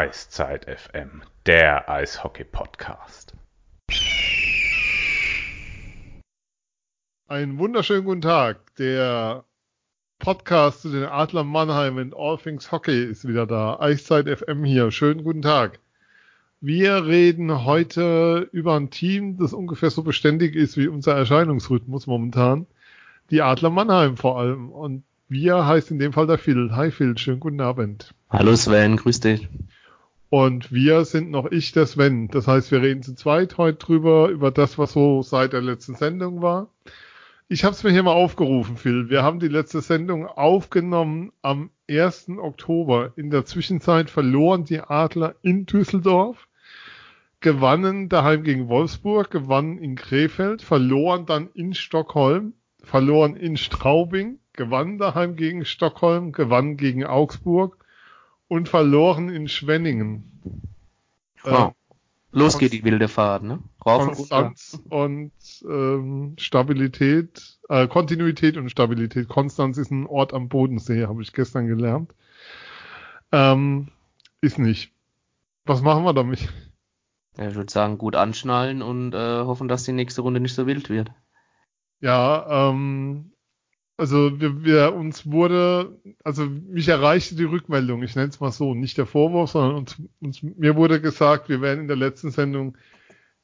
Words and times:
Eiszeit 0.00 0.64
FM, 0.64 1.20
der 1.44 1.90
Eishockey-Podcast. 1.90 3.34
Einen 7.28 7.58
wunderschönen 7.58 8.06
guten 8.06 8.22
Tag. 8.22 8.74
Der 8.76 9.44
Podcast 10.18 10.80
zu 10.80 10.90
den 10.90 11.04
Adler 11.04 11.44
Mannheim 11.44 11.98
und 11.98 12.16
All 12.16 12.38
Things 12.38 12.72
Hockey 12.72 13.04
ist 13.04 13.28
wieder 13.28 13.46
da. 13.46 13.78
Eiszeit 13.78 14.26
FM 14.26 14.64
hier. 14.64 14.90
Schönen 14.90 15.22
guten 15.22 15.42
Tag. 15.42 15.80
Wir 16.62 17.04
reden 17.04 17.66
heute 17.66 18.48
über 18.52 18.76
ein 18.76 18.88
Team, 18.88 19.36
das 19.36 19.52
ungefähr 19.52 19.90
so 19.90 20.02
beständig 20.02 20.56
ist 20.56 20.78
wie 20.78 20.88
unser 20.88 21.14
Erscheinungsrhythmus 21.14 22.06
momentan. 22.06 22.66
Die 23.28 23.42
Adler 23.42 23.68
Mannheim 23.68 24.16
vor 24.16 24.38
allem. 24.38 24.70
Und 24.70 25.04
wir 25.28 25.66
heißt 25.66 25.90
in 25.90 25.98
dem 25.98 26.14
Fall 26.14 26.26
der 26.26 26.38
Phil. 26.38 26.70
Hi 26.74 26.90
Phil, 26.90 27.18
schönen 27.18 27.40
guten 27.40 27.60
Abend. 27.60 28.14
Hallo 28.30 28.56
Sven, 28.56 28.96
grüß 28.96 29.20
dich. 29.20 29.46
Und 30.30 30.70
wir 30.70 31.04
sind 31.04 31.32
noch 31.32 31.50
ich, 31.50 31.72
der 31.72 31.86
Sven. 31.86 32.28
Das 32.28 32.46
heißt, 32.46 32.70
wir 32.70 32.80
reden 32.82 33.02
zu 33.02 33.16
zweit 33.16 33.58
heute 33.58 33.78
drüber, 33.78 34.28
über 34.28 34.52
das, 34.52 34.78
was 34.78 34.92
so 34.92 35.22
seit 35.22 35.52
der 35.52 35.60
letzten 35.60 35.96
Sendung 35.96 36.40
war. 36.40 36.68
Ich 37.48 37.64
habe 37.64 37.74
es 37.74 37.82
mir 37.82 37.90
hier 37.90 38.04
mal 38.04 38.12
aufgerufen, 38.12 38.76
Phil. 38.76 39.10
Wir 39.10 39.24
haben 39.24 39.40
die 39.40 39.48
letzte 39.48 39.80
Sendung 39.80 40.28
aufgenommen 40.28 41.32
am 41.42 41.70
1. 41.90 42.28
Oktober. 42.38 43.12
In 43.16 43.30
der 43.30 43.44
Zwischenzeit 43.44 44.08
verloren 44.08 44.64
die 44.64 44.80
Adler 44.80 45.34
in 45.42 45.66
Düsseldorf, 45.66 46.46
gewannen 47.40 48.08
daheim 48.08 48.44
gegen 48.44 48.68
Wolfsburg, 48.68 49.32
gewannen 49.32 49.78
in 49.78 49.96
Krefeld, 49.96 50.62
verloren 50.62 51.26
dann 51.26 51.48
in 51.54 51.74
Stockholm, 51.74 52.52
verloren 52.84 53.34
in 53.34 53.56
Straubing, 53.56 54.38
gewannen 54.52 54.98
daheim 54.98 55.34
gegen 55.34 55.64
Stockholm, 55.64 56.30
gewannen 56.30 56.76
gegen 56.76 57.04
Augsburg 57.04 57.80
und 58.50 58.68
verloren 58.68 59.28
in 59.28 59.46
Schwenningen. 59.46 60.42
Wow. 61.44 61.72
Los 62.32 62.58
geht 62.58 62.72
die 62.72 62.82
wilde 62.82 63.06
Fahrt, 63.06 63.44
ne? 63.44 63.60
Rauf 63.86 64.06
Konstanz 64.06 64.82
und, 64.88 65.30
und 65.62 65.70
ähm, 65.70 66.34
Stabilität, 66.36 67.58
äh, 67.68 67.86
Kontinuität 67.86 68.56
und 68.56 68.68
Stabilität. 68.68 69.28
Konstanz 69.28 69.78
ist 69.78 69.92
ein 69.92 70.06
Ort 70.06 70.34
am 70.34 70.48
Bodensee, 70.48 71.06
habe 71.06 71.22
ich 71.22 71.32
gestern 71.32 71.68
gelernt. 71.68 72.12
Ähm, 73.30 73.88
ist 74.40 74.58
nicht. 74.58 74.92
Was 75.64 75.80
machen 75.80 76.04
wir 76.04 76.12
damit? 76.12 76.48
Ja, 77.38 77.48
ich 77.48 77.54
würde 77.54 77.70
sagen, 77.70 77.98
gut 77.98 78.16
anschnallen 78.16 78.82
und 78.82 79.14
äh, 79.14 79.44
hoffen, 79.44 79.68
dass 79.68 79.84
die 79.84 79.92
nächste 79.92 80.22
Runde 80.22 80.40
nicht 80.40 80.54
so 80.54 80.66
wild 80.66 80.90
wird. 80.90 81.12
Ja, 82.00 82.70
ähm, 82.70 83.30
also 84.00 84.40
wir, 84.40 84.64
wir 84.64 84.94
uns 84.94 85.30
wurde, 85.30 85.94
also 86.24 86.46
mich 86.46 86.88
erreichte 86.88 87.34
die 87.34 87.44
Rückmeldung, 87.44 88.02
ich 88.02 88.16
nenne 88.16 88.30
es 88.30 88.40
mal 88.40 88.50
so, 88.50 88.74
nicht 88.74 88.96
der 88.96 89.04
Vorwurf, 89.04 89.50
sondern 89.50 89.76
uns, 89.76 90.02
uns, 90.20 90.42
mir 90.42 90.74
wurde 90.76 91.02
gesagt, 91.02 91.50
wir 91.50 91.60
wären 91.60 91.80
in 91.80 91.86
der 91.86 91.98
letzten 91.98 92.30
Sendung 92.30 92.78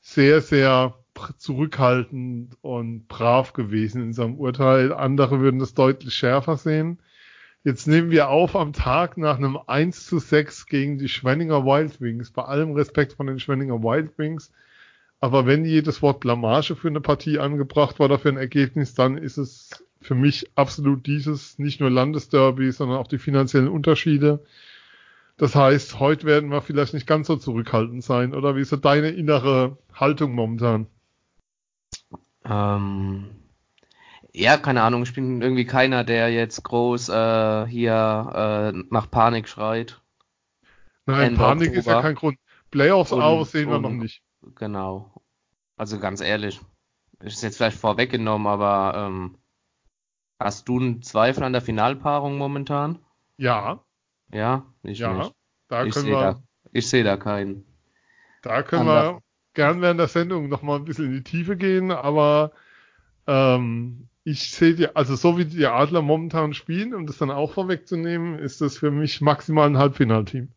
sehr, 0.00 0.40
sehr 0.40 0.94
zurückhaltend 1.36 2.56
und 2.62 3.06
brav 3.06 3.52
gewesen 3.52 4.00
in 4.00 4.08
unserem 4.08 4.36
Urteil. 4.36 4.94
Andere 4.94 5.40
würden 5.40 5.60
das 5.60 5.74
deutlich 5.74 6.14
schärfer 6.14 6.56
sehen. 6.56 7.00
Jetzt 7.62 7.86
nehmen 7.86 8.10
wir 8.10 8.30
auf 8.30 8.56
am 8.56 8.72
Tag 8.72 9.18
nach 9.18 9.36
einem 9.36 9.58
1 9.66 10.06
zu 10.06 10.18
6 10.18 10.66
gegen 10.68 10.96
die 10.96 11.08
Schwenninger 11.10 11.66
Wild 11.66 12.00
Wings. 12.00 12.30
Bei 12.30 12.44
allem 12.44 12.72
Respekt 12.72 13.12
von 13.12 13.26
den 13.26 13.40
Schwenninger 13.40 13.82
Wild 13.82 14.16
Wings. 14.16 14.52
Aber 15.20 15.44
wenn 15.44 15.66
jedes 15.66 16.00
Wort 16.00 16.20
Blamage 16.20 16.76
für 16.76 16.88
eine 16.88 17.00
Partie 17.02 17.40
angebracht 17.40 17.98
war 17.98 18.06
oder 18.06 18.18
für 18.18 18.30
ein 18.30 18.36
Ergebnis, 18.38 18.94
dann 18.94 19.18
ist 19.18 19.36
es 19.36 19.85
für 20.00 20.14
mich 20.14 20.50
absolut 20.56 21.06
dieses, 21.06 21.58
nicht 21.58 21.80
nur 21.80 21.90
Landesderby, 21.90 22.70
sondern 22.72 22.98
auch 22.98 23.08
die 23.08 23.18
finanziellen 23.18 23.68
Unterschiede. 23.68 24.44
Das 25.36 25.54
heißt, 25.54 26.00
heute 26.00 26.26
werden 26.26 26.50
wir 26.50 26.62
vielleicht 26.62 26.94
nicht 26.94 27.06
ganz 27.06 27.26
so 27.26 27.36
zurückhaltend 27.36 28.02
sein, 28.02 28.34
oder 28.34 28.56
wie 28.56 28.60
ist 28.60 28.70
so 28.70 28.76
deine 28.76 29.10
innere 29.10 29.76
Haltung 29.92 30.32
momentan? 30.32 30.86
Ähm, 32.44 33.26
ja, 34.32 34.56
keine 34.56 34.82
Ahnung, 34.82 35.02
ich 35.02 35.14
bin 35.14 35.42
irgendwie 35.42 35.64
keiner, 35.64 36.04
der 36.04 36.30
jetzt 36.30 36.62
groß 36.62 37.08
äh, 37.08 37.66
hier 37.66 38.72
äh, 38.74 38.78
nach 38.90 39.10
Panik 39.10 39.48
schreit. 39.48 40.00
Nein, 41.06 41.28
Ende 41.28 41.38
Panik 41.38 41.68
Oktober. 41.68 41.78
ist 41.78 41.86
ja 41.86 42.02
kein 42.02 42.14
Grund. 42.14 42.38
Playoffs 42.70 43.12
und, 43.12 43.22
aus 43.22 43.52
sehen 43.52 43.70
wir 43.70 43.78
noch 43.78 43.90
nicht. 43.90 44.22
Genau. 44.56 45.22
Also 45.76 45.98
ganz 45.98 46.20
ehrlich, 46.20 46.60
ist 47.20 47.42
jetzt 47.42 47.56
vielleicht 47.56 47.78
vorweggenommen, 47.78 48.46
aber 48.46 49.06
ähm, 49.06 49.38
Hast 50.38 50.68
du 50.68 50.78
einen 50.78 51.02
Zweifel 51.02 51.44
an 51.44 51.52
der 51.52 51.62
Finalpaarung 51.62 52.36
momentan? 52.36 52.98
Ja. 53.38 53.84
Ja, 54.32 54.66
ich 54.82 54.98
ja, 54.98 55.12
nicht. 55.14 55.32
Da 55.68 55.84
ich 55.84 55.94
können 55.94 56.08
wir, 56.08 56.20
da, 56.20 56.42
ich 56.72 56.88
sehe 56.88 57.04
da 57.04 57.16
keinen. 57.16 57.64
Da 58.42 58.62
können 58.62 58.88
Anders. 58.88 59.14
wir 59.14 59.22
gern 59.54 59.80
während 59.80 60.00
der 60.00 60.08
Sendung 60.08 60.48
nochmal 60.48 60.78
ein 60.78 60.84
bisschen 60.84 61.06
in 61.06 61.12
die 61.12 61.22
Tiefe 61.24 61.56
gehen, 61.56 61.90
aber 61.90 62.52
ähm, 63.26 64.08
ich 64.24 64.50
sehe 64.50 64.74
die, 64.74 64.94
also 64.94 65.16
so 65.16 65.38
wie 65.38 65.44
die 65.44 65.66
Adler 65.66 66.02
momentan 66.02 66.52
spielen, 66.52 66.94
um 66.94 67.06
das 67.06 67.18
dann 67.18 67.30
auch 67.30 67.52
vorwegzunehmen, 67.52 68.38
ist 68.38 68.60
das 68.60 68.78
für 68.78 68.90
mich 68.90 69.20
maximal 69.20 69.68
ein 69.68 69.78
Halbfinalteam. 69.78 70.48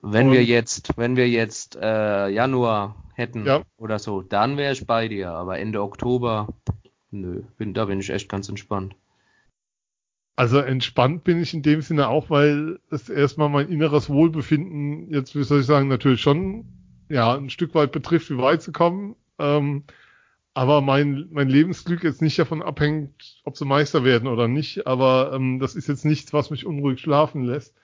Wenn 0.00 0.26
Und, 0.28 0.32
wir 0.32 0.44
jetzt, 0.44 0.96
wenn 0.96 1.16
wir 1.16 1.28
jetzt 1.28 1.76
äh, 1.76 2.28
Januar 2.28 3.04
hätten 3.14 3.46
ja. 3.46 3.62
oder 3.76 3.98
so, 3.98 4.22
dann 4.22 4.56
wäre 4.56 4.72
ich 4.72 4.86
bei 4.86 5.08
dir, 5.08 5.30
aber 5.30 5.58
Ende 5.58 5.82
Oktober 5.82 6.48
Nö, 7.12 7.42
bin, 7.58 7.74
da 7.74 7.84
bin 7.84 8.00
ich 8.00 8.10
echt 8.10 8.28
ganz 8.28 8.48
entspannt. 8.48 8.96
Also 10.34 10.58
entspannt 10.58 11.24
bin 11.24 11.40
ich 11.40 11.52
in 11.52 11.62
dem 11.62 11.82
Sinne 11.82 12.08
auch, 12.08 12.30
weil 12.30 12.80
es 12.90 13.10
erstmal 13.10 13.50
mein 13.50 13.68
inneres 13.68 14.08
Wohlbefinden 14.08 15.12
jetzt, 15.12 15.36
wie 15.36 15.44
soll 15.44 15.60
ich 15.60 15.66
sagen, 15.66 15.88
natürlich 15.88 16.22
schon 16.22 16.64
ja 17.10 17.36
ein 17.36 17.50
Stück 17.50 17.74
weit 17.74 17.92
betrifft, 17.92 18.30
wie 18.30 18.38
weit 18.38 18.62
zu 18.62 18.72
kommen. 18.72 19.14
Ähm, 19.38 19.84
aber 20.54 20.80
mein, 20.80 21.28
mein 21.30 21.48
Lebensglück 21.48 22.02
jetzt 22.02 22.22
nicht 22.22 22.38
davon 22.38 22.62
abhängt, 22.62 23.42
ob 23.44 23.58
sie 23.58 23.66
Meister 23.66 24.04
werden 24.04 24.26
oder 24.26 24.48
nicht. 24.48 24.86
Aber 24.86 25.32
ähm, 25.34 25.58
das 25.58 25.74
ist 25.74 25.88
jetzt 25.88 26.06
nichts, 26.06 26.32
was 26.32 26.50
mich 26.50 26.64
unruhig 26.64 27.00
schlafen 27.00 27.44
lässt. 27.44 27.74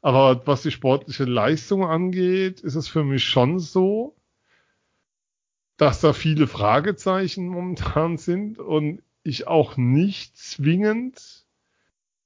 Aber 0.00 0.46
was 0.46 0.62
die 0.62 0.70
sportliche 0.70 1.24
Leistung 1.24 1.84
angeht, 1.84 2.60
ist 2.60 2.76
es 2.76 2.86
für 2.86 3.02
mich 3.02 3.24
schon 3.24 3.58
so, 3.58 4.16
dass 5.78 6.00
da 6.00 6.12
viele 6.12 6.46
Fragezeichen 6.46 7.48
momentan 7.48 8.18
sind 8.18 8.58
und 8.58 9.00
ich 9.22 9.46
auch 9.46 9.76
nicht 9.76 10.36
zwingend 10.36 11.46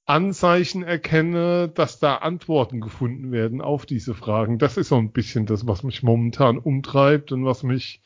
Anzeichen 0.05 0.83
erkenne, 0.83 1.69
dass 1.69 2.01
da 2.01 2.17
Antworten 2.17 2.81
gefunden 2.81 3.31
werden 3.31 3.61
auf 3.61 3.87
diese 3.87 4.15
Fragen. 4.15 4.59
Das 4.59 4.77
ist 4.77 4.89
so 4.89 4.97
ein 4.97 5.13
bisschen 5.13 5.47
das, 5.47 5.67
was 5.67 5.85
mich 5.85 6.03
momentan 6.03 6.59
umtreibt 6.59 7.31
und 7.31 7.45
was 7.45 7.63
mich 7.63 8.01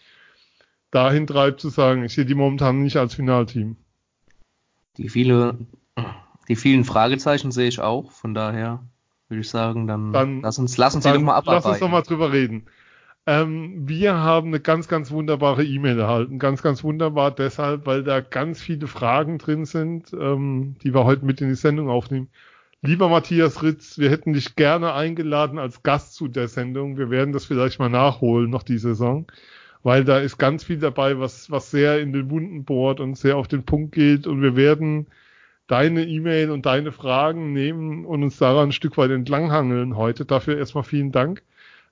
dahin 0.90 1.26
treibt 1.26 1.60
zu 1.60 1.68
sagen, 1.68 2.04
ich 2.04 2.14
sehe 2.14 2.26
die 2.26 2.34
momentan 2.34 2.82
nicht 2.82 2.96
als 2.96 3.14
Finalteam. 3.14 3.76
Die 4.98 5.08
viele, 5.08 5.58
die 6.48 6.56
vielen 6.56 6.84
Fragezeichen 6.84 7.52
sehe 7.52 7.68
ich 7.68 7.80
auch, 7.80 8.10
von 8.10 8.34
daher 8.34 8.82
würde 9.28 9.40
ich 9.40 9.48
sagen, 9.48 9.86
dann, 9.86 10.12
dann 10.12 10.42
lass 10.42 10.58
uns, 10.58 10.76
lass 10.76 10.94
uns 10.94 11.04
dann, 11.04 11.14
die 11.14 11.18
doch 11.20 11.26
mal 11.26 11.36
abarbeiten. 11.36 11.68
Lass 11.68 11.72
uns 11.72 11.80
doch 11.80 11.90
mal 11.90 12.02
drüber 12.02 12.32
reden. 12.32 12.66
Ähm, 13.26 13.88
wir 13.88 14.14
haben 14.14 14.48
eine 14.48 14.60
ganz, 14.60 14.86
ganz 14.88 15.10
wunderbare 15.10 15.64
E-Mail 15.64 15.98
erhalten. 15.98 16.38
Ganz, 16.38 16.62
ganz 16.62 16.84
wunderbar 16.84 17.32
deshalb, 17.32 17.86
weil 17.86 18.04
da 18.04 18.20
ganz 18.20 18.60
viele 18.62 18.86
Fragen 18.86 19.38
drin 19.38 19.64
sind, 19.64 20.12
ähm, 20.12 20.76
die 20.82 20.94
wir 20.94 21.04
heute 21.04 21.24
mit 21.24 21.40
in 21.40 21.48
die 21.48 21.54
Sendung 21.56 21.88
aufnehmen. 21.88 22.28
Lieber 22.82 23.08
Matthias 23.08 23.62
Ritz, 23.62 23.98
wir 23.98 24.10
hätten 24.10 24.32
dich 24.32 24.54
gerne 24.54 24.92
eingeladen 24.94 25.58
als 25.58 25.82
Gast 25.82 26.14
zu 26.14 26.28
der 26.28 26.46
Sendung. 26.48 26.98
Wir 26.98 27.10
werden 27.10 27.32
das 27.32 27.44
vielleicht 27.46 27.80
mal 27.80 27.88
nachholen, 27.88 28.50
noch 28.50 28.62
die 28.62 28.78
Saison, 28.78 29.26
weil 29.82 30.04
da 30.04 30.18
ist 30.20 30.38
ganz 30.38 30.62
viel 30.64 30.78
dabei, 30.78 31.18
was, 31.18 31.50
was 31.50 31.70
sehr 31.70 32.00
in 32.00 32.12
den 32.12 32.30
Wunden 32.30 32.64
bohrt 32.64 33.00
und 33.00 33.16
sehr 33.18 33.36
auf 33.38 33.48
den 33.48 33.64
Punkt 33.64 33.92
geht. 33.92 34.26
Und 34.28 34.42
wir 34.42 34.56
werden 34.56 35.08
deine 35.66 36.04
E-Mail 36.06 36.50
und 36.50 36.66
deine 36.66 36.92
Fragen 36.92 37.52
nehmen 37.52 38.04
und 38.04 38.22
uns 38.22 38.38
daran 38.38 38.68
ein 38.68 38.72
Stück 38.72 38.96
weit 38.98 39.10
entlanghangeln 39.10 39.96
heute. 39.96 40.24
Dafür 40.26 40.58
erstmal 40.58 40.84
vielen 40.84 41.12
Dank. 41.12 41.42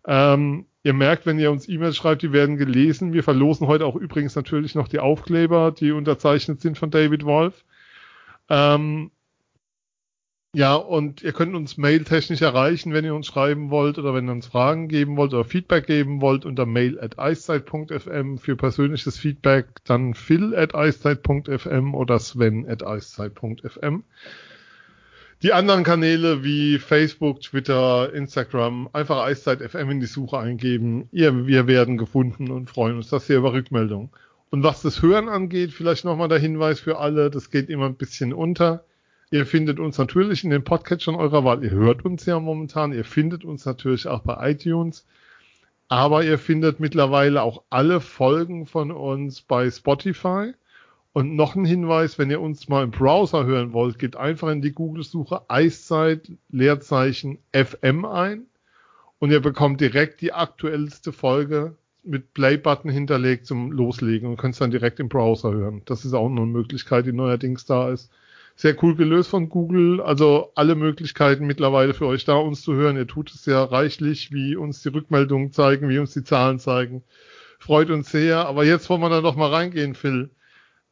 Ähm, 0.06 0.66
ihr 0.82 0.92
merkt, 0.92 1.26
wenn 1.26 1.38
ihr 1.38 1.50
uns 1.50 1.68
E-Mails 1.68 1.96
schreibt, 1.96 2.22
die 2.22 2.32
werden 2.32 2.56
gelesen. 2.56 3.12
Wir 3.12 3.22
verlosen 3.22 3.66
heute 3.66 3.86
auch 3.86 3.96
übrigens 3.96 4.34
natürlich 4.36 4.74
noch 4.74 4.88
die 4.88 5.00
Aufkleber, 5.00 5.72
die 5.72 5.92
unterzeichnet 5.92 6.60
sind 6.60 6.78
von 6.78 6.90
David 6.90 7.24
Wolf. 7.24 7.64
Ähm, 8.48 9.10
ja, 10.54 10.76
und 10.76 11.22
ihr 11.22 11.32
könnt 11.32 11.56
uns 11.56 11.76
mailtechnisch 11.78 12.40
erreichen, 12.40 12.92
wenn 12.92 13.04
ihr 13.04 13.14
uns 13.16 13.26
schreiben 13.26 13.70
wollt 13.70 13.98
oder 13.98 14.14
wenn 14.14 14.28
ihr 14.28 14.32
uns 14.32 14.46
Fragen 14.46 14.86
geben 14.86 15.16
wollt 15.16 15.34
oder 15.34 15.44
Feedback 15.44 15.86
geben 15.88 16.20
wollt 16.20 16.44
unter 16.44 16.64
mail 16.64 17.00
at 17.00 17.18
eiszeit.fm 17.18 18.38
für 18.38 18.54
persönliches 18.54 19.18
Feedback, 19.18 19.66
dann 19.84 20.14
phil 20.14 20.54
at 20.54 20.76
eiszeit.fm 20.76 21.94
oder 21.94 22.20
sven 22.20 22.68
at 22.68 22.86
eiszeit.fm. 22.86 24.04
Die 25.44 25.52
anderen 25.52 25.84
Kanäle 25.84 26.42
wie 26.42 26.78
Facebook, 26.78 27.42
Twitter, 27.42 28.14
Instagram, 28.14 28.88
einfach 28.94 29.22
Eiszeit 29.26 29.60
FM 29.60 29.90
in 29.90 30.00
die 30.00 30.06
Suche 30.06 30.38
eingeben. 30.38 31.06
Ihr, 31.12 31.46
wir 31.46 31.66
werden 31.66 31.98
gefunden 31.98 32.50
und 32.50 32.70
freuen 32.70 32.96
uns 32.96 33.10
das 33.10 33.26
sehr 33.26 33.36
über 33.36 33.52
Rückmeldung. 33.52 34.08
Und 34.48 34.62
was 34.62 34.80
das 34.80 35.02
Hören 35.02 35.28
angeht, 35.28 35.72
vielleicht 35.74 36.06
nochmal 36.06 36.28
der 36.28 36.38
Hinweis 36.38 36.80
für 36.80 36.98
alle, 36.98 37.28
das 37.28 37.50
geht 37.50 37.68
immer 37.68 37.84
ein 37.84 37.96
bisschen 37.96 38.32
unter. 38.32 38.86
Ihr 39.30 39.44
findet 39.44 39.78
uns 39.80 39.98
natürlich 39.98 40.44
in 40.44 40.48
den 40.48 40.64
Podcatchern 40.64 41.14
eurer 41.14 41.44
Wahl. 41.44 41.62
Ihr 41.62 41.72
hört 41.72 42.06
uns 42.06 42.24
ja 42.24 42.40
momentan. 42.40 42.94
Ihr 42.94 43.04
findet 43.04 43.44
uns 43.44 43.66
natürlich 43.66 44.06
auch 44.06 44.20
bei 44.20 44.50
iTunes. 44.50 45.06
Aber 45.88 46.24
ihr 46.24 46.38
findet 46.38 46.80
mittlerweile 46.80 47.42
auch 47.42 47.64
alle 47.68 48.00
Folgen 48.00 48.64
von 48.64 48.90
uns 48.90 49.42
bei 49.42 49.70
Spotify. 49.70 50.54
Und 51.14 51.36
noch 51.36 51.54
ein 51.54 51.64
Hinweis, 51.64 52.18
wenn 52.18 52.28
ihr 52.28 52.40
uns 52.40 52.68
mal 52.68 52.82
im 52.82 52.90
Browser 52.90 53.46
hören 53.46 53.72
wollt, 53.72 54.00
geht 54.00 54.16
einfach 54.16 54.48
in 54.48 54.60
die 54.60 54.72
Google-Suche 54.72 55.48
Eiszeit 55.48 56.32
Leerzeichen 56.50 57.38
FM 57.52 58.04
ein 58.04 58.46
und 59.20 59.30
ihr 59.30 59.38
bekommt 59.38 59.80
direkt 59.80 60.22
die 60.22 60.32
aktuellste 60.32 61.12
Folge 61.12 61.76
mit 62.02 62.34
Play-Button 62.34 62.90
hinterlegt 62.90 63.46
zum 63.46 63.70
Loslegen 63.70 64.28
und 64.28 64.38
könnt 64.38 64.54
es 64.54 64.58
dann 64.58 64.72
direkt 64.72 64.98
im 64.98 65.08
Browser 65.08 65.52
hören. 65.52 65.82
Das 65.84 66.04
ist 66.04 66.14
auch 66.14 66.28
eine 66.28 66.40
Möglichkeit, 66.46 67.06
die 67.06 67.12
neuerdings 67.12 67.64
da 67.64 67.90
ist. 67.90 68.10
Sehr 68.56 68.76
cool 68.82 68.96
gelöst 68.96 69.30
von 69.30 69.48
Google. 69.48 70.00
Also 70.00 70.50
alle 70.56 70.74
Möglichkeiten 70.74 71.46
mittlerweile 71.46 71.94
für 71.94 72.06
euch 72.06 72.24
da, 72.24 72.34
uns 72.34 72.62
zu 72.62 72.74
hören. 72.74 72.96
Ihr 72.96 73.06
tut 73.06 73.32
es 73.32 73.46
ja 73.46 73.62
reichlich, 73.62 74.32
wie 74.32 74.56
uns 74.56 74.82
die 74.82 74.88
Rückmeldungen 74.88 75.52
zeigen, 75.52 75.88
wie 75.88 75.98
uns 75.98 76.12
die 76.12 76.24
Zahlen 76.24 76.58
zeigen. 76.58 77.04
Freut 77.60 77.90
uns 77.90 78.10
sehr. 78.10 78.48
Aber 78.48 78.64
jetzt 78.64 78.90
wollen 78.90 79.00
wir 79.00 79.10
da 79.10 79.20
noch 79.20 79.36
mal 79.36 79.50
reingehen, 79.50 79.94
Phil. 79.94 80.30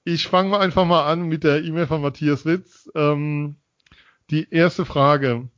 Ich 0.05 0.27
fange 0.27 0.59
einfach 0.59 0.85
mal 0.85 1.07
an 1.11 1.29
mit 1.29 1.45
der 1.45 1.63
E-Mail 1.63 1.87
von 1.87 2.03
Matthias 2.03 2.45
Ritz. 2.45 2.91
Ähm, 2.95 3.57
die 4.31 4.49
erste 4.51 4.85
Frage. 4.85 5.49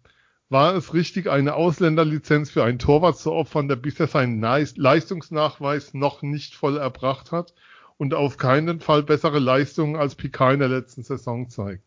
War 0.51 0.75
es 0.75 0.93
richtig, 0.93 1.29
eine 1.29 1.55
Ausländerlizenz 1.55 2.51
für 2.51 2.63
einen 2.63 2.79
Torwart 2.79 3.19
zu 3.19 3.33
opfern, 3.33 3.69
der 3.69 3.77
bisher 3.77 4.07
seinen 4.07 4.41
Leistungsnachweis 4.41 5.95
noch 5.95 6.23
nicht 6.23 6.55
voll 6.55 6.77
erbracht 6.77 7.33
hat 7.33 7.55
und 7.97 8.15
auf 8.15 8.37
keinen 8.37 8.81
Fall 8.81 9.03
bessere 9.03 9.39
Leistungen 9.39 9.97
als 9.97 10.15
Picard 10.15 10.55
in 10.55 10.61
der 10.61 10.69
letzten 10.69 11.03
Saison 11.03 11.49
zeigt? 11.49 11.83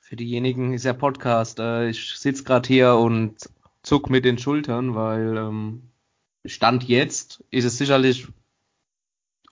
Für 0.00 0.16
diejenigen 0.16 0.72
ist 0.72 0.84
ja 0.84 0.94
Podcast. 0.94 1.60
Äh, 1.60 1.90
ich 1.90 2.18
sitze 2.18 2.44
gerade 2.44 2.66
hier 2.66 2.94
und 2.94 3.50
zuck 3.82 4.08
mit 4.08 4.24
den 4.24 4.38
Schultern, 4.38 4.94
weil 4.94 5.36
ähm, 5.36 5.90
Stand 6.44 6.84
jetzt 6.84 7.44
ist 7.50 7.64
es 7.64 7.78
sicherlich 7.78 8.28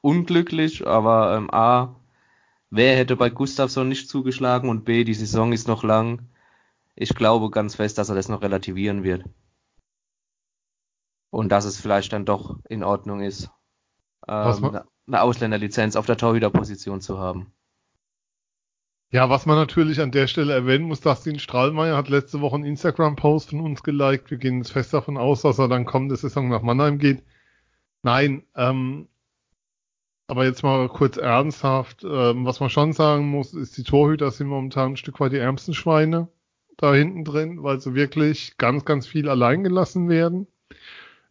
unglücklich, 0.01 0.87
aber 0.87 1.37
ähm, 1.37 1.51
A, 1.53 1.97
wer 2.71 2.97
hätte 2.97 3.17
bei 3.17 3.31
Gustafsson 3.31 3.89
nicht 3.89 4.09
zugeschlagen 4.09 4.71
und 4.71 4.85
B, 4.85 5.05
die 5.05 5.15
Saison 5.15 5.53
ist 5.53 5.69
noch 5.69 5.83
lang. 5.83 6.29
Ich 6.95 7.15
glaube 7.15 7.51
ganz 7.51 7.75
fest, 7.75 7.99
dass 7.99 8.09
er 8.09 8.15
das 8.15 8.29
noch 8.29 8.43
relativieren 8.43 9.03
wird. 9.03 9.25
Und 11.31 11.51
dass 11.51 11.65
es 11.65 11.81
vielleicht 11.81 12.13
dann 12.13 12.25
doch 12.25 12.59
in 12.69 12.83
Ordnung 12.83 13.21
ist, 13.21 13.51
ähm, 14.27 14.81
eine 15.07 15.23
Ausländerlizenz 15.23 15.97
auf 15.97 16.07
der 16.07 16.17
Torhüterposition 16.17 17.01
zu 17.01 17.19
haben. 17.19 17.53
Ja, 19.13 19.31
was 19.31 19.47
man 19.47 19.57
natürlich 19.57 20.01
an 20.01 20.11
der 20.11 20.27
Stelle 20.27 20.53
erwähnen 20.53 20.85
muss, 20.85 21.01
Dustin 21.01 21.39
Strahlmeier 21.39 21.97
hat 21.97 22.09
letzte 22.09 22.41
Woche 22.41 22.57
einen 22.57 22.65
Instagram-Post 22.65 23.51
von 23.51 23.61
uns 23.61 23.83
geliked. 23.83 24.31
Wir 24.31 24.39
gehen 24.39 24.59
jetzt 24.59 24.73
fest 24.73 24.93
davon 24.93 25.17
aus, 25.17 25.43
dass 25.43 25.59
er 25.59 25.69
dann 25.69 25.87
kommende 25.87 26.17
Saison 26.17 26.49
nach 26.49 26.63
Mannheim 26.63 26.99
geht. 26.99 27.23
Nein, 28.03 28.43
ähm, 28.57 29.09
aber 30.29 30.45
jetzt 30.45 30.65
mal 30.65 30.89
kurz 30.89 31.17
ernsthaft, 31.19 32.03
ähm, 32.05 32.45
was 32.45 32.59
man 32.59 32.69
schon 32.69 32.93
sagen 32.93 33.29
muss, 33.31 33.55
ist, 33.55 33.77
die 33.79 33.85
Torhüter 33.85 34.31
sind 34.33 34.49
momentan 34.49 34.93
ein 34.93 34.97
Stück 34.97 35.21
weit 35.21 35.33
die 35.33 35.39
ärmsten 35.39 35.73
Schweine 35.73 36.29
da 36.77 36.93
hinten 36.93 37.25
drin, 37.25 37.63
weil 37.63 37.81
sie 37.81 37.95
wirklich 37.95 38.57
ganz, 38.59 38.85
ganz 38.85 39.07
viel 39.07 39.29
allein 39.29 39.63
gelassen 39.63 40.09
werden 40.09 40.49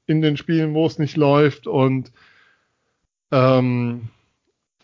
in 0.06 0.21
den 0.21 0.38
Spielen, 0.38 0.74
wo 0.74 0.86
es 0.86 0.98
nicht 0.98 1.18
läuft. 1.18 1.68
Und 1.68 2.13
ähm, 3.31 4.10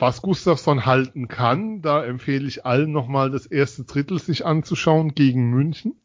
was 0.01 0.23
Gustafsson 0.23 0.87
halten 0.87 1.27
kann, 1.27 1.83
da 1.83 2.03
empfehle 2.03 2.47
ich 2.47 2.65
allen 2.65 2.91
nochmal 2.91 3.29
das 3.29 3.45
erste 3.45 3.83
Drittel 3.83 4.17
sich 4.17 4.45
anzuschauen 4.45 5.13
gegen 5.13 5.51
München. 5.51 6.01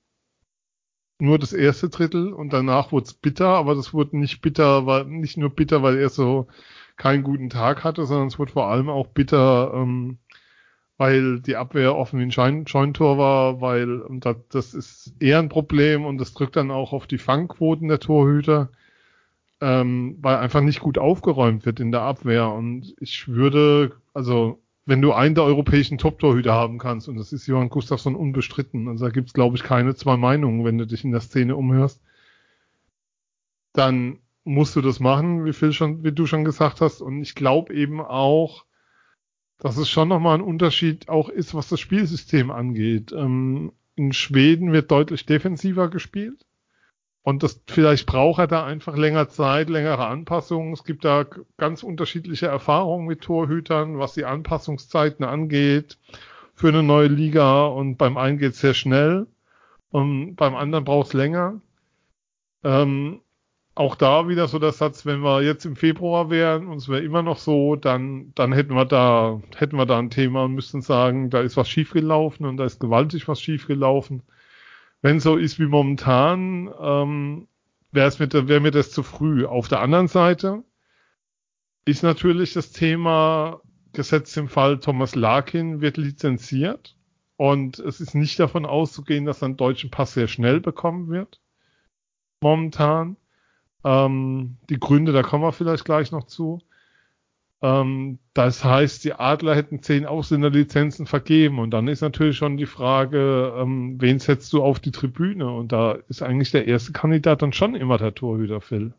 Nur 1.19 1.38
das 1.38 1.54
erste 1.54 1.88
Drittel 1.88 2.34
und 2.34 2.52
danach 2.52 2.93
wurde 2.93 3.06
es 3.06 3.14
bitter, 3.14 3.48
aber 3.48 3.75
das 3.75 3.94
wurde 3.94 4.19
nicht 4.19 4.43
bitter, 4.43 4.84
weil 4.84 5.06
nicht 5.06 5.38
nur 5.38 5.48
bitter, 5.48 5.82
weil 5.82 5.96
er 5.96 6.10
so 6.10 6.46
keinen 6.98 7.22
guten 7.22 7.48
Tag 7.48 7.84
hatte, 7.84 8.04
sondern 8.04 8.28
es 8.28 8.38
wurde 8.38 8.52
vor 8.52 8.66
allem 8.66 8.90
auch 8.90 9.06
bitter, 9.06 9.72
ähm, 9.75 10.19
weil 10.99 11.40
die 11.40 11.56
Abwehr 11.56 11.96
offen 11.96 12.19
wie 12.19 12.25
ein 12.25 12.32
Schein 12.32 12.66
war, 12.66 13.62
weil 13.62 14.02
das, 14.20 14.37
das 14.50 14.75
ist 14.75 15.14
eher 15.20 15.38
ein 15.38 15.49
Problem 15.49 16.04
und 16.04 16.19
das 16.19 16.34
drückt 16.34 16.56
dann 16.56 16.70
auch 16.70 16.92
auf 16.92 17.06
die 17.06 17.19
Fangquoten 17.19 17.88
der 17.88 18.00
Torhüter, 18.00 18.69
ähm, 19.60 20.16
weil 20.20 20.36
einfach 20.36 20.60
nicht 20.60 20.80
gut 20.80 20.98
aufgeräumt 20.98 21.64
wird 21.66 21.80
in 21.80 21.92
der 21.92 22.02
Abwehr. 22.02 22.50
Und 22.50 22.94
ich 23.00 23.28
würde, 23.28 23.96
also 24.12 24.60
wenn 24.84 25.02
du 25.02 25.12
einen 25.12 25.34
der 25.34 25.44
europäischen 25.44 25.98
Top-Torhüter 25.98 26.52
haben 26.52 26.78
kannst, 26.78 27.08
und 27.08 27.16
das 27.16 27.32
ist 27.32 27.46
Johann 27.46 27.70
Gustafsson 27.70 28.14
unbestritten, 28.14 28.88
also 28.88 29.06
da 29.06 29.10
gibt's 29.10 29.32
glaube 29.32 29.56
ich 29.56 29.62
keine 29.62 29.94
zwei 29.94 30.16
Meinungen, 30.16 30.64
wenn 30.64 30.78
du 30.78 30.86
dich 30.86 31.04
in 31.04 31.12
der 31.12 31.20
Szene 31.20 31.56
umhörst, 31.56 32.00
dann 33.72 34.18
musst 34.44 34.76
du 34.76 34.80
das 34.80 35.00
machen, 35.00 35.44
wie 35.44 35.52
viel 35.52 35.72
schon, 35.72 36.04
wie 36.04 36.12
du 36.12 36.26
schon 36.26 36.44
gesagt 36.44 36.80
hast. 36.80 37.00
Und 37.00 37.20
ich 37.20 37.34
glaube 37.34 37.74
eben 37.74 38.00
auch, 38.00 38.64
dass 39.58 39.76
es 39.76 39.90
schon 39.90 40.08
nochmal 40.08 40.38
ein 40.38 40.44
Unterschied 40.44 41.08
auch 41.08 41.28
ist, 41.28 41.54
was 41.54 41.68
das 41.68 41.80
Spielsystem 41.80 42.50
angeht. 42.50 43.12
Ähm, 43.12 43.72
in 43.96 44.12
Schweden 44.12 44.72
wird 44.72 44.90
deutlich 44.90 45.26
defensiver 45.26 45.88
gespielt. 45.88 46.46
Und 47.26 47.43
das, 47.43 47.61
vielleicht 47.67 48.06
braucht 48.06 48.38
er 48.38 48.46
da 48.46 48.64
einfach 48.64 48.96
länger 48.96 49.28
Zeit, 49.28 49.69
längere 49.69 50.06
Anpassungen. 50.06 50.73
Es 50.73 50.84
gibt 50.84 51.05
da 51.05 51.26
ganz 51.56 51.82
unterschiedliche 51.82 52.46
Erfahrungen 52.46 53.08
mit 53.08 53.23
Torhütern, 53.23 53.99
was 53.99 54.14
die 54.14 54.25
Anpassungszeiten 54.25 55.25
angeht 55.25 55.99
für 56.55 56.69
eine 56.69 56.84
neue 56.84 57.08
Liga. 57.08 57.67
Und 57.67 57.96
beim 57.96 58.17
einen 58.17 58.38
geht 58.38 58.52
es 58.52 58.61
sehr 58.61 58.75
schnell 58.75 59.26
und 59.90 60.37
beim 60.37 60.55
anderen 60.55 60.84
braucht 60.84 61.08
es 61.08 61.12
länger. 61.14 61.61
Ähm, 62.62 63.23
auch 63.75 63.96
da 63.96 64.28
wieder 64.28 64.46
so 64.46 64.61
der 64.61 64.70
Satz, 64.70 65.05
wenn 65.05 65.19
wir 65.23 65.43
jetzt 65.43 65.67
im 65.67 65.75
Februar 65.75 66.31
wären 66.31 66.69
und 66.69 66.76
es 66.76 66.88
wäre 66.88 67.02
immer 67.02 67.23
noch 67.23 67.38
so, 67.38 67.75
dann, 67.75 68.31
dann 68.37 68.52
hätten 68.52 68.75
wir 68.75 68.84
da, 68.84 69.43
hätten 69.56 69.76
wir 69.76 69.87
da 69.87 69.99
ein 69.99 70.11
Thema 70.11 70.44
und 70.44 70.55
müssten 70.55 70.81
sagen, 70.81 71.28
da 71.31 71.40
ist 71.40 71.56
was 71.56 71.69
schiefgelaufen 71.69 72.46
und 72.46 72.56
da 72.56 72.67
ist 72.67 72.78
gewaltig 72.78 73.26
was 73.26 73.40
schiefgelaufen. 73.40 74.23
Wenn 75.02 75.20
so 75.20 75.37
ist 75.37 75.58
wie 75.58 75.66
momentan, 75.66 76.72
ähm, 76.81 77.48
wäre 77.93 78.48
wäre 78.48 78.60
mir 78.60 78.70
das 78.70 78.90
zu 78.90 79.02
früh. 79.02 79.46
Auf 79.46 79.69
der 79.69 79.81
anderen 79.81 80.08
Seite 80.08 80.64
ist 81.84 82.02
natürlich 82.02 82.52
das 82.52 82.72
Thema, 82.72 83.60
gesetzt 83.93 84.37
im 84.37 84.48
Fall 84.48 84.78
Thomas 84.78 85.14
Larkin 85.14 85.80
wird 85.80 85.97
lizenziert 85.97 86.97
und 87.37 87.78
es 87.78 88.00
ist 88.00 88.14
nicht 88.14 88.38
davon 88.38 88.66
auszugehen, 88.66 89.25
dass 89.25 89.42
er 89.42 89.47
einen 89.47 89.56
deutschen 89.56 89.90
Pass 89.90 90.14
sehr 90.14 90.28
schnell 90.28 90.61
bekommen 90.61 91.09
wird. 91.09 91.40
Momentan. 92.40 93.16
Ähm, 93.85 94.56
die 94.68 94.80
Gründe, 94.80 95.12
da 95.12 95.23
kommen 95.23 95.44
wir 95.44 95.52
vielleicht 95.52 95.85
gleich 95.85 96.11
noch 96.11 96.25
zu. 96.25 96.61
Ähm, 97.62 98.18
das 98.34 98.64
heißt, 98.64 99.04
die 99.04 99.14
Adler 99.14 99.54
hätten 99.54 99.82
zehn 99.82 100.04
Ausländerlizenzen 100.04 101.06
vergeben 101.06 101.58
und 101.58 101.70
dann 101.70 101.88
ist 101.88 102.02
natürlich 102.02 102.36
schon 102.36 102.56
die 102.56 102.66
Frage, 102.66 103.54
ähm, 103.56 103.96
wen 104.00 104.18
setzt 104.18 104.52
du 104.52 104.62
auf 104.62 104.78
die 104.78 104.90
Tribüne? 104.90 105.50
Und 105.50 105.72
da 105.72 105.92
ist 106.08 106.22
eigentlich 106.22 106.50
der 106.50 106.66
erste 106.66 106.92
Kandidat 106.92 107.42
dann 107.42 107.52
schon 107.52 107.75
immer 107.75 107.96
der 107.96 108.14
Torhüter, 108.14 108.60
Phil. 108.60 108.92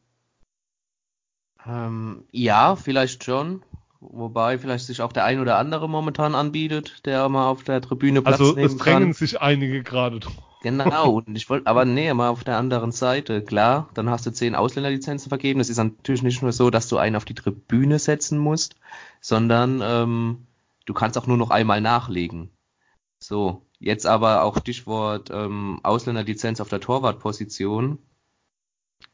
Ähm, 1.67 2.23
ja, 2.31 2.75
vielleicht 2.75 3.23
schon. 3.23 3.63
Wobei 3.99 4.59
vielleicht 4.59 4.85
sich 4.85 5.01
auch 5.01 5.11
der 5.11 5.25
ein 5.25 5.39
oder 5.39 5.57
andere 5.57 5.89
momentan 5.89 6.35
anbietet, 6.35 7.05
der 7.05 7.29
mal 7.29 7.47
auf 7.47 7.63
der 7.63 7.81
Tribüne 7.81 8.21
Platz 8.21 8.39
also, 8.39 8.53
nehmen 8.53 8.55
kann. 8.55 8.63
Also 8.63 8.75
es 8.75 8.83
drängen 8.83 9.13
sich 9.13 9.41
einige 9.41 9.83
gerade 9.83 10.19
Genau, 10.75 11.11
und 11.17 11.35
ich 11.35 11.49
wollte, 11.49 11.67
aber 11.67 11.85
nee, 11.85 12.13
mal 12.13 12.29
auf 12.29 12.43
der 12.43 12.57
anderen 12.57 12.91
Seite, 12.91 13.43
klar, 13.43 13.89
dann 13.93 14.09
hast 14.09 14.25
du 14.25 14.31
zehn 14.31 14.55
Ausländerlizenzen 14.55 15.29
vergeben. 15.29 15.59
Es 15.59 15.69
ist 15.69 15.77
natürlich 15.77 16.23
nicht 16.23 16.41
nur 16.41 16.51
so, 16.51 16.69
dass 16.69 16.87
du 16.87 16.97
einen 16.97 17.15
auf 17.15 17.25
die 17.25 17.35
Tribüne 17.35 17.99
setzen 17.99 18.37
musst, 18.37 18.75
sondern 19.21 19.81
ähm, 19.83 20.47
du 20.85 20.93
kannst 20.93 21.17
auch 21.17 21.27
nur 21.27 21.37
noch 21.37 21.49
einmal 21.51 21.81
nachlegen. 21.81 22.49
So, 23.19 23.65
jetzt 23.79 24.05
aber 24.05 24.43
auch 24.43 24.57
Stichwort 24.59 25.29
ähm, 25.31 25.79
Ausländerlizenz 25.83 26.61
auf 26.61 26.69
der 26.69 26.79
Torwartposition. 26.81 27.99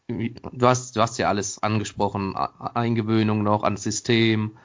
Du 0.07 0.67
hast, 0.67 0.95
du 0.95 1.01
hast 1.01 1.17
ja 1.17 1.29
alles 1.29 1.61
angesprochen, 1.63 2.35
Eingewöhnung 2.35 3.43
noch 3.43 3.63
ans 3.63 3.83
System, 3.83 4.57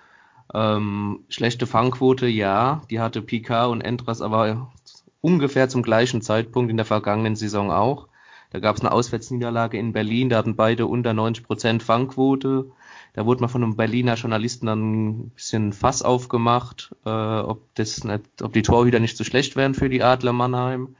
ähm, 0.54 1.24
schlechte 1.28 1.66
Fangquote, 1.66 2.26
ja, 2.26 2.82
die 2.90 3.00
hatte 3.00 3.22
Picard 3.22 3.70
und 3.70 3.80
Entras 3.80 4.20
aber 4.20 4.72
ungefähr 5.20 5.68
zum 5.68 5.82
gleichen 5.82 6.22
Zeitpunkt 6.22 6.70
in 6.70 6.76
der 6.76 6.86
vergangenen 6.86 7.36
Saison 7.36 7.70
auch. 7.70 8.08
Da 8.50 8.60
gab 8.60 8.76
es 8.76 8.82
eine 8.82 8.92
Auswärtsniederlage 8.92 9.78
in 9.78 9.92
Berlin, 9.92 10.30
da 10.30 10.38
hatten 10.38 10.56
beide 10.56 10.86
unter 10.86 11.12
90 11.12 11.44
Prozent 11.44 11.82
Fangquote. 11.82 12.70
Da 13.12 13.26
wurde 13.26 13.42
mal 13.42 13.48
von 13.48 13.62
einem 13.62 13.76
Berliner 13.76 14.14
Journalisten 14.14 14.66
dann 14.66 15.08
ein 15.08 15.30
bisschen 15.30 15.72
Fass 15.72 16.02
aufgemacht, 16.02 16.94
äh, 17.04 17.10
ob 17.10 17.74
das 17.74 18.04
nicht, 18.04 18.42
ob 18.42 18.52
die 18.52 18.62
Torhüter 18.62 19.00
nicht 19.00 19.16
so 19.16 19.24
schlecht 19.24 19.56
wären 19.56 19.74
für 19.74 19.90
die 19.90 20.02
Adler 20.02 20.32
Mannheim. 20.32 20.96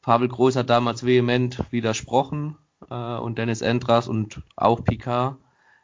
Pavel 0.00 0.28
Groß 0.28 0.56
hat 0.56 0.70
damals 0.70 1.04
vehement 1.04 1.64
widersprochen 1.70 2.56
äh, 2.88 2.94
und 2.94 3.38
Dennis 3.38 3.60
Endras 3.60 4.08
und 4.08 4.42
auch 4.56 4.84
Picard. 4.84 5.36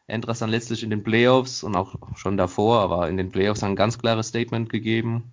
Endras 0.07 0.40
dann 0.40 0.50
letztlich 0.50 0.83
in 0.83 0.90
den 0.90 1.02
Playoffs 1.02 1.62
und 1.62 1.76
auch 1.76 1.95
schon 2.16 2.37
davor, 2.37 2.80
aber 2.80 3.09
in 3.09 3.16
den 3.16 3.30
Playoffs 3.30 3.62
ein 3.62 3.76
ganz 3.76 3.99
klares 3.99 4.28
Statement 4.28 4.69
gegeben 4.69 5.33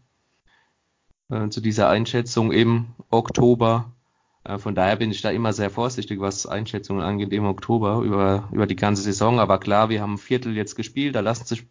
äh, 1.29 1.50
zu 1.50 1.62
dieser 1.62 1.89
Einschätzung 1.89 2.51
im 2.51 2.88
Oktober. 3.10 3.91
Äh, 4.43 4.57
von 4.57 4.75
daher 4.75 4.96
bin 4.96 5.12
ich 5.12 5.22
da 5.22 5.29
immer 5.29 5.53
sehr 5.53 5.69
vorsichtig, 5.69 6.19
was 6.19 6.46
Einschätzungen 6.46 7.03
angeht 7.03 7.34
im 7.34 7.46
Oktober 7.46 8.01
über, 8.01 8.48
über 8.51 8.67
die 8.67 8.75
ganze 8.75 9.01
Saison. 9.01 9.39
Aber 9.39 9.60
klar, 9.60 9.89
wir 9.89 10.01
haben 10.01 10.13
ein 10.13 10.19
Viertel 10.19 10.55
jetzt 10.55 10.75
gespielt, 10.75 11.15
da 11.15 11.19
lassen 11.19 11.46
sich 11.46 11.65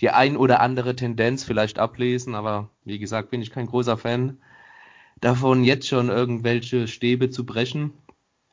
die 0.00 0.10
ein 0.10 0.36
oder 0.36 0.60
andere 0.60 0.96
Tendenz 0.96 1.44
vielleicht 1.44 1.78
ablesen, 1.78 2.34
aber 2.34 2.70
wie 2.84 2.98
gesagt, 2.98 3.30
bin 3.30 3.42
ich 3.42 3.50
kein 3.50 3.66
großer 3.66 3.96
Fan 3.96 4.38
davon, 5.20 5.64
jetzt 5.64 5.86
schon 5.86 6.08
irgendwelche 6.08 6.88
Stäbe 6.88 7.30
zu 7.30 7.46
brechen. 7.46 7.92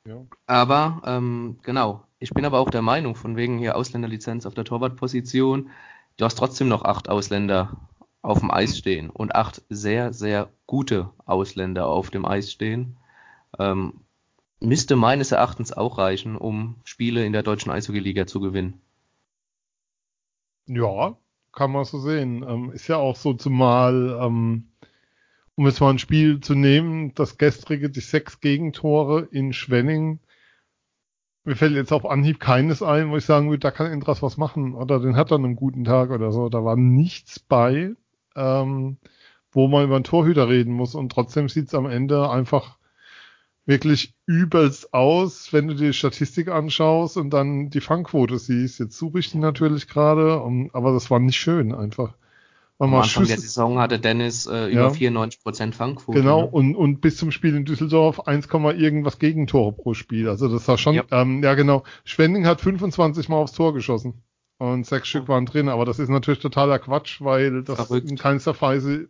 Ja. 0.06 0.22
Aber 0.46 1.02
ähm, 1.06 1.58
genau, 1.64 2.04
ich 2.20 2.32
bin 2.32 2.46
aber 2.46 2.60
auch 2.60 2.70
der 2.70 2.82
Meinung, 2.82 3.16
von 3.16 3.36
wegen 3.36 3.58
hier 3.58 3.76
Ausländerlizenz 3.76 4.46
auf 4.46 4.54
der 4.54 4.66
Torwartposition, 4.66 5.70
du 6.18 6.26
hast 6.26 6.36
trotzdem 6.36 6.68
noch 6.68 6.84
acht 6.84 7.10
Ausländer 7.10 7.78
auf 8.22 8.40
dem 8.40 8.52
Eis 8.52 8.78
stehen 8.78 9.10
und 9.10 9.36
acht 9.36 9.64
sehr, 9.70 10.14
sehr 10.14 10.50
gute 10.68 11.10
Ausländer 11.26 11.88
auf 11.88 12.10
dem 12.10 12.26
Eis 12.26 12.52
stehen. 12.52 12.98
Ähm, 13.58 14.02
müsste 14.60 14.96
meines 14.96 15.32
Erachtens 15.32 15.74
auch 15.74 15.98
reichen, 15.98 16.38
um 16.38 16.76
Spiele 16.84 17.26
in 17.26 17.34
der 17.34 17.44
deutschen 17.44 17.72
Eishockey-Liga 17.72 18.28
zu 18.28 18.40
gewinnen. 18.40 18.80
Ja, 20.68 21.18
kann 21.52 21.72
man 21.72 21.84
so 21.84 22.00
sehen. 22.00 22.44
Ähm, 22.48 22.72
ist 22.72 22.88
ja 22.88 22.98
auch 22.98 23.16
so, 23.16 23.34
zumal, 23.34 24.20
ähm, 24.22 24.70
um 25.56 25.66
jetzt 25.66 25.82
mal 25.82 25.90
ein 25.90 26.00
Spiel 26.00 26.40
zu 26.40 26.56
nehmen, 26.56 27.14
das 27.16 27.38
gestrige, 27.38 27.90
die 27.90 28.00
sechs 28.00 28.40
Gegentore 28.40 29.28
in 29.32 29.52
Schwenning. 29.52 30.20
Mir 31.44 31.56
fällt 31.56 31.74
jetzt 31.74 31.92
auf 31.92 32.06
Anhieb 32.06 32.40
keines 32.40 32.84
ein, 32.84 33.10
wo 33.10 33.18
ich 33.18 33.26
sagen 33.26 33.50
würde, 33.50 33.60
da 33.60 33.72
kann 33.72 33.92
Indras 33.92 34.22
was 34.22 34.38
machen 34.38 34.76
oder 34.76 35.00
den 35.00 35.16
hat 35.16 35.32
er 35.32 35.38
einen 35.38 35.56
guten 35.56 35.84
Tag 35.84 36.12
oder 36.12 36.32
so. 36.32 36.50
Da 36.50 36.64
war 36.64 36.76
nichts 36.76 37.40
bei, 37.40 37.96
ähm, 38.36 38.98
wo 39.52 39.68
man 39.68 39.86
über 39.86 39.96
einen 39.96 40.04
Torhüter 40.04 40.48
reden 40.50 40.74
muss 40.74 40.96
und 40.96 41.12
trotzdem 41.12 41.50
sieht 41.50 41.68
es 41.68 41.76
am 41.76 41.86
Ende 41.86 42.30
einfach 42.30 42.78
wirklich 43.66 44.16
übelst 44.26 44.94
aus, 44.94 45.54
wenn 45.54 45.68
du 45.68 45.76
dir 45.76 45.88
die 45.88 45.94
Statistik 45.94 46.50
anschaust 46.50 47.18
und 47.18 47.30
dann 47.30 47.70
die 47.70 47.82
Fangquote 47.82 48.40
siehst. 48.40 48.80
Jetzt 48.80 48.98
suche 48.98 49.20
ich 49.20 49.32
die 49.32 49.38
natürlich 49.38 49.88
gerade, 49.88 50.42
aber 50.74 50.94
das 50.94 51.12
war 51.12 51.20
nicht 51.20 51.38
schön 51.38 51.74
einfach. 51.74 52.16
Am 52.80 52.96
Anfang 52.96 53.28
der 53.28 53.38
Saison 53.38 53.78
hatte 53.78 54.00
Dennis 54.00 54.48
äh, 54.48 54.66
über 54.66 54.92
ja, 54.92 55.12
94% 55.12 55.74
Fangquote. 55.74 56.20
Genau, 56.20 56.42
ne? 56.42 56.48
und, 56.48 56.76
und 56.76 57.00
bis 57.00 57.16
zum 57.18 57.30
Spiel 57.30 57.56
in 57.56 57.64
Düsseldorf 57.64 58.22
1, 58.22 58.48
irgendwas 58.48 59.20
Gegentore 59.20 59.74
pro 59.74 59.94
Spiel. 59.94 60.28
Also 60.28 60.48
das 60.48 60.68
war 60.68 60.80
schon, 60.80 60.96
ja, 60.96 61.04
ähm, 61.12 61.44
ja 61.44 61.54
genau. 61.54 61.84
Schwending 62.06 62.48
hat 62.48 62.60
25 62.60 63.30
Mal 63.30 63.36
aufs 63.36 63.52
Tor 63.52 63.76
geschossen. 63.76 64.24
Und 64.62 64.86
sechs 64.86 65.08
Stück 65.08 65.28
waren 65.28 65.48
drin, 65.48 65.70
aber 65.70 65.86
das 65.86 65.98
ist 65.98 66.10
natürlich 66.10 66.40
totaler 66.40 66.78
Quatsch, 66.78 67.20
weil 67.20 67.64
das 67.64 67.88
Verrückt. 67.88 68.12
in 68.12 68.16
keinster 68.16 68.62
Weise 68.62 69.10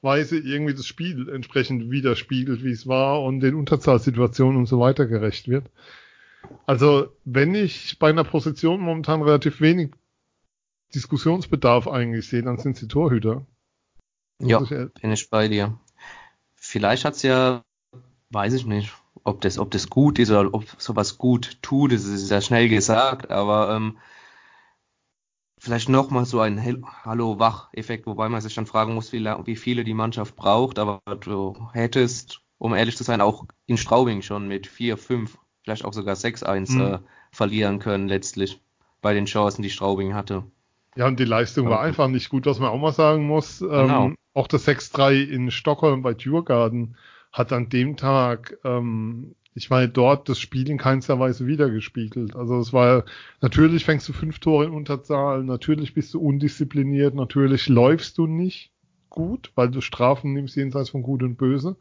Weise 0.00 0.38
irgendwie 0.38 0.72
das 0.72 0.86
Spiel 0.86 1.28
entsprechend 1.28 1.90
widerspiegelt, 1.90 2.64
wie 2.64 2.70
es 2.70 2.86
war 2.86 3.22
und 3.22 3.40
den 3.40 3.56
Unterzahlsituationen 3.56 4.56
und 4.56 4.64
so 4.64 4.80
weiter 4.80 5.04
gerecht 5.04 5.48
wird. 5.48 5.68
Also, 6.64 7.08
wenn 7.26 7.54
ich 7.54 7.98
bei 7.98 8.08
einer 8.08 8.24
Position 8.24 8.80
momentan 8.80 9.20
relativ 9.20 9.60
wenig 9.60 9.90
Diskussionsbedarf 10.94 11.86
eigentlich 11.86 12.26
sehe, 12.26 12.42
dann 12.42 12.56
sind 12.56 12.78
sie 12.78 12.88
Torhüter. 12.88 13.44
Ja, 14.38 14.60
bin 14.60 15.12
ich 15.12 15.28
bei 15.28 15.48
dir. 15.48 15.78
Vielleicht 16.54 17.04
hat's 17.04 17.22
ja, 17.22 17.62
weiß 18.30 18.54
ich 18.54 18.64
nicht, 18.64 18.94
ob 19.24 19.42
das, 19.42 19.58
ob 19.58 19.72
das 19.72 19.90
gut 19.90 20.18
ist 20.18 20.30
oder 20.30 20.54
ob 20.54 20.64
sowas 20.78 21.18
gut 21.18 21.58
tut, 21.60 21.92
das 21.92 22.06
ist 22.06 22.30
ja 22.30 22.40
schnell 22.40 22.70
gesagt, 22.70 23.30
aber 23.30 23.76
ähm, 23.76 23.98
vielleicht 25.60 25.88
nochmal 25.88 26.24
so 26.24 26.40
ein 26.40 26.82
Hallo-Wach-Effekt, 27.04 28.06
wobei 28.06 28.28
man 28.28 28.40
sich 28.40 28.54
dann 28.54 28.66
fragen 28.66 28.94
muss, 28.94 29.12
wie, 29.12 29.24
wie, 29.24 29.56
viele 29.56 29.84
die 29.84 29.94
Mannschaft 29.94 30.34
braucht. 30.34 30.78
Aber 30.78 31.00
du 31.20 31.54
hättest, 31.72 32.40
um 32.58 32.74
ehrlich 32.74 32.96
zu 32.96 33.04
sein, 33.04 33.20
auch 33.20 33.44
in 33.66 33.76
Straubing 33.76 34.22
schon 34.22 34.48
mit 34.48 34.66
4, 34.66 34.96
5, 34.96 35.38
vielleicht 35.62 35.84
auch 35.84 35.92
sogar 35.92 36.16
6-1 36.16 36.72
mhm. 36.72 36.80
äh, 36.80 36.98
verlieren 37.30 37.78
können 37.78 38.08
letztlich 38.08 38.60
bei 39.02 39.14
den 39.14 39.26
Chancen, 39.26 39.62
die 39.62 39.70
Straubing 39.70 40.14
hatte. 40.14 40.44
Ja, 40.96 41.06
und 41.06 41.20
die 41.20 41.24
Leistung 41.24 41.68
war 41.68 41.80
einfach 41.80 42.08
nicht 42.08 42.30
gut, 42.30 42.46
was 42.46 42.58
man 42.58 42.70
auch 42.70 42.80
mal 42.80 42.92
sagen 42.92 43.26
muss. 43.26 43.60
Ähm, 43.60 43.68
genau. 43.68 44.04
Ähm, 44.06 44.16
auch 44.34 44.48
das 44.48 44.66
6-3 44.66 45.24
in 45.24 45.50
Stockholm 45.50 46.02
bei 46.02 46.14
Djurgarden 46.14 46.96
hat 47.32 47.52
an 47.52 47.68
dem 47.68 47.96
Tag 47.96 48.58
ähm, 48.64 49.36
ich 49.54 49.70
meine, 49.70 49.88
dort 49.88 50.28
das 50.28 50.38
Spiel 50.38 50.68
in 50.68 50.78
keinster 50.78 51.18
Weise 51.18 51.46
wiedergespiegelt. 51.46 52.36
Also 52.36 52.58
es 52.58 52.72
war, 52.72 53.04
natürlich 53.40 53.84
fängst 53.84 54.08
du 54.08 54.12
fünf 54.12 54.38
Tore 54.38 54.64
in 54.64 54.70
Unterzahl, 54.70 55.42
natürlich 55.42 55.92
bist 55.94 56.14
du 56.14 56.20
undiszipliniert, 56.20 57.14
natürlich 57.14 57.68
läufst 57.68 58.18
du 58.18 58.26
nicht 58.26 58.70
gut, 59.08 59.50
weil 59.56 59.70
du 59.70 59.80
Strafen 59.80 60.32
nimmst 60.32 60.56
jenseits 60.56 60.90
von 60.90 61.02
Gut 61.02 61.22
und 61.22 61.36
Böse. 61.36 61.76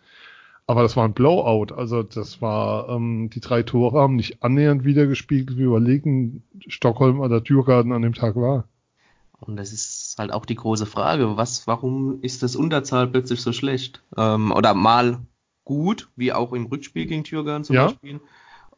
Aber 0.66 0.84
das 0.84 0.96
war 0.96 1.06
ein 1.06 1.14
Blowout. 1.14 1.74
Also 1.76 2.04
das 2.04 2.42
war, 2.42 2.90
ähm, 2.90 3.30
die 3.32 3.40
drei 3.40 3.64
Tore 3.64 4.00
haben 4.00 4.16
nicht 4.16 4.44
annähernd 4.44 4.84
wiedergespiegelt, 4.84 5.58
wie 5.58 5.64
überlegen 5.64 6.44
Stockholm 6.68 7.20
oder 7.20 7.42
Dürgarden 7.42 7.92
an 7.92 8.04
dem 8.04 8.14
Tag 8.14 8.36
war. 8.36 8.66
Und 9.40 9.56
das 9.56 9.72
ist 9.72 10.16
halt 10.18 10.32
auch 10.32 10.46
die 10.46 10.56
große 10.56 10.86
Frage. 10.86 11.38
Was, 11.38 11.66
warum 11.66 12.22
ist 12.22 12.44
das 12.44 12.56
Unterzahl 12.56 13.08
plötzlich 13.08 13.42
so 13.42 13.54
schlecht? 13.54 14.04
Ähm, 14.18 14.52
oder 14.52 14.74
mal 14.74 15.20
gut, 15.70 16.10
wie 16.16 16.34
auch 16.34 16.52
im 16.52 16.66
Rückspiel 16.66 17.06
gegen 17.06 17.24
Türgarten 17.24 17.64
zum 17.64 17.76
ja. 17.76 17.86
Beispiel. 17.86 18.20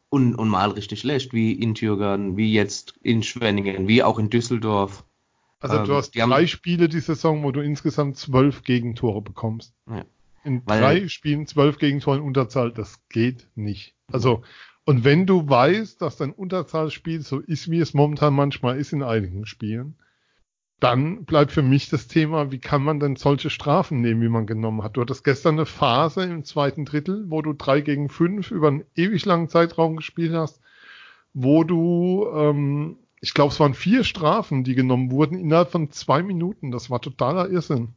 Und, 0.10 0.36
und 0.36 0.50
mal 0.50 0.72
richtig 0.72 1.00
schlecht, 1.00 1.32
wie 1.32 1.54
in 1.54 1.74
Türgarten, 1.74 2.36
wie 2.36 2.52
jetzt 2.52 2.96
in 3.02 3.24
Schwenningen, 3.24 3.88
wie 3.88 4.04
auch 4.04 4.20
in 4.20 4.30
Düsseldorf. 4.30 5.06
Also 5.62 5.78
ähm, 5.78 5.86
du 5.86 5.94
hast 5.96 6.14
drei 6.14 6.22
haben, 6.24 6.48
Spiele 6.48 6.90
die 6.90 7.00
Saison, 7.00 7.44
wo 7.44 7.52
du 7.52 7.62
insgesamt 7.62 8.18
zwölf 8.18 8.64
Gegentore 8.64 9.22
bekommst. 9.22 9.74
Ja. 9.90 10.04
In 10.44 10.64
Weil, 10.66 10.82
drei 10.82 11.08
Spielen 11.08 11.48
zwölf 11.48 11.78
Gegentore 11.78 12.18
in 12.18 12.24
Unterzahl, 12.24 12.74
das 12.74 13.00
geht 13.08 13.48
nicht. 13.56 13.96
Also, 14.12 14.44
und 14.84 15.06
wenn 15.06 15.26
du 15.26 15.48
weißt, 15.48 16.02
dass 16.02 16.18
dein 16.18 16.34
Unterzahlspiel 16.34 17.22
so 17.22 17.40
ist, 17.40 17.72
wie 17.72 17.80
es 17.80 17.94
momentan 17.94 18.34
manchmal 18.34 18.78
ist 18.78 18.92
in 18.92 19.02
einigen 19.02 19.46
Spielen, 19.46 19.96
dann 20.82 21.26
bleibt 21.26 21.52
für 21.52 21.62
mich 21.62 21.90
das 21.90 22.08
Thema, 22.08 22.52
wie 22.52 22.58
kann 22.58 22.84
man 22.84 23.00
denn 23.00 23.16
solche 23.16 23.52
Strafen 23.52 24.02
nehmen, 24.02 24.22
wie 24.24 24.30
man 24.30 24.48
genommen 24.48 24.84
hat. 24.84 24.98
Du 24.98 25.02
hattest 25.02 25.24
gestern 25.24 25.56
eine 25.56 25.68
Phase 25.68 26.24
im 26.24 26.44
zweiten 26.44 26.86
Drittel, 26.86 27.26
wo 27.30 27.44
du 27.44 27.54
drei 27.54 27.82
gegen 27.82 28.10
fünf 28.10 28.50
über 28.50 28.70
einen 28.70 28.84
ewig 28.96 29.24
langen 29.26 29.48
Zeitraum 29.48 29.96
gespielt 29.96 30.34
hast, 30.34 30.60
wo 31.36 31.64
du, 31.64 32.28
ähm, 32.34 32.98
ich 33.20 33.36
glaube, 33.36 33.54
es 33.54 33.60
waren 33.60 33.76
vier 33.76 34.04
Strafen, 34.04 34.64
die 34.64 34.74
genommen 34.74 35.12
wurden 35.12 35.38
innerhalb 35.38 35.70
von 35.70 35.92
zwei 35.92 36.24
Minuten. 36.24 36.72
Das 36.72 36.90
war 36.90 37.00
totaler 37.00 37.48
Irrsinn. 37.48 37.90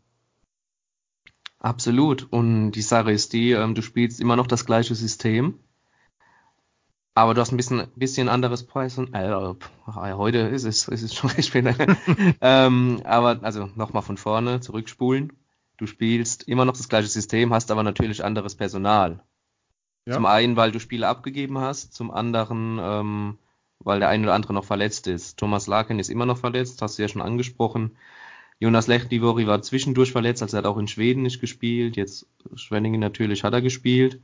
Absolut. 1.58 2.26
Und 2.30 2.72
die 2.72 2.82
Sache 2.82 3.12
ist 3.12 3.32
die, 3.32 3.52
ähm, 3.52 3.74
du 3.74 3.80
spielst 3.80 4.20
immer 4.20 4.36
noch 4.36 4.46
das 4.46 4.66
gleiche 4.66 4.94
System. 4.94 5.54
Aber 7.16 7.34
du 7.34 7.40
hast 7.40 7.52
ein 7.52 7.56
bisschen, 7.56 7.86
bisschen 7.94 8.28
anderes 8.28 8.66
Python. 8.66 9.14
Äh, 9.14 9.54
heute 9.86 10.38
ist 10.38 10.64
es, 10.64 10.88
ist 10.88 11.02
es 11.02 11.14
schon 11.14 11.30
recht 11.30 11.48
spät. 11.48 11.64
ähm, 12.40 13.00
aber 13.04 13.38
also 13.42 13.70
nochmal 13.76 14.02
von 14.02 14.16
vorne 14.16 14.60
zurückspulen. 14.60 15.32
Du 15.76 15.86
spielst 15.86 16.48
immer 16.48 16.64
noch 16.64 16.76
das 16.76 16.88
gleiche 16.88 17.08
System, 17.08 17.52
hast 17.52 17.70
aber 17.70 17.82
natürlich 17.82 18.24
anderes 18.24 18.56
Personal. 18.56 19.22
Ja. 20.06 20.14
Zum 20.14 20.26
einen, 20.26 20.56
weil 20.56 20.72
du 20.72 20.80
Spiele 20.80 21.08
abgegeben 21.08 21.58
hast, 21.58 21.94
zum 21.94 22.10
anderen, 22.10 22.78
ähm, 22.80 23.38
weil 23.78 24.00
der 24.00 24.08
eine 24.08 24.24
oder 24.24 24.34
andere 24.34 24.52
noch 24.52 24.64
verletzt 24.64 25.06
ist. 25.06 25.38
Thomas 25.38 25.66
Larkin 25.66 25.98
ist 25.98 26.10
immer 26.10 26.26
noch 26.26 26.38
verletzt, 26.38 26.82
hast 26.82 26.98
du 26.98 27.02
ja 27.02 27.08
schon 27.08 27.22
angesprochen. 27.22 27.96
Jonas 28.60 28.86
Lechtivori 28.86 29.46
war 29.46 29.62
zwischendurch 29.62 30.12
verletzt, 30.12 30.42
also 30.42 30.56
er 30.56 30.58
hat 30.58 30.66
auch 30.66 30.78
in 30.78 30.88
Schweden 30.88 31.22
nicht 31.22 31.40
gespielt. 31.40 31.96
Jetzt 31.96 32.26
Schwenningen 32.54 33.00
natürlich 33.00 33.44
hat 33.44 33.52
er 33.52 33.62
gespielt. 33.62 34.20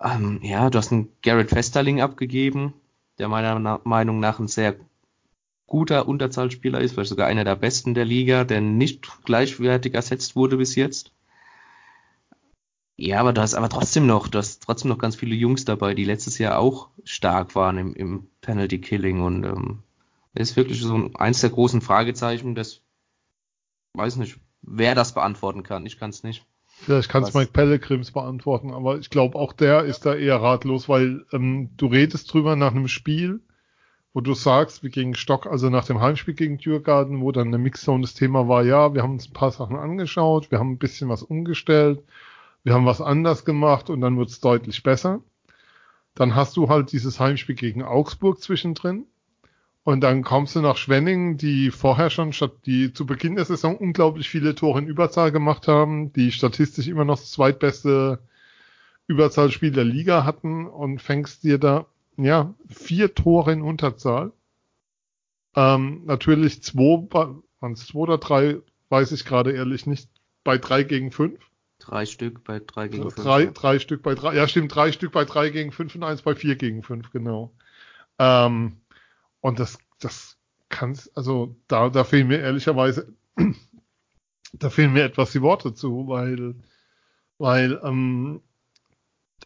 Ähm, 0.00 0.40
ja, 0.42 0.70
du 0.70 0.78
hast 0.78 0.92
einen 0.92 1.08
Garrett 1.22 1.50
Festerling 1.50 2.00
abgegeben, 2.00 2.74
der 3.18 3.28
meiner 3.28 3.80
Meinung 3.84 4.20
nach 4.20 4.38
ein 4.38 4.48
sehr 4.48 4.76
guter 5.66 6.06
Unterzahlspieler 6.08 6.80
ist, 6.80 6.92
vielleicht 6.92 7.10
sogar 7.10 7.26
einer 7.26 7.44
der 7.44 7.56
besten 7.56 7.94
der 7.94 8.04
Liga, 8.04 8.44
der 8.44 8.60
nicht 8.60 9.24
gleichwertig 9.24 9.94
ersetzt 9.94 10.36
wurde 10.36 10.56
bis 10.56 10.74
jetzt. 10.74 11.12
Ja, 12.96 13.20
aber 13.20 13.32
du 13.32 13.40
hast 13.40 13.54
aber 13.54 13.68
trotzdem 13.68 14.06
noch, 14.06 14.28
du 14.28 14.38
hast 14.38 14.62
trotzdem 14.62 14.88
noch 14.88 14.98
ganz 14.98 15.16
viele 15.16 15.34
Jungs 15.34 15.64
dabei, 15.64 15.94
die 15.94 16.04
letztes 16.04 16.38
Jahr 16.38 16.58
auch 16.58 16.90
stark 17.02 17.56
waren 17.56 17.76
im, 17.78 17.94
im 17.94 18.28
Penalty 18.40 18.80
Killing 18.80 19.20
und 19.20 19.44
ähm, 19.44 19.82
das 20.34 20.50
ist 20.50 20.56
wirklich 20.56 20.80
so 20.80 21.10
eins 21.14 21.40
der 21.40 21.50
großen 21.50 21.80
Fragezeichen, 21.80 22.54
das 22.54 22.82
weiß 23.94 24.16
nicht, 24.16 24.38
wer 24.62 24.94
das 24.94 25.14
beantworten 25.14 25.62
kann. 25.62 25.86
Ich 25.86 25.98
kann 25.98 26.10
es 26.10 26.22
nicht. 26.22 26.46
Vielleicht 26.80 27.08
kann 27.08 27.22
es 27.22 27.32
Mike 27.32 27.52
Pellegrims 27.52 28.10
beantworten, 28.10 28.72
aber 28.72 28.98
ich 28.98 29.08
glaube 29.08 29.38
auch 29.38 29.52
der 29.52 29.84
ist 29.84 30.04
da 30.04 30.14
eher 30.14 30.42
ratlos, 30.42 30.88
weil 30.88 31.24
ähm, 31.32 31.70
du 31.76 31.86
redest 31.86 32.32
drüber 32.32 32.56
nach 32.56 32.72
einem 32.72 32.88
Spiel, 32.88 33.40
wo 34.12 34.20
du 34.20 34.34
sagst, 34.34 34.82
wie 34.82 34.90
gegen 34.90 35.14
Stock, 35.14 35.46
also 35.46 35.70
nach 35.70 35.86
dem 35.86 36.00
Heimspiel 36.00 36.34
gegen 36.34 36.58
Dürgarten, 36.58 37.20
wo 37.20 37.32
dann 37.32 37.48
eine 37.48 37.58
Mixzone 37.58 38.02
das 38.02 38.14
Thema 38.14 38.48
war, 38.48 38.64
ja, 38.64 38.94
wir 38.94 39.02
haben 39.02 39.14
uns 39.14 39.28
ein 39.28 39.32
paar 39.32 39.50
Sachen 39.50 39.76
angeschaut, 39.76 40.50
wir 40.50 40.58
haben 40.58 40.72
ein 40.72 40.78
bisschen 40.78 41.08
was 41.08 41.22
umgestellt, 41.22 42.02
wir 42.64 42.74
haben 42.74 42.86
was 42.86 43.00
anders 43.00 43.44
gemacht 43.44 43.88
und 43.88 44.00
dann 44.00 44.18
wird 44.18 44.30
es 44.30 44.40
deutlich 44.40 44.82
besser. 44.82 45.20
Dann 46.14 46.34
hast 46.34 46.56
du 46.56 46.68
halt 46.68 46.92
dieses 46.92 47.18
Heimspiel 47.18 47.56
gegen 47.56 47.82
Augsburg 47.82 48.40
zwischendrin 48.40 49.06
Und 49.84 50.00
dann 50.00 50.22
kommst 50.22 50.56
du 50.56 50.62
nach 50.62 50.78
Schwenning, 50.78 51.36
die 51.36 51.70
vorher 51.70 52.08
schon, 52.08 52.32
statt 52.32 52.52
die 52.64 52.94
zu 52.94 53.04
Beginn 53.04 53.36
der 53.36 53.44
Saison 53.44 53.76
unglaublich 53.76 54.30
viele 54.30 54.54
Tore 54.54 54.78
in 54.78 54.86
Überzahl 54.86 55.30
gemacht 55.30 55.68
haben, 55.68 56.10
die 56.14 56.32
statistisch 56.32 56.88
immer 56.88 57.04
noch 57.04 57.18
das 57.18 57.32
zweitbeste 57.32 58.18
Überzahlspiel 59.06 59.72
der 59.72 59.84
Liga 59.84 60.24
hatten 60.24 60.66
und 60.66 61.02
fängst 61.02 61.44
dir 61.44 61.58
da, 61.58 61.84
ja, 62.16 62.54
vier 62.66 63.14
Tore 63.14 63.52
in 63.52 63.60
Unterzahl. 63.60 64.32
Ähm, 65.54 66.02
natürlich 66.06 66.62
zwei, 66.62 67.06
waren 67.60 67.72
es 67.72 67.86
zwei 67.86 67.98
oder 67.98 68.16
drei, 68.16 68.56
weiß 68.88 69.12
ich 69.12 69.26
gerade 69.26 69.52
ehrlich 69.52 69.84
nicht, 69.86 70.08
bei 70.44 70.56
drei 70.56 70.84
gegen 70.84 71.12
fünf. 71.12 71.38
Drei 71.78 72.06
Stück 72.06 72.42
bei 72.42 72.58
drei 72.58 72.88
gegen 72.88 73.10
fünf. 73.10 73.16
Drei, 73.16 73.46
drei 73.46 73.78
Stück 73.78 74.02
bei 74.02 74.14
drei, 74.14 74.34
ja 74.34 74.48
stimmt, 74.48 74.74
drei 74.74 74.92
Stück 74.92 75.12
bei 75.12 75.26
drei 75.26 75.50
gegen 75.50 75.72
fünf 75.72 75.94
und 75.94 76.04
eins 76.04 76.22
bei 76.22 76.34
vier 76.34 76.56
gegen 76.56 76.82
fünf, 76.82 77.10
genau. 77.10 77.52
Ähm, 78.18 78.78
und 79.44 79.60
das, 79.60 79.76
das 80.00 80.38
kann's, 80.70 81.14
also 81.14 81.54
da, 81.68 81.90
da 81.90 82.04
fehlen 82.04 82.28
mir 82.28 82.40
ehrlicherweise, 82.40 83.12
da 84.54 84.70
fehlen 84.70 84.94
mir 84.94 85.04
etwas 85.04 85.32
die 85.32 85.42
Worte 85.42 85.74
zu, 85.74 86.08
weil, 86.08 86.54
weil, 87.36 87.78
ähm, 87.84 88.40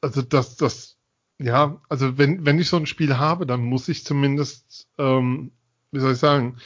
also 0.00 0.22
das, 0.22 0.56
das, 0.56 0.98
ja, 1.38 1.82
also 1.88 2.16
wenn, 2.16 2.46
wenn 2.46 2.60
ich 2.60 2.68
so 2.68 2.76
ein 2.76 2.86
Spiel 2.86 3.18
habe, 3.18 3.44
dann 3.44 3.64
muss 3.64 3.88
ich 3.88 4.04
zumindest, 4.04 4.86
ähm, 4.98 5.50
wie 5.90 5.98
soll 5.98 6.12
ich 6.12 6.18
sagen, 6.18 6.58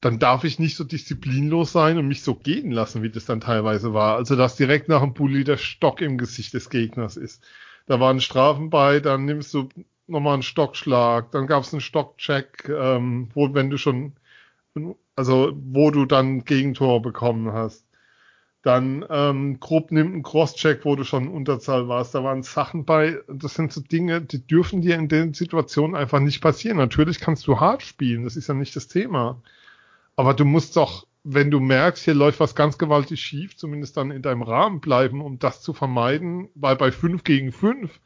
dann 0.00 0.20
darf 0.20 0.44
ich 0.44 0.60
nicht 0.60 0.76
so 0.76 0.84
disziplinlos 0.84 1.72
sein 1.72 1.98
und 1.98 2.06
mich 2.06 2.22
so 2.22 2.36
gehen 2.36 2.70
lassen, 2.70 3.02
wie 3.02 3.10
das 3.10 3.24
dann 3.24 3.40
teilweise 3.40 3.94
war. 3.94 4.14
Also, 4.14 4.36
dass 4.36 4.54
direkt 4.54 4.88
nach 4.88 5.00
dem 5.00 5.12
Bulli 5.12 5.42
der 5.42 5.56
Stock 5.56 6.00
im 6.00 6.18
Gesicht 6.18 6.54
des 6.54 6.70
Gegners 6.70 7.16
ist. 7.16 7.44
Da 7.86 7.98
waren 7.98 8.20
Strafen 8.20 8.70
bei, 8.70 9.00
dann 9.00 9.24
nimmst 9.24 9.52
du 9.54 9.68
nochmal 10.08 10.34
einen 10.34 10.42
Stockschlag, 10.42 11.30
dann 11.32 11.46
gab 11.46 11.62
es 11.62 11.72
einen 11.72 11.80
Stockcheck, 11.80 12.68
ähm, 12.68 13.28
wo, 13.34 13.52
wenn 13.54 13.70
du 13.70 13.78
schon, 13.78 14.12
also, 15.16 15.52
wo 15.54 15.90
du 15.90 16.06
dann 16.06 16.44
Gegentor 16.44 17.02
bekommen 17.02 17.52
hast. 17.52 17.84
Dann 18.62 19.04
ähm, 19.08 19.60
grob 19.60 19.92
nimmt 19.92 20.12
einen 20.12 20.22
Crosscheck, 20.22 20.84
wo 20.84 20.96
du 20.96 21.04
schon 21.04 21.28
Unterzahl 21.28 21.86
warst. 21.88 22.14
Da 22.14 22.24
waren 22.24 22.42
Sachen 22.42 22.84
bei. 22.84 23.18
Das 23.28 23.54
sind 23.54 23.72
so 23.72 23.80
Dinge, 23.80 24.20
die 24.20 24.44
dürfen 24.44 24.82
dir 24.82 24.96
in 24.96 25.08
den 25.08 25.32
Situationen 25.32 25.94
einfach 25.94 26.18
nicht 26.20 26.40
passieren. 26.40 26.76
Natürlich 26.76 27.20
kannst 27.20 27.46
du 27.46 27.60
hart 27.60 27.82
spielen, 27.82 28.24
das 28.24 28.36
ist 28.36 28.48
ja 28.48 28.54
nicht 28.54 28.74
das 28.74 28.88
Thema. 28.88 29.40
Aber 30.16 30.34
du 30.34 30.44
musst 30.44 30.76
doch, 30.76 31.06
wenn 31.22 31.50
du 31.50 31.60
merkst, 31.60 32.04
hier 32.04 32.14
läuft 32.14 32.40
was 32.40 32.56
ganz 32.56 32.78
gewaltig 32.78 33.20
schief, 33.20 33.56
zumindest 33.56 33.96
dann 33.96 34.10
in 34.10 34.22
deinem 34.22 34.42
Rahmen 34.42 34.80
bleiben, 34.80 35.22
um 35.22 35.38
das 35.38 35.62
zu 35.62 35.72
vermeiden, 35.72 36.48
weil 36.56 36.74
bei 36.76 36.90
5 36.90 37.22
gegen 37.22 37.52
5 37.52 38.00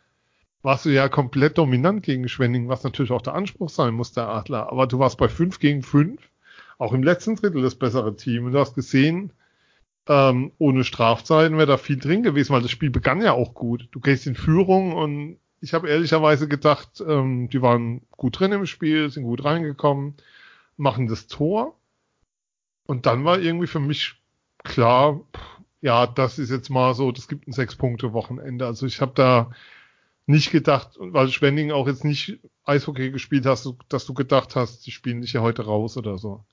warst 0.63 0.85
du 0.85 0.91
ja 0.91 1.09
komplett 1.09 1.59
dominant 1.59 2.03
gegen 2.03 2.29
Schwenning, 2.29 2.69
was 2.69 2.85
natürlich 2.85 3.11
auch 3.11 3.23
der 3.23 3.35
Anspruch 3.35 3.69
sein 3.69 3.95
muss, 3.95 4.13
der 4.13 4.29
Adler. 4.29 4.71
Aber 4.71 4.87
du 4.87 4.99
warst 4.99 5.19
bei 5.19 5.29
5 5.29 5.59
gegen 5.59 5.83
5, 5.83 6.21
auch 6.79 6.93
im 6.93 7.03
letzten 7.03 7.37
Drittel 7.37 7.63
das 7.63 7.75
bessere 7.75 8.17
Team. 8.17 8.47
Und 8.47 8.53
du 8.53 8.59
hast 8.59 8.75
gesehen, 8.75 9.33
ähm, 10.09 10.53
ohne 10.59 10.85
Strafzeiten 10.85 11.57
wäre 11.57 11.67
da 11.67 11.77
viel 11.77 11.99
drin 11.99 12.23
gewesen, 12.23 12.53
weil 12.53 12.63
das 12.63 12.71
Spiel 12.71 12.91
begann 12.91 13.23
ja 13.23 13.33
auch 13.33 13.55
gut. 13.55 13.89
Du 13.93 14.01
gehst 14.01 14.27
in 14.27 14.35
Führung 14.35 14.93
und 14.93 15.39
ich 15.61 15.75
habe 15.75 15.89
ehrlicherweise 15.89 16.49
gedacht, 16.49 17.03
ähm, 17.07 17.49
die 17.49 17.63
waren 17.63 18.03
gut 18.11 18.39
drin 18.41 18.53
im 18.53 18.67
Spiel, 18.67 19.11
sind 19.11 19.23
gut 19.25 19.45
reingekommen, 19.45 20.15
machen 20.77 21.07
das 21.07 21.29
Tor. 21.29 21.77
Und 22.87 23.07
dann 23.07 23.25
war 23.25 23.39
irgendwie 23.39 23.69
für 23.69 23.81
mich 23.81 24.17
klar, 24.65 25.21
ja, 25.81 26.07
das 26.07 26.39
ist 26.39 26.51
jetzt 26.51 26.69
mal 26.69 26.95
so, 26.95 27.13
das 27.13 27.29
gibt 27.29 27.47
ein 27.47 27.53
Sechs-Punkte-Wochenende. 27.53 28.67
Also 28.67 28.87
ich 28.87 29.01
habe 29.01 29.13
da 29.15 29.51
nicht 30.27 30.51
gedacht, 30.51 30.91
weil 30.99 31.29
Schwenning 31.29 31.73
auch 31.73 31.87
jetzt 31.87 32.05
nicht 32.05 32.41
Eishockey 32.65 33.11
gespielt 33.11 33.47
hast, 33.47 33.69
dass 33.89 34.07
du 34.07 34.15
gedacht 34.15 34.57
hast, 34.57 34.87
die 34.87 34.91
spielen 34.93 35.21
dich 35.21 35.33
ja 35.33 35.41
heute 35.41 35.65
raus 35.65 35.97
oder 35.97 36.19
so. 36.19 36.45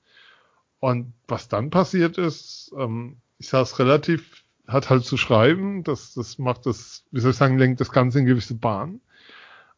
Und 0.80 1.12
was 1.28 1.48
dann 1.48 1.70
passiert 1.70 2.18
ist, 2.18 2.72
ähm, 2.76 3.18
ich 3.38 3.48
saß 3.48 3.78
relativ, 3.78 4.44
hat 4.66 4.90
halt 4.90 5.04
zu 5.04 5.16
schreiben, 5.16 5.84
das, 5.84 6.14
das 6.14 6.38
macht 6.38 6.66
das, 6.66 7.04
wie 7.10 7.20
soll 7.20 7.32
ich 7.32 7.36
sagen, 7.36 7.58
lenkt 7.58 7.80
das 7.80 7.92
Ganze 7.92 8.18
in 8.18 8.26
gewisse 8.26 8.54
Bahn. 8.54 9.00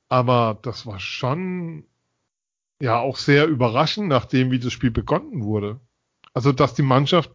Aber 0.08 0.58
das 0.62 0.86
war 0.86 1.00
schon, 1.00 1.84
ja, 2.80 2.98
auch 2.98 3.16
sehr 3.16 3.46
überraschend, 3.46 4.08
nachdem 4.08 4.50
wie 4.50 4.58
das 4.58 4.72
Spiel 4.72 4.90
begonnen 4.90 5.42
wurde. 5.42 5.80
Also, 6.34 6.52
dass 6.52 6.74
die 6.74 6.82
Mannschaft 6.82 7.30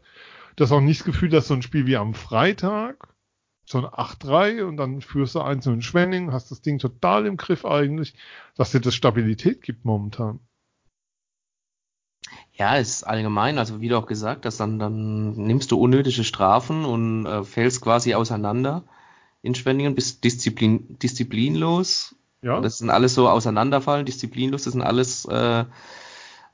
das 0.56 0.72
auch 0.72 0.82
nicht 0.82 1.02
das 1.02 1.06
Gefühl, 1.06 1.30
dass 1.30 1.48
so 1.48 1.54
ein 1.54 1.62
Spiel 1.62 1.86
wie 1.86 1.98
am 1.98 2.14
Freitag, 2.14 3.10
so 3.68 3.80
ein 3.80 3.86
8-3 3.86 4.64
und 4.64 4.78
dann 4.78 5.02
führst 5.02 5.36
du 5.36 5.42
eins 5.42 5.66
in 5.66 5.82
Schwenning, 5.82 6.32
hast 6.32 6.52
das 6.52 6.62
Ding 6.62 6.80
total 6.80 7.26
im 7.26 7.36
Griff 7.36 7.66
eigentlich, 7.66 8.16
dass 8.56 8.72
dir 8.72 8.80
das 8.80 8.96
Stabilität 8.96 9.62
gibt 9.62 9.84
momentan. 9.84 10.40
Ja, 12.54 12.78
ist 12.78 13.04
allgemein, 13.04 13.60
also 13.60 13.82
wie 13.82 13.90
du 13.90 13.98
auch 13.98 14.06
gesagt 14.06 14.46
hast, 14.46 14.60
dann, 14.62 14.80
dann 14.80 15.32
nimmst 15.34 15.72
du 15.72 15.80
unnötige 15.80 16.24
Strafen 16.24 16.86
und 16.86 17.26
äh, 17.26 17.44
fällst 17.44 17.82
quasi 17.82 18.14
auseinander 18.16 18.84
in 19.42 19.54
Schwenningen, 19.54 19.96
bist 19.96 20.24
disziplin, 20.24 20.98
disziplinlos. 21.00 22.16
Ja. 22.42 22.62
Das 22.62 22.78
sind 22.78 22.90
alles 22.90 23.14
so 23.16 23.28
auseinanderfallen, 23.28 24.06
disziplinlos, 24.06 24.64
das 24.64 24.74
sind 24.74 24.82
alles 24.82 25.26
äh, 25.26 25.66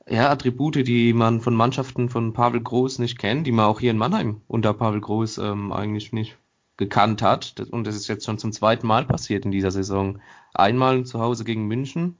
ja, 0.06 0.30
Attribute, 0.30 0.86
die 0.86 1.12
man 1.12 1.40
von 1.40 1.54
Mannschaften 1.54 2.08
von 2.10 2.32
Pavel 2.32 2.60
Groß 2.60 2.98
nicht 2.98 3.18
kennt, 3.18 3.46
die 3.46 3.52
man 3.52 3.66
auch 3.66 3.78
hier 3.78 3.92
in 3.92 3.98
Mannheim 3.98 4.40
unter 4.48 4.74
Pavel 4.74 5.00
Groß 5.00 5.38
ähm, 5.38 5.72
eigentlich 5.72 6.12
nicht 6.12 6.36
gekannt 6.76 7.22
hat. 7.22 7.60
Und 7.70 7.86
das 7.86 7.96
ist 7.96 8.08
jetzt 8.08 8.24
schon 8.24 8.38
zum 8.38 8.52
zweiten 8.52 8.86
Mal 8.86 9.04
passiert 9.06 9.44
in 9.44 9.50
dieser 9.50 9.70
Saison. 9.70 10.20
Einmal 10.52 11.04
zu 11.04 11.20
Hause 11.20 11.44
gegen 11.44 11.66
München, 11.66 12.18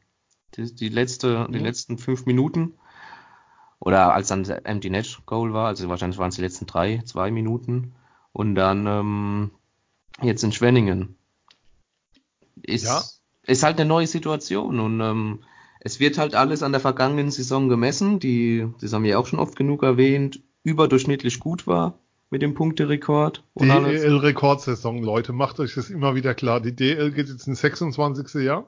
die, 0.55 0.75
die 0.75 0.89
letzte, 0.89 1.29
ja. 1.29 1.49
die 1.49 1.59
letzten 1.59 1.99
fünf 1.99 2.27
Minuten. 2.27 2.75
Oder 3.81 4.15
als 4.15 4.29
dann 4.29 4.45
der 4.45 4.65
Empty 4.67 4.91
Net 4.91 5.21
Goal 5.27 5.53
war, 5.53 5.67
also 5.67 5.89
wahrscheinlich 5.89 6.19
waren 6.19 6.31
es 6.31 6.37
die 6.37 6.43
letzten 6.43 6.67
drei, 6.67 7.03
zwei 7.05 7.31
Minuten. 7.31 7.95
Und 8.33 8.55
dann 8.55 8.87
ähm, 8.87 9.51
jetzt 10.23 10.43
in 10.43 10.53
Schwenningen. 10.53 11.17
Ist, 12.63 12.85
ja. 12.85 13.03
ist 13.43 13.63
halt 13.63 13.79
eine 13.79 13.89
neue 13.89 14.07
Situation 14.07 14.81
und 14.81 15.01
ähm, 15.01 15.45
es 15.81 16.01
wird 16.01 16.17
halt 16.17 16.35
alles 16.35 16.63
an 16.63 16.73
der 16.73 16.81
vergangenen 16.81 17.31
Saison 17.31 17.69
gemessen, 17.69 18.21
die, 18.21 18.67
das 18.81 18.95
haben 18.95 19.05
wir 19.05 19.19
auch 19.19 19.27
schon 19.27 19.39
oft 19.39 19.55
genug 19.55 19.83
erwähnt, 19.83 20.41
überdurchschnittlich 20.63 21.41
gut 21.41 21.67
war 21.67 21.99
mit 22.35 22.43
dem 22.43 22.55
Punkterekord. 22.55 23.45
DL-Rekordsaison, 23.55 25.05
Leute, 25.05 25.33
macht 25.33 25.61
euch 25.61 25.77
das 25.77 25.89
immer 25.89 26.17
wieder 26.17 26.35
klar. 26.35 26.61
Die 26.61 26.75
DL 26.75 27.13
geht 27.13 27.29
jetzt 27.29 27.47
ins 27.47 27.61
26. 27.61 28.43
Jahr. 28.43 28.67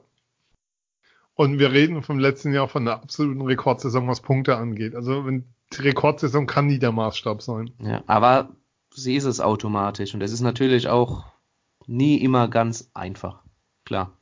Und 1.33 1.59
wir 1.59 1.73
reden 1.73 2.01
vom 2.01 2.17
letzten 2.17 2.53
Jahr 2.53 2.69
von 2.69 2.83
einer 2.83 2.93
absoluten 2.93 3.41
Rekordsaison, 3.41 4.07
was 4.07 4.21
Punkte 4.21 4.55
angeht. 4.55 4.95
Also 4.95 5.25
wenn 5.25 5.43
die 5.73 5.81
Rekordsaison 5.81 6.47
kann 6.47 6.67
nie 6.67 6.79
der 6.79 6.93
Maßstab 6.93 7.41
sein. 7.41 7.71
Ja, 7.83 8.05
aber 8.07 8.55
sie 8.91 9.17
ist 9.17 9.25
es 9.25 9.41
automatisch. 9.41 10.13
Und 10.13 10.21
es 10.21 10.31
ist 10.31 10.39
natürlich 10.39 10.87
auch 10.87 11.25
nie 11.87 12.23
immer 12.23 12.47
ganz 12.47 12.89
einfach. 12.93 13.43
Klar. 13.83 14.13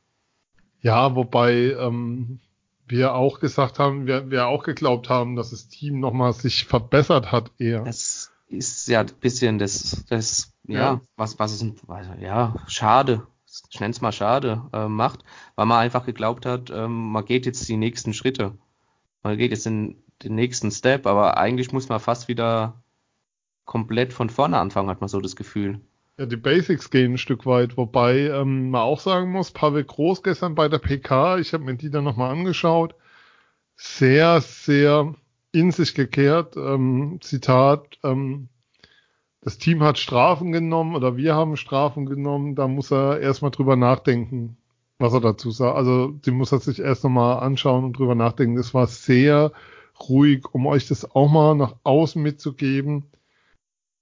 Ja, 0.80 1.14
wobei 1.14 1.70
ähm, 1.78 2.40
wir 2.88 3.14
auch 3.14 3.38
gesagt 3.38 3.78
haben, 3.78 4.08
wir, 4.08 4.28
wir 4.28 4.48
auch 4.48 4.64
geglaubt 4.64 5.08
haben, 5.08 5.36
dass 5.36 5.50
das 5.50 5.68
Team 5.68 6.00
nochmal 6.00 6.32
sich 6.32 6.64
verbessert 6.64 7.30
hat 7.30 7.52
eher. 7.58 7.84
Das 7.84 8.32
ist 8.48 8.88
ja 8.88 9.00
ein 9.00 9.06
bisschen 9.20 9.58
das, 9.58 10.04
das, 10.08 10.52
ja, 10.64 10.78
ja. 10.78 11.00
was, 11.16 11.38
was 11.38 11.52
ist, 11.52 11.64
ja, 12.20 12.54
schade, 12.66 13.26
ich 13.70 13.80
nenne 13.80 13.92
es 13.92 14.00
mal 14.00 14.12
schade, 14.12 14.62
äh, 14.72 14.88
macht, 14.88 15.24
weil 15.54 15.66
man 15.66 15.78
einfach 15.78 16.04
geglaubt 16.06 16.46
hat, 16.46 16.70
ähm, 16.70 17.10
man 17.10 17.24
geht 17.24 17.46
jetzt 17.46 17.68
die 17.68 17.76
nächsten 17.76 18.12
Schritte. 18.12 18.56
Man 19.22 19.38
geht 19.38 19.50
jetzt 19.50 19.66
den, 19.66 20.02
den 20.22 20.34
nächsten 20.34 20.70
Step, 20.70 21.06
aber 21.06 21.36
eigentlich 21.36 21.72
muss 21.72 21.88
man 21.88 22.00
fast 22.00 22.28
wieder 22.28 22.82
komplett 23.64 24.12
von 24.12 24.30
vorne 24.30 24.58
anfangen, 24.58 24.88
hat 24.88 25.00
man 25.00 25.08
so 25.08 25.20
das 25.20 25.36
Gefühl. 25.36 25.80
Ja, 26.18 26.26
die 26.26 26.36
Basics 26.36 26.90
gehen 26.90 27.14
ein 27.14 27.18
Stück 27.18 27.44
weit, 27.44 27.76
wobei 27.76 28.28
ähm, 28.28 28.70
man 28.70 28.82
auch 28.82 29.00
sagen 29.00 29.30
muss, 29.32 29.50
Pavel 29.50 29.84
Groß 29.84 30.22
gestern 30.22 30.54
bei 30.54 30.68
der 30.68 30.78
PK, 30.78 31.38
ich 31.38 31.52
habe 31.52 31.64
mir 31.64 31.74
die 31.74 31.90
dann 31.90 32.04
nochmal 32.04 32.30
angeschaut, 32.30 32.94
sehr, 33.74 34.40
sehr 34.40 35.14
in 35.56 35.72
sich 35.72 35.94
gekehrt. 35.94 36.56
Ähm, 36.56 37.18
Zitat, 37.22 37.98
ähm, 38.04 38.48
das 39.40 39.58
Team 39.58 39.82
hat 39.82 39.98
Strafen 39.98 40.52
genommen 40.52 40.94
oder 40.94 41.16
wir 41.16 41.34
haben 41.34 41.56
Strafen 41.56 42.06
genommen, 42.06 42.54
da 42.54 42.68
muss 42.68 42.92
er 42.92 43.20
erstmal 43.20 43.50
drüber 43.50 43.76
nachdenken, 43.76 44.58
was 44.98 45.14
er 45.14 45.20
dazu 45.20 45.50
sagt. 45.50 45.76
Also 45.76 46.08
die 46.08 46.30
muss 46.30 46.52
er 46.52 46.58
sich 46.58 46.80
erst 46.80 47.04
nochmal 47.04 47.40
anschauen 47.40 47.84
und 47.84 47.98
drüber 47.98 48.14
nachdenken. 48.14 48.56
Das 48.56 48.74
war 48.74 48.86
sehr 48.86 49.52
ruhig, 50.08 50.44
um 50.52 50.66
euch 50.66 50.86
das 50.88 51.10
auch 51.10 51.30
mal 51.30 51.54
nach 51.54 51.76
außen 51.84 52.22
mitzugeben. 52.22 53.04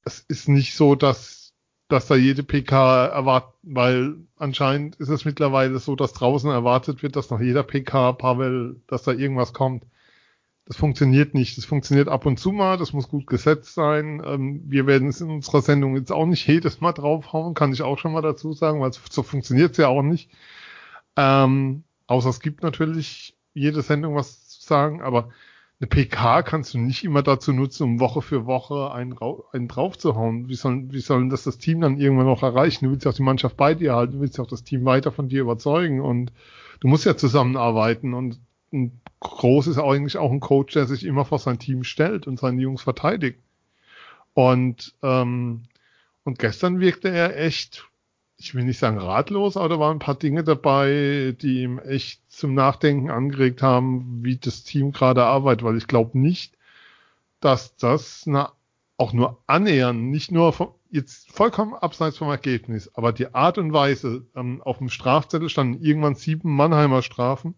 Es 0.04 0.20
ist 0.20 0.48
nicht 0.48 0.74
so, 0.74 0.94
dass 0.96 1.44
dass 1.88 2.06
da 2.06 2.16
jede 2.16 2.42
PK 2.42 3.06
erwartet, 3.06 3.54
weil 3.62 4.16
anscheinend 4.36 4.96
ist 4.96 5.10
es 5.10 5.24
mittlerweile 5.24 5.78
so, 5.78 5.94
dass 5.94 6.14
draußen 6.14 6.50
erwartet 6.50 7.02
wird, 7.02 7.14
dass 7.14 7.30
nach 7.30 7.40
jeder 7.40 7.62
PK, 7.62 8.14
Pavel, 8.14 8.80
dass 8.86 9.02
da 9.02 9.12
irgendwas 9.12 9.52
kommt. 9.52 9.84
Das 10.66 10.78
funktioniert 10.78 11.34
nicht. 11.34 11.58
Das 11.58 11.66
funktioniert 11.66 12.08
ab 12.08 12.24
und 12.24 12.38
zu 12.38 12.50
mal, 12.50 12.78
das 12.78 12.94
muss 12.94 13.08
gut 13.08 13.26
gesetzt 13.26 13.74
sein. 13.74 14.22
Ähm, 14.24 14.62
wir 14.66 14.86
werden 14.86 15.08
es 15.08 15.20
in 15.20 15.30
unserer 15.30 15.60
Sendung 15.60 15.96
jetzt 15.96 16.10
auch 16.10 16.26
nicht 16.26 16.46
jedes 16.46 16.80
Mal 16.80 16.92
draufhauen, 16.92 17.54
kann 17.54 17.72
ich 17.72 17.82
auch 17.82 17.98
schon 17.98 18.12
mal 18.12 18.22
dazu 18.22 18.54
sagen, 18.54 18.80
weil 18.80 18.92
so 18.92 19.22
funktioniert 19.22 19.72
es 19.72 19.76
ja 19.76 19.88
auch 19.88 20.02
nicht. 20.02 20.30
Ähm, 21.16 21.84
außer 22.06 22.30
es 22.30 22.40
gibt 22.40 22.62
natürlich 22.62 23.36
jede 23.52 23.82
Sendung 23.82 24.14
was 24.14 24.60
sagen, 24.62 25.02
aber 25.02 25.28
eine 25.80 25.88
PK 25.88 26.42
kannst 26.42 26.72
du 26.72 26.78
nicht 26.78 27.04
immer 27.04 27.22
dazu 27.22 27.52
nutzen, 27.52 27.82
um 27.82 28.00
Woche 28.00 28.22
für 28.22 28.46
Woche 28.46 28.92
einen, 28.92 29.16
einen 29.52 29.68
draufzuhauen. 29.68 30.48
Wie 30.48 30.54
sollen, 30.54 30.92
wie 30.92 31.00
sollen 31.00 31.28
das 31.28 31.44
das 31.44 31.58
Team 31.58 31.80
dann 31.82 31.98
irgendwann 31.98 32.26
noch 32.26 32.42
erreichen? 32.42 32.86
Du 32.86 32.90
willst 32.92 33.04
ja 33.04 33.10
auch 33.10 33.16
die 33.16 33.22
Mannschaft 33.22 33.56
bei 33.56 33.74
dir 33.74 33.94
halten, 33.94 34.14
du 34.14 34.20
willst 34.20 34.38
ja 34.38 34.44
auch 34.44 34.48
das 34.48 34.64
Team 34.64 34.86
weiter 34.86 35.12
von 35.12 35.28
dir 35.28 35.42
überzeugen 35.42 36.00
und 36.00 36.32
du 36.80 36.88
musst 36.88 37.04
ja 37.04 37.16
zusammenarbeiten 37.16 38.14
und 38.14 38.40
ein 38.72 39.00
Groß 39.20 39.68
ist 39.68 39.78
eigentlich 39.78 40.16
auch 40.18 40.30
ein 40.30 40.40
Coach, 40.40 40.74
der 40.74 40.86
sich 40.86 41.04
immer 41.04 41.24
vor 41.24 41.38
sein 41.38 41.58
Team 41.58 41.84
stellt 41.84 42.26
und 42.26 42.38
seine 42.38 42.60
Jungs 42.60 42.82
verteidigt. 42.82 43.38
Und, 44.34 44.94
ähm, 45.02 45.64
und 46.24 46.38
gestern 46.38 46.80
wirkte 46.80 47.08
er 47.08 47.38
echt, 47.38 47.88
ich 48.36 48.54
will 48.54 48.64
nicht 48.64 48.78
sagen 48.78 48.98
ratlos, 48.98 49.56
aber 49.56 49.68
da 49.68 49.78
waren 49.78 49.96
ein 49.96 50.00
paar 50.00 50.16
Dinge 50.16 50.44
dabei, 50.44 51.34
die 51.40 51.62
ihm 51.62 51.78
echt 51.78 52.20
zum 52.30 52.54
Nachdenken 52.54 53.10
angeregt 53.10 53.62
haben, 53.62 54.24
wie 54.24 54.36
das 54.36 54.64
Team 54.64 54.92
gerade 54.92 55.24
arbeitet, 55.24 55.64
weil 55.64 55.76
ich 55.76 55.86
glaube 55.86 56.18
nicht, 56.18 56.56
dass 57.40 57.76
das 57.76 58.24
na, 58.26 58.52
auch 58.96 59.12
nur 59.12 59.42
annähern, 59.46 60.10
nicht 60.10 60.30
nur 60.32 60.52
vom, 60.52 60.74
jetzt 60.90 61.30
vollkommen 61.32 61.74
abseits 61.74 62.18
vom 62.18 62.28
Ergebnis, 62.28 62.90
aber 62.94 63.12
die 63.12 63.34
Art 63.34 63.58
und 63.58 63.72
Weise, 63.72 64.26
ähm, 64.34 64.62
auf 64.62 64.78
dem 64.78 64.88
Strafzettel 64.88 65.48
standen 65.48 65.82
irgendwann 65.82 66.14
sieben 66.14 66.54
Mannheimer 66.54 67.02
Strafen 67.02 67.54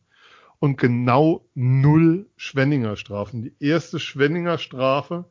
und 0.59 0.79
genau 0.79 1.45
null 1.55 2.27
Schwenninger 2.37 2.97
Strafen. 2.97 3.43
Die 3.43 3.55
erste 3.61 3.99
Schwenninger 3.99 4.59
Strafe 4.59 5.25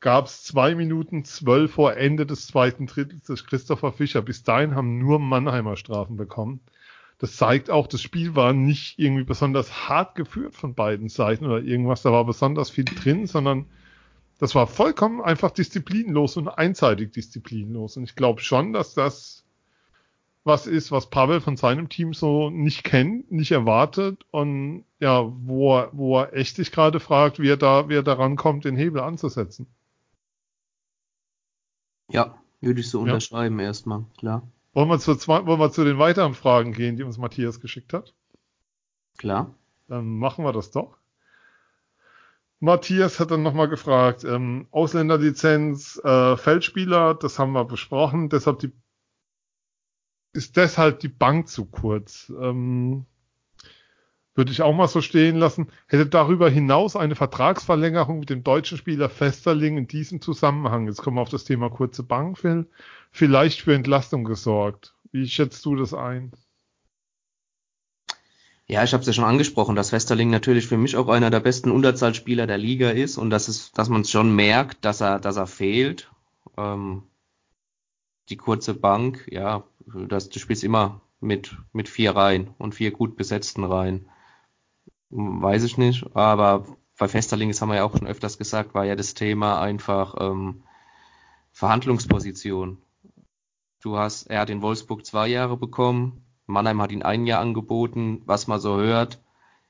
gab 0.00 0.26
es 0.26 0.42
zwei 0.42 0.74
Minuten 0.74 1.24
zwölf 1.24 1.72
vor 1.72 1.96
Ende 1.96 2.26
des 2.26 2.46
zweiten 2.46 2.86
Drittels 2.86 3.26
des 3.26 3.46
Christopher 3.46 3.92
Fischer. 3.92 4.22
Bis 4.22 4.42
dahin 4.42 4.74
haben 4.74 4.98
nur 4.98 5.18
Mannheimer 5.18 5.76
Strafen 5.76 6.16
bekommen. 6.16 6.60
Das 7.18 7.36
zeigt 7.36 7.68
auch, 7.70 7.86
das 7.86 8.00
Spiel 8.00 8.34
war 8.34 8.54
nicht 8.54 8.98
irgendwie 8.98 9.24
besonders 9.24 9.88
hart 9.88 10.14
geführt 10.14 10.54
von 10.54 10.74
beiden 10.74 11.10
Seiten 11.10 11.44
oder 11.44 11.60
irgendwas, 11.60 12.00
da 12.00 12.12
war 12.12 12.24
besonders 12.24 12.70
viel 12.70 12.86
drin, 12.86 13.26
sondern 13.26 13.66
das 14.38 14.54
war 14.54 14.66
vollkommen 14.66 15.20
einfach 15.20 15.50
disziplinlos 15.50 16.38
und 16.38 16.48
einseitig 16.48 17.12
disziplinlos. 17.12 17.98
Und 17.98 18.04
ich 18.04 18.16
glaube 18.16 18.40
schon, 18.40 18.72
dass 18.72 18.94
das 18.94 19.44
was 20.44 20.66
ist, 20.66 20.90
was 20.90 21.10
Pavel 21.10 21.40
von 21.40 21.56
seinem 21.56 21.88
Team 21.88 22.14
so 22.14 22.50
nicht 22.50 22.84
kennt, 22.84 23.30
nicht 23.30 23.52
erwartet 23.52 24.24
und 24.30 24.84
ja, 24.98 25.24
wo 25.24 25.78
er, 25.78 25.90
wo 25.92 26.18
er 26.18 26.34
echt 26.34 26.56
sich 26.56 26.72
gerade 26.72 27.00
fragt, 27.00 27.38
wie 27.38 27.48
er 27.48 27.56
da, 27.56 27.88
wie 27.88 27.94
er 27.94 28.02
daran 28.02 28.36
kommt, 28.36 28.64
den 28.64 28.76
Hebel 28.76 29.02
anzusetzen. 29.02 29.66
Ja, 32.08 32.38
würde 32.60 32.80
ich 32.80 32.90
so 32.90 32.98
ja. 32.98 33.04
unterschreiben 33.04 33.58
erstmal, 33.58 34.04
klar. 34.18 34.42
Wollen 34.72 34.88
wir, 34.88 34.98
zu 34.98 35.14
zwei, 35.16 35.44
wollen 35.46 35.60
wir 35.60 35.72
zu 35.72 35.84
den 35.84 35.98
weiteren 35.98 36.34
Fragen 36.34 36.72
gehen, 36.72 36.96
die 36.96 37.02
uns 37.02 37.18
Matthias 37.18 37.60
geschickt 37.60 37.92
hat? 37.92 38.14
Klar. 39.18 39.54
Dann 39.88 40.18
machen 40.18 40.44
wir 40.44 40.52
das 40.52 40.70
doch. 40.70 40.96
Matthias 42.60 43.18
hat 43.18 43.30
dann 43.30 43.42
nochmal 43.42 43.68
gefragt, 43.68 44.22
ähm, 44.24 44.66
Ausländerlizenz, 44.70 46.00
äh, 46.04 46.36
Feldspieler, 46.36 47.14
das 47.14 47.38
haben 47.38 47.52
wir 47.52 47.64
besprochen, 47.64 48.28
deshalb 48.28 48.58
die, 48.60 48.70
ist 50.32 50.56
deshalb 50.56 51.00
die 51.00 51.08
Bank 51.08 51.48
zu 51.48 51.66
kurz. 51.66 52.32
Ähm, 52.40 53.06
würde 54.34 54.52
ich 54.52 54.62
auch 54.62 54.74
mal 54.74 54.88
so 54.88 55.00
stehen 55.00 55.36
lassen. 55.36 55.68
Hätte 55.86 56.06
darüber 56.06 56.48
hinaus 56.48 56.96
eine 56.96 57.14
Vertragsverlängerung 57.14 58.20
mit 58.20 58.30
dem 58.30 58.44
deutschen 58.44 58.78
Spieler 58.78 59.08
Festerling 59.08 59.76
in 59.76 59.86
diesem 59.86 60.20
Zusammenhang, 60.20 60.86
jetzt 60.86 61.02
kommen 61.02 61.16
wir 61.16 61.22
auf 61.22 61.28
das 61.28 61.44
Thema 61.44 61.68
kurze 61.68 62.02
Bank, 62.02 62.38
Phil, 62.38 62.66
vielleicht 63.10 63.60
für 63.60 63.74
Entlastung 63.74 64.24
gesorgt. 64.24 64.94
Wie 65.12 65.28
schätzt 65.28 65.64
du 65.66 65.76
das 65.76 65.92
ein? 65.92 66.32
Ja, 68.66 68.84
ich 68.84 68.92
habe 68.92 69.00
es 69.00 69.08
ja 69.08 69.12
schon 69.12 69.24
angesprochen, 69.24 69.74
dass 69.74 69.90
Westerling 69.90 70.30
natürlich 70.30 70.68
für 70.68 70.76
mich 70.76 70.96
auch 70.96 71.08
einer 71.08 71.30
der 71.30 71.40
besten 71.40 71.72
Unterzahlspieler 71.72 72.46
der 72.46 72.58
Liga 72.58 72.90
ist 72.90 73.18
und 73.18 73.30
dass 73.30 73.48
es, 73.48 73.72
dass 73.72 73.88
man 73.88 74.04
schon 74.04 74.34
merkt, 74.34 74.84
dass 74.84 75.00
er, 75.00 75.18
dass 75.18 75.36
er 75.36 75.48
fehlt. 75.48 76.08
Ähm, 76.56 77.02
die 78.30 78.36
kurze 78.36 78.74
Bank, 78.74 79.26
ja, 79.30 79.64
das, 79.86 80.28
du 80.28 80.38
spielst 80.38 80.64
immer 80.64 81.00
mit 81.20 81.56
mit 81.72 81.88
vier 81.88 82.16
Reihen 82.16 82.54
und 82.58 82.74
vier 82.74 82.92
gut 82.92 83.16
besetzten 83.16 83.64
Reihen. 83.64 84.08
Weiß 85.10 85.64
ich 85.64 85.76
nicht, 85.76 86.14
aber 86.14 86.64
bei 86.98 87.08
Festerling, 87.08 87.48
das 87.48 87.60
haben 87.60 87.70
wir 87.70 87.76
ja 87.76 87.84
auch 87.84 87.96
schon 87.96 88.06
öfters 88.06 88.38
gesagt, 88.38 88.74
war 88.74 88.84
ja 88.84 88.94
das 88.94 89.14
Thema 89.14 89.60
einfach 89.60 90.14
ähm, 90.20 90.62
Verhandlungsposition. 91.52 92.78
Du 93.82 93.96
hast, 93.96 94.24
er 94.24 94.40
hat 94.40 94.50
in 94.50 94.62
Wolfsburg 94.62 95.04
zwei 95.04 95.26
Jahre 95.28 95.56
bekommen, 95.56 96.24
Mannheim 96.46 96.82
hat 96.82 96.92
ihn 96.92 97.02
ein 97.02 97.26
Jahr 97.26 97.40
angeboten, 97.40 98.22
was 98.26 98.46
man 98.46 98.60
so 98.60 98.76
hört. 98.76 99.22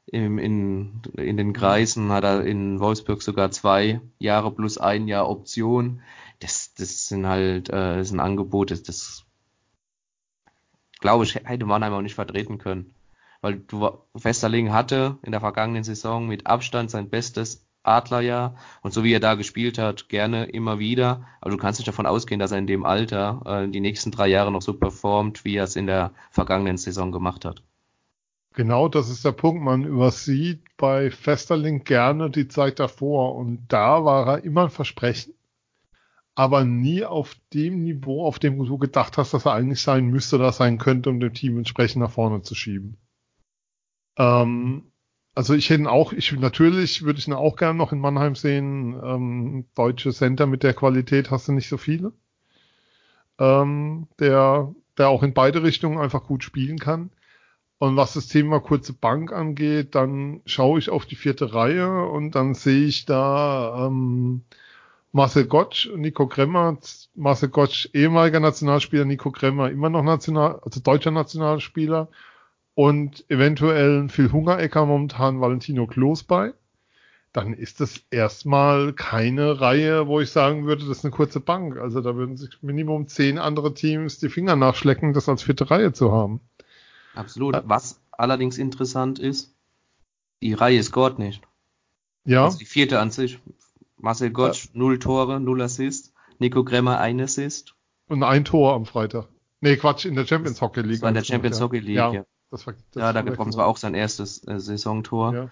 In, 0.07 0.38
in, 0.38 1.03
in 1.16 1.37
den 1.37 1.53
Kreisen 1.53 2.11
hat 2.11 2.25
er 2.25 2.44
in 2.44 2.81
Wolfsburg 2.81 3.23
sogar 3.23 3.53
zwei 3.53 4.01
Jahre 4.18 4.51
plus 4.51 4.79
ein 4.79 5.07
Jahr 5.07 5.29
Option. 5.29 6.03
Das, 6.40 6.74
das 6.74 7.09
sind 7.09 7.26
halt, 7.26 7.68
äh, 7.68 7.98
das 7.98 8.09
sind 8.09 8.20
Angebote, 8.20 8.74
das, 8.74 8.83
das 8.83 9.26
glaube 11.00 11.24
ich, 11.24 11.35
hätte 11.35 11.66
Mannheim 11.66 11.92
auch 11.92 12.03
nicht 12.03 12.14
vertreten 12.14 12.59
können. 12.59 12.94
Weil 13.40 13.59
du 13.59 13.90
Westerling 14.12 14.72
hatte 14.72 15.18
in 15.22 15.33
der 15.33 15.40
vergangenen 15.40 15.85
Saison 15.85 16.26
mit 16.26 16.46
Abstand 16.46 16.90
sein 16.90 17.09
bestes 17.09 17.66
Adlerjahr 17.83 18.57
und 18.83 18.92
so 18.92 19.05
wie 19.05 19.14
er 19.14 19.20
da 19.20 19.35
gespielt 19.35 19.79
hat, 19.79 20.09
gerne 20.11 20.44
immer 20.44 20.79
wieder. 20.79 21.26
Aber 21.40 21.50
du 21.50 21.57
kannst 21.57 21.81
nicht 21.81 21.88
davon 21.88 22.07
ausgehen, 22.07 22.38
dass 22.38 22.53
er 22.53 22.59
in 22.59 22.66
dem 22.66 22.85
Alter 22.85 23.42
äh, 23.46 23.68
die 23.68 23.81
nächsten 23.81 24.11
drei 24.11 24.29
Jahre 24.29 24.53
noch 24.53 24.62
so 24.62 24.74
performt, 24.74 25.44
wie 25.44 25.57
er 25.57 25.64
es 25.64 25.76
in 25.76 25.87
der 25.87 26.12
vergangenen 26.31 26.76
Saison 26.76 27.12
gemacht 27.12 27.44
hat. 27.44 27.62
Genau, 28.53 28.88
das 28.88 29.09
ist 29.09 29.24
der 29.24 29.33
Punkt. 29.33 29.62
Man 29.62 29.85
übersieht 29.85 30.62
bei 30.76 31.11
Festerling 31.11 31.85
gerne 31.85 32.31
die 32.31 32.48
Zeit 32.48 32.81
davor 32.81 33.37
und 33.37 33.64
da 33.68 34.05
war 34.05 34.26
er 34.26 34.44
immer 34.44 34.64
ein 34.64 34.70
Versprechen, 34.70 35.33
aber 36.35 36.64
nie 36.64 37.05
auf 37.05 37.35
dem 37.53 37.83
Niveau, 37.83 38.25
auf 38.25 38.38
dem 38.38 38.59
du 38.59 38.79
gedacht 38.79 39.19
hast, 39.19 39.35
dass 39.35 39.47
er 39.47 39.53
eigentlich 39.53 39.83
sein 39.83 40.07
müsste 40.07 40.37
oder 40.37 40.53
sein 40.53 40.79
könnte, 40.79 41.11
um 41.11 41.21
dem 41.21 41.35
Team 41.35 41.59
entsprechend 41.59 42.03
nach 42.03 42.11
vorne 42.11 42.43
zu 42.43 42.55
schieben. 42.55 42.97
Ähm, 44.16 44.90
also 45.35 45.55
ich 45.55 45.71
hätte 45.71 45.83
ihn 45.83 45.87
auch, 45.87 46.12
ich 46.12 46.33
natürlich 46.33 47.03
würde 47.03 47.19
ich 47.19 47.29
ihn 47.29 47.35
auch 47.35 47.57
gerne 47.57 47.79
noch 47.79 47.93
in 47.93 48.01
Mannheim 48.01 48.35
sehen. 48.35 48.99
Ähm, 49.03 49.66
deutsche 49.75 50.12
Center 50.12 50.47
mit 50.47 50.62
der 50.62 50.75
Qualität 50.75 51.31
hast 51.31 51.49
du 51.49 51.53
nicht 51.53 51.69
so 51.69 51.77
viele. 51.77 52.12
Ähm, 53.38 54.09
der, 54.19 54.75
der 54.99 55.09
auch 55.09 55.23
in 55.23 55.35
beide 55.35 55.62
Richtungen 55.62 55.99
einfach 55.99 56.25
gut 56.25 56.45
spielen 56.45 56.79
kann. 56.79 57.11
Und 57.79 57.97
was 57.97 58.12
das 58.12 58.29
Thema 58.29 58.61
kurze 58.61 58.93
Bank 58.93 59.33
angeht, 59.33 59.95
dann 59.95 60.43
schaue 60.45 60.79
ich 60.79 60.90
auf 60.90 61.07
die 61.07 61.16
vierte 61.16 61.55
Reihe 61.55 62.05
und 62.05 62.35
dann 62.35 62.53
sehe 62.53 62.85
ich 62.85 63.07
da 63.07 63.87
ähm, 63.87 64.45
Marcel 65.12 65.46
Gottsch, 65.46 65.88
Nico 65.96 66.27
Kremmer, 66.27 66.79
Marcel 67.14 67.49
Gottsch, 67.49 67.88
ehemaliger 67.92 68.40
Nationalspieler, 68.40 69.05
Nico 69.05 69.31
Kremmer, 69.31 69.70
immer 69.70 69.90
noch 69.90 70.05
National, 70.05 70.61
also 70.64 70.81
deutscher 70.81 71.11
Nationalspieler 71.11 72.09
und 72.75 73.25
eventuell 73.29 74.09
Phil 74.09 74.31
Hungerecker 74.31 74.87
momentan 74.87 75.40
Valentino 75.40 75.87
Klos 75.87 76.23
bei, 76.23 76.55
dann 77.33 77.55
ist 77.55 77.81
das 77.81 78.01
erstmal 78.11 78.92
keine 78.92 79.61
Reihe, 79.61 80.07
wo 80.07 80.20
ich 80.20 80.31
sagen 80.31 80.66
würde, 80.66 80.87
das 80.87 80.99
ist 80.99 81.05
eine 81.05 81.12
kurze 81.12 81.40
Bank. 81.40 81.77
Also 81.77 82.01
da 82.01 82.16
würden 82.16 82.37
sich 82.37 82.62
Minimum 82.62 83.07
zehn 83.07 83.38
andere 83.38 83.75
Teams 83.75 84.18
die 84.18 84.29
Finger 84.29 84.57
nachschlecken, 84.57 85.12
das 85.12 85.29
als 85.29 85.42
vierte 85.42 85.70
Reihe 85.70 85.92
zu 85.92 86.11
haben. 86.11 86.40
Absolut. 87.14 87.55
Äh, 87.55 87.62
Was 87.64 88.01
allerdings 88.11 88.59
interessant 88.59 89.18
ist, 89.18 89.55
die 90.42 90.55
Reihe 90.55 90.83
scoret 90.83 91.18
nicht. 91.18 91.42
Ja. 92.25 92.44
Also 92.44 92.59
die 92.59 92.64
vierte 92.64 92.99
an 92.99 93.11
sich. 93.11 93.38
Marcel 94.03 94.31
Gottsch, 94.31 94.67
äh, 94.67 94.79
null 94.79 94.99
Tore, 94.99 95.41
null 95.41 95.63
Assist. 95.63 96.13
Nico 96.39 96.65
Gremmer, 96.65 96.99
ein 96.99 97.21
Assist. 97.21 97.75
Und 98.09 98.23
ein 98.23 98.45
Tor 98.45 98.75
am 98.75 98.87
Freitag. 98.87 99.29
Nee, 99.61 99.77
Quatsch, 99.77 100.07
in 100.07 100.15
der 100.15 100.27
Champions 100.27 100.61
Hockey 100.61 100.81
League. 100.81 100.95
Das 100.95 101.03
war 101.03 101.09
in 101.11 101.15
der 101.15 101.25
Champions 101.25 101.59
ja. 101.59 101.65
Hockey 101.65 101.79
League, 101.81 101.97
ja. 101.97 102.13
ja. 102.13 102.25
Das 102.51 102.67
war, 102.67 102.75
das 102.93 103.01
ja, 103.01 103.13
da 103.13 103.23
getroffen. 103.23 103.51
Das 103.51 103.59
war 103.59 103.67
auch 103.67 103.77
sein 103.77 103.95
erstes 103.95 104.47
äh, 104.49 104.59
Saisontor. 104.59 105.35
Ja. 105.35 105.51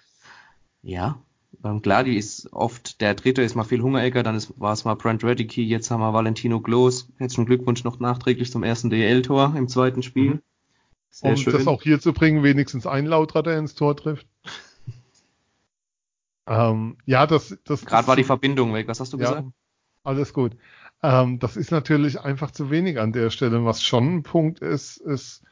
ja. 0.81 1.23
Ähm, 1.63 1.81
klar, 1.81 2.03
die 2.03 2.17
ist 2.17 2.51
oft, 2.51 3.01
der 3.01 3.15
dritte 3.15 3.41
ist 3.41 3.55
mal 3.55 3.63
viel 3.63 3.81
Hungerecker, 3.81 4.23
dann 4.23 4.35
ist, 4.35 4.59
war 4.59 4.73
es 4.73 4.85
mal 4.85 4.95
Brent 4.95 5.23
Redicky, 5.23 5.63
jetzt 5.63 5.89
haben 5.91 6.01
wir 6.01 6.13
Valentino 6.13 6.61
Glos. 6.61 7.09
Herzlichen 7.17 7.45
Glückwunsch 7.45 7.83
noch 7.83 7.99
nachträglich 7.99 8.51
zum 8.51 8.63
ersten 8.63 8.89
DL-Tor 8.89 9.55
im 9.57 9.67
zweiten 9.67 10.03
Spiel. 10.03 10.35
Mhm. 10.35 10.41
Sehr 11.09 11.31
um 11.31 11.37
schön. 11.37 11.53
das 11.53 11.67
auch 11.67 11.81
hier 11.81 11.99
zu 11.99 12.13
bringen, 12.13 12.43
wenigstens 12.43 12.85
ein 12.85 13.05
Lauter, 13.05 13.41
der 13.41 13.57
ins 13.57 13.75
Tor 13.75 13.97
trifft. 13.97 14.27
Ähm, 16.49 16.97
ja, 17.05 17.27
das, 17.27 17.57
das. 17.63 17.85
Gerade 17.85 18.07
war 18.07 18.15
die 18.15 18.23
Verbindung 18.23 18.73
weg. 18.73 18.87
Was 18.87 18.99
hast 18.99 19.13
du 19.13 19.17
ja, 19.17 19.29
gesagt? 19.29 19.47
Alles 20.03 20.33
gut. 20.33 20.57
Ähm, 21.03 21.37
das 21.37 21.55
ist 21.55 21.71
natürlich 21.71 22.19
einfach 22.19 22.51
zu 22.51 22.71
wenig 22.71 22.99
an 22.99 23.13
der 23.13 23.29
Stelle. 23.29 23.63
Was 23.65 23.83
schon 23.83 24.15
ein 24.15 24.23
Punkt 24.23 24.59
ist, 24.59 24.97
ist, 24.97 25.43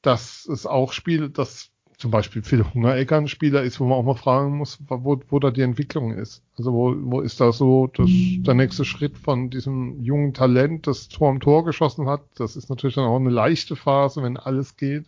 dass 0.00 0.46
es 0.46 0.64
auch 0.64 0.92
Spiel, 0.92 1.28
dass 1.28 1.70
zum 1.96 2.10
Beispiel 2.10 2.42
Phil 2.42 2.64
Hungerecker 2.72 3.16
ein 3.16 3.28
Spieler 3.28 3.62
ist, 3.62 3.80
wo 3.80 3.84
man 3.84 3.98
auch 3.98 4.04
mal 4.04 4.14
fragen 4.14 4.56
muss, 4.56 4.78
wo, 4.86 5.20
wo 5.28 5.38
da 5.40 5.50
die 5.50 5.62
Entwicklung 5.62 6.12
ist. 6.12 6.42
Also 6.56 6.72
wo, 6.72 6.94
wo 6.96 7.20
ist 7.20 7.40
da 7.40 7.52
so 7.52 7.88
das, 7.88 8.08
der 8.08 8.54
nächste 8.54 8.84
Schritt 8.84 9.18
von 9.18 9.50
diesem 9.50 10.00
jungen 10.02 10.34
Talent, 10.34 10.86
das 10.86 11.08
Tor 11.08 11.30
am 11.30 11.40
Tor 11.40 11.64
geschossen 11.64 12.08
hat. 12.08 12.22
Das 12.36 12.56
ist 12.56 12.68
natürlich 12.68 12.94
dann 12.94 13.06
auch 13.06 13.18
eine 13.18 13.30
leichte 13.30 13.74
Phase, 13.74 14.22
wenn 14.22 14.36
alles 14.36 14.76
geht. 14.76 15.06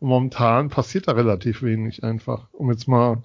Und 0.00 0.08
momentan 0.08 0.68
passiert 0.70 1.08
da 1.08 1.12
relativ 1.12 1.62
wenig 1.62 2.02
einfach. 2.02 2.48
Um 2.52 2.70
jetzt 2.70 2.88
mal 2.88 3.22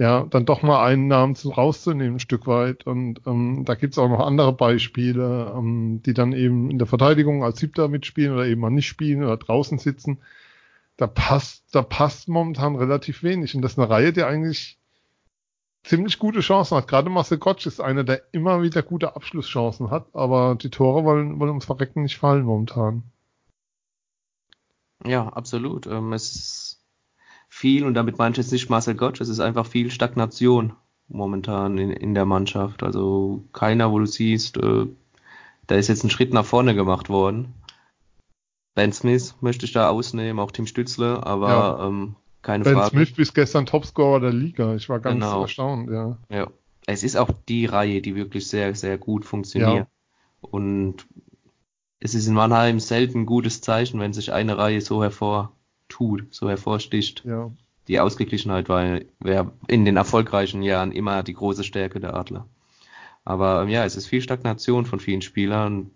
ja, 0.00 0.24
dann 0.30 0.46
doch 0.46 0.62
mal 0.62 0.82
einen 0.82 1.08
Namen 1.08 1.34
zu, 1.34 1.50
rauszunehmen, 1.50 2.16
ein 2.16 2.20
Stück 2.20 2.46
weit. 2.46 2.86
Und 2.86 3.20
ähm, 3.26 3.66
da 3.66 3.74
gibt's 3.74 3.98
auch 3.98 4.08
noch 4.08 4.20
andere 4.26 4.54
Beispiele, 4.54 5.52
ähm, 5.54 6.02
die 6.06 6.14
dann 6.14 6.32
eben 6.32 6.70
in 6.70 6.78
der 6.78 6.86
Verteidigung 6.86 7.44
als 7.44 7.58
Siebter 7.60 7.86
mitspielen 7.88 8.32
oder 8.32 8.46
eben 8.46 8.62
mal 8.62 8.70
nicht 8.70 8.86
spielen 8.86 9.22
oder 9.22 9.36
draußen 9.36 9.76
sitzen. 9.76 10.22
Da 10.96 11.06
passt, 11.06 11.64
da 11.74 11.82
passt 11.82 12.28
momentan 12.28 12.76
relativ 12.76 13.22
wenig. 13.22 13.54
Und 13.54 13.60
das 13.60 13.72
ist 13.72 13.78
eine 13.78 13.90
Reihe, 13.90 14.14
die 14.14 14.22
eigentlich 14.22 14.78
ziemlich 15.82 16.18
gute 16.18 16.40
Chancen 16.40 16.78
hat. 16.78 16.88
Gerade 16.88 17.10
Marcel 17.10 17.36
Gottsch 17.36 17.66
ist 17.66 17.82
einer, 17.82 18.02
der 18.02 18.22
immer 18.32 18.62
wieder 18.62 18.82
gute 18.82 19.14
Abschlusschancen 19.16 19.90
hat, 19.90 20.06
aber 20.14 20.54
die 20.54 20.70
Tore 20.70 21.04
wollen, 21.04 21.38
wollen 21.40 21.50
ums 21.50 21.66
Verrecken 21.66 22.04
nicht 22.04 22.16
fallen 22.16 22.44
momentan. 22.44 23.02
Ja, 25.04 25.28
absolut. 25.28 25.86
Ähm, 25.86 26.14
es 26.14 26.69
viel, 27.50 27.84
und 27.84 27.94
damit 27.94 28.16
meine 28.16 28.32
ich 28.32 28.38
jetzt 28.38 28.52
nicht 28.52 28.70
Marcel 28.70 28.94
Gottsch, 28.94 29.20
es 29.20 29.28
ist 29.28 29.40
einfach 29.40 29.66
viel 29.66 29.90
Stagnation 29.90 30.72
momentan 31.08 31.76
in, 31.76 31.90
in 31.90 32.14
der 32.14 32.24
Mannschaft. 32.24 32.82
Also 32.82 33.44
keiner, 33.52 33.90
wo 33.90 33.98
du 33.98 34.06
siehst, 34.06 34.56
äh, 34.56 34.86
da 35.66 35.74
ist 35.74 35.88
jetzt 35.88 36.04
ein 36.04 36.10
Schritt 36.10 36.32
nach 36.32 36.44
vorne 36.44 36.74
gemacht 36.74 37.10
worden. 37.10 37.52
Ben 38.74 38.92
Smith 38.92 39.34
möchte 39.40 39.66
ich 39.66 39.72
da 39.72 39.88
ausnehmen, 39.88 40.38
auch 40.38 40.52
Tim 40.52 40.66
Stützle, 40.66 41.26
aber 41.26 41.48
ja. 41.48 41.86
ähm, 41.86 42.14
keine 42.40 42.64
ben 42.64 42.74
Frage. 42.74 42.90
Ben 42.90 43.04
Smith 43.04 43.16
bis 43.16 43.34
gestern 43.34 43.66
Topscorer 43.66 44.20
der 44.20 44.32
Liga. 44.32 44.76
Ich 44.76 44.88
war 44.88 45.00
ganz 45.00 45.14
genau. 45.14 45.42
erstaunt, 45.42 45.90
ja. 45.90 46.16
Ja. 46.30 46.46
Es 46.86 47.02
ist 47.02 47.16
auch 47.16 47.30
die 47.48 47.66
Reihe, 47.66 48.00
die 48.00 48.14
wirklich 48.14 48.46
sehr, 48.46 48.74
sehr 48.76 48.96
gut 48.96 49.24
funktioniert. 49.24 49.86
Ja. 49.86 49.86
Und 50.40 51.06
es 51.98 52.14
ist 52.14 52.28
in 52.28 52.34
Mannheim 52.34 52.78
selten 52.78 53.20
ein 53.20 53.26
gutes 53.26 53.60
Zeichen, 53.60 54.00
wenn 54.00 54.12
sich 54.12 54.32
eine 54.32 54.56
Reihe 54.56 54.80
so 54.80 55.02
hervortut, 55.90 56.32
so 56.34 56.48
hervorsticht. 56.48 57.24
Ja. 57.24 57.50
Die 57.88 58.00
Ausgeglichenheit 58.00 58.68
war, 58.68 59.00
wäre 59.18 59.52
in 59.66 59.84
den 59.84 59.96
erfolgreichen 59.96 60.62
Jahren 60.62 60.92
immer 60.92 61.22
die 61.22 61.34
große 61.34 61.64
Stärke 61.64 62.00
der 62.00 62.14
Adler. 62.14 62.46
Aber 63.24 63.66
ja, 63.68 63.84
es 63.84 63.96
ist 63.96 64.06
viel 64.06 64.22
Stagnation 64.22 64.86
von 64.86 65.00
vielen 65.00 65.22
Spielern. 65.22 65.90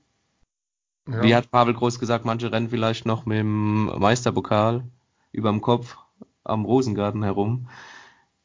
Ja. 1.09 1.23
Wie 1.23 1.35
hat 1.35 1.51
Pavel 1.51 1.75
Groß 1.75 1.99
gesagt, 1.99 2.25
manche 2.25 2.51
rennen 2.51 2.71
vielleicht 2.71 3.07
noch 3.07 3.27
mit 3.27 3.39
dem 3.39 3.87
Meisterpokal 3.87 4.85
überm 5.33 5.61
Kopf 5.61 5.97
am 6.43 6.65
Rosengarten 6.65 7.23
herum. 7.23 7.69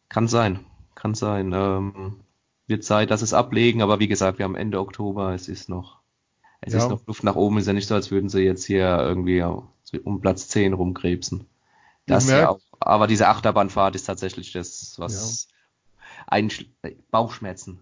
Kann 0.09 0.27
sein, 0.27 0.59
kann 0.95 1.13
sein. 1.13 1.51
Ähm, 1.53 2.21
wird 2.67 2.83
Zeit, 2.83 3.09
dass 3.09 3.21
es 3.21 3.33
ablegen, 3.33 3.81
aber 3.81 3.99
wie 3.99 4.07
gesagt, 4.07 4.37
wir 4.37 4.43
haben 4.43 4.55
Ende 4.55 4.79
Oktober, 4.79 5.33
es 5.33 5.47
ist 5.47 5.69
noch, 5.69 5.99
es 6.61 6.73
ja. 6.73 6.79
ist 6.79 6.89
noch 6.89 7.05
Luft 7.07 7.23
nach 7.23 7.35
oben, 7.35 7.57
ist 7.57 7.67
ja 7.67 7.73
nicht 7.73 7.87
so, 7.87 7.95
als 7.95 8.11
würden 8.11 8.29
sie 8.29 8.41
jetzt 8.41 8.65
hier 8.65 8.99
irgendwie 8.99 9.43
um 10.03 10.21
Platz 10.21 10.47
10 10.49 10.73
rumkrebsen. 10.73 11.45
Das 12.05 12.29
ja 12.29 12.49
auch, 12.49 12.61
aber 12.79 13.07
diese 13.07 13.27
Achterbahnfahrt 13.27 13.95
ist 13.95 14.05
tatsächlich 14.05 14.51
das, 14.51 14.95
was 14.97 15.47
ja. 15.49 15.55
einen 16.27 16.51
Bauchschmerzen 17.11 17.81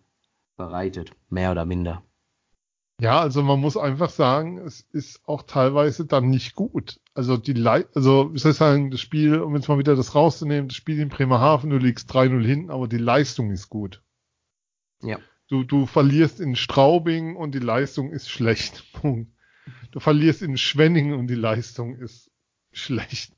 bereitet, 0.57 1.11
mehr 1.29 1.51
oder 1.51 1.65
minder. 1.65 2.03
Ja, 2.99 3.19
also 3.19 3.43
man 3.43 3.59
muss 3.59 3.77
einfach 3.77 4.09
sagen, 4.09 4.57
es 4.57 4.81
ist 4.91 5.21
auch 5.27 5.43
teilweise 5.43 6.05
dann 6.05 6.29
nicht 6.29 6.55
gut. 6.55 6.99
Also 7.13 7.37
die 7.37 7.53
Le 7.53 7.87
also 7.93 8.33
wie 8.33 8.39
soll 8.39 8.51
ich 8.51 8.57
sagen, 8.57 8.89
das 8.89 9.01
Spiel, 9.01 9.39
um 9.39 9.55
jetzt 9.55 9.67
mal 9.67 9.77
wieder 9.77 9.95
das 9.95 10.15
rauszunehmen, 10.15 10.69
das 10.69 10.77
Spiel 10.77 10.99
in 10.99 11.09
Bremerhaven, 11.09 11.69
du 11.69 11.77
liegst 11.77 12.11
3-0 12.11 12.43
hinten, 12.43 12.71
aber 12.71 12.87
die 12.87 12.97
Leistung 12.97 13.51
ist 13.51 13.69
gut. 13.69 14.01
Ja. 15.03 15.19
Du, 15.47 15.63
du 15.63 15.85
verlierst 15.85 16.39
in 16.39 16.55
Straubing 16.55 17.35
und 17.35 17.53
die 17.53 17.59
Leistung 17.59 18.11
ist 18.11 18.29
schlecht. 18.29 18.91
Punkt. 18.93 19.31
Du 19.91 19.99
verlierst 19.99 20.41
in 20.41 20.57
Schwenningen 20.57 21.13
und 21.13 21.27
die 21.27 21.35
Leistung 21.35 21.95
ist 21.95 22.31
schlecht. 22.71 23.33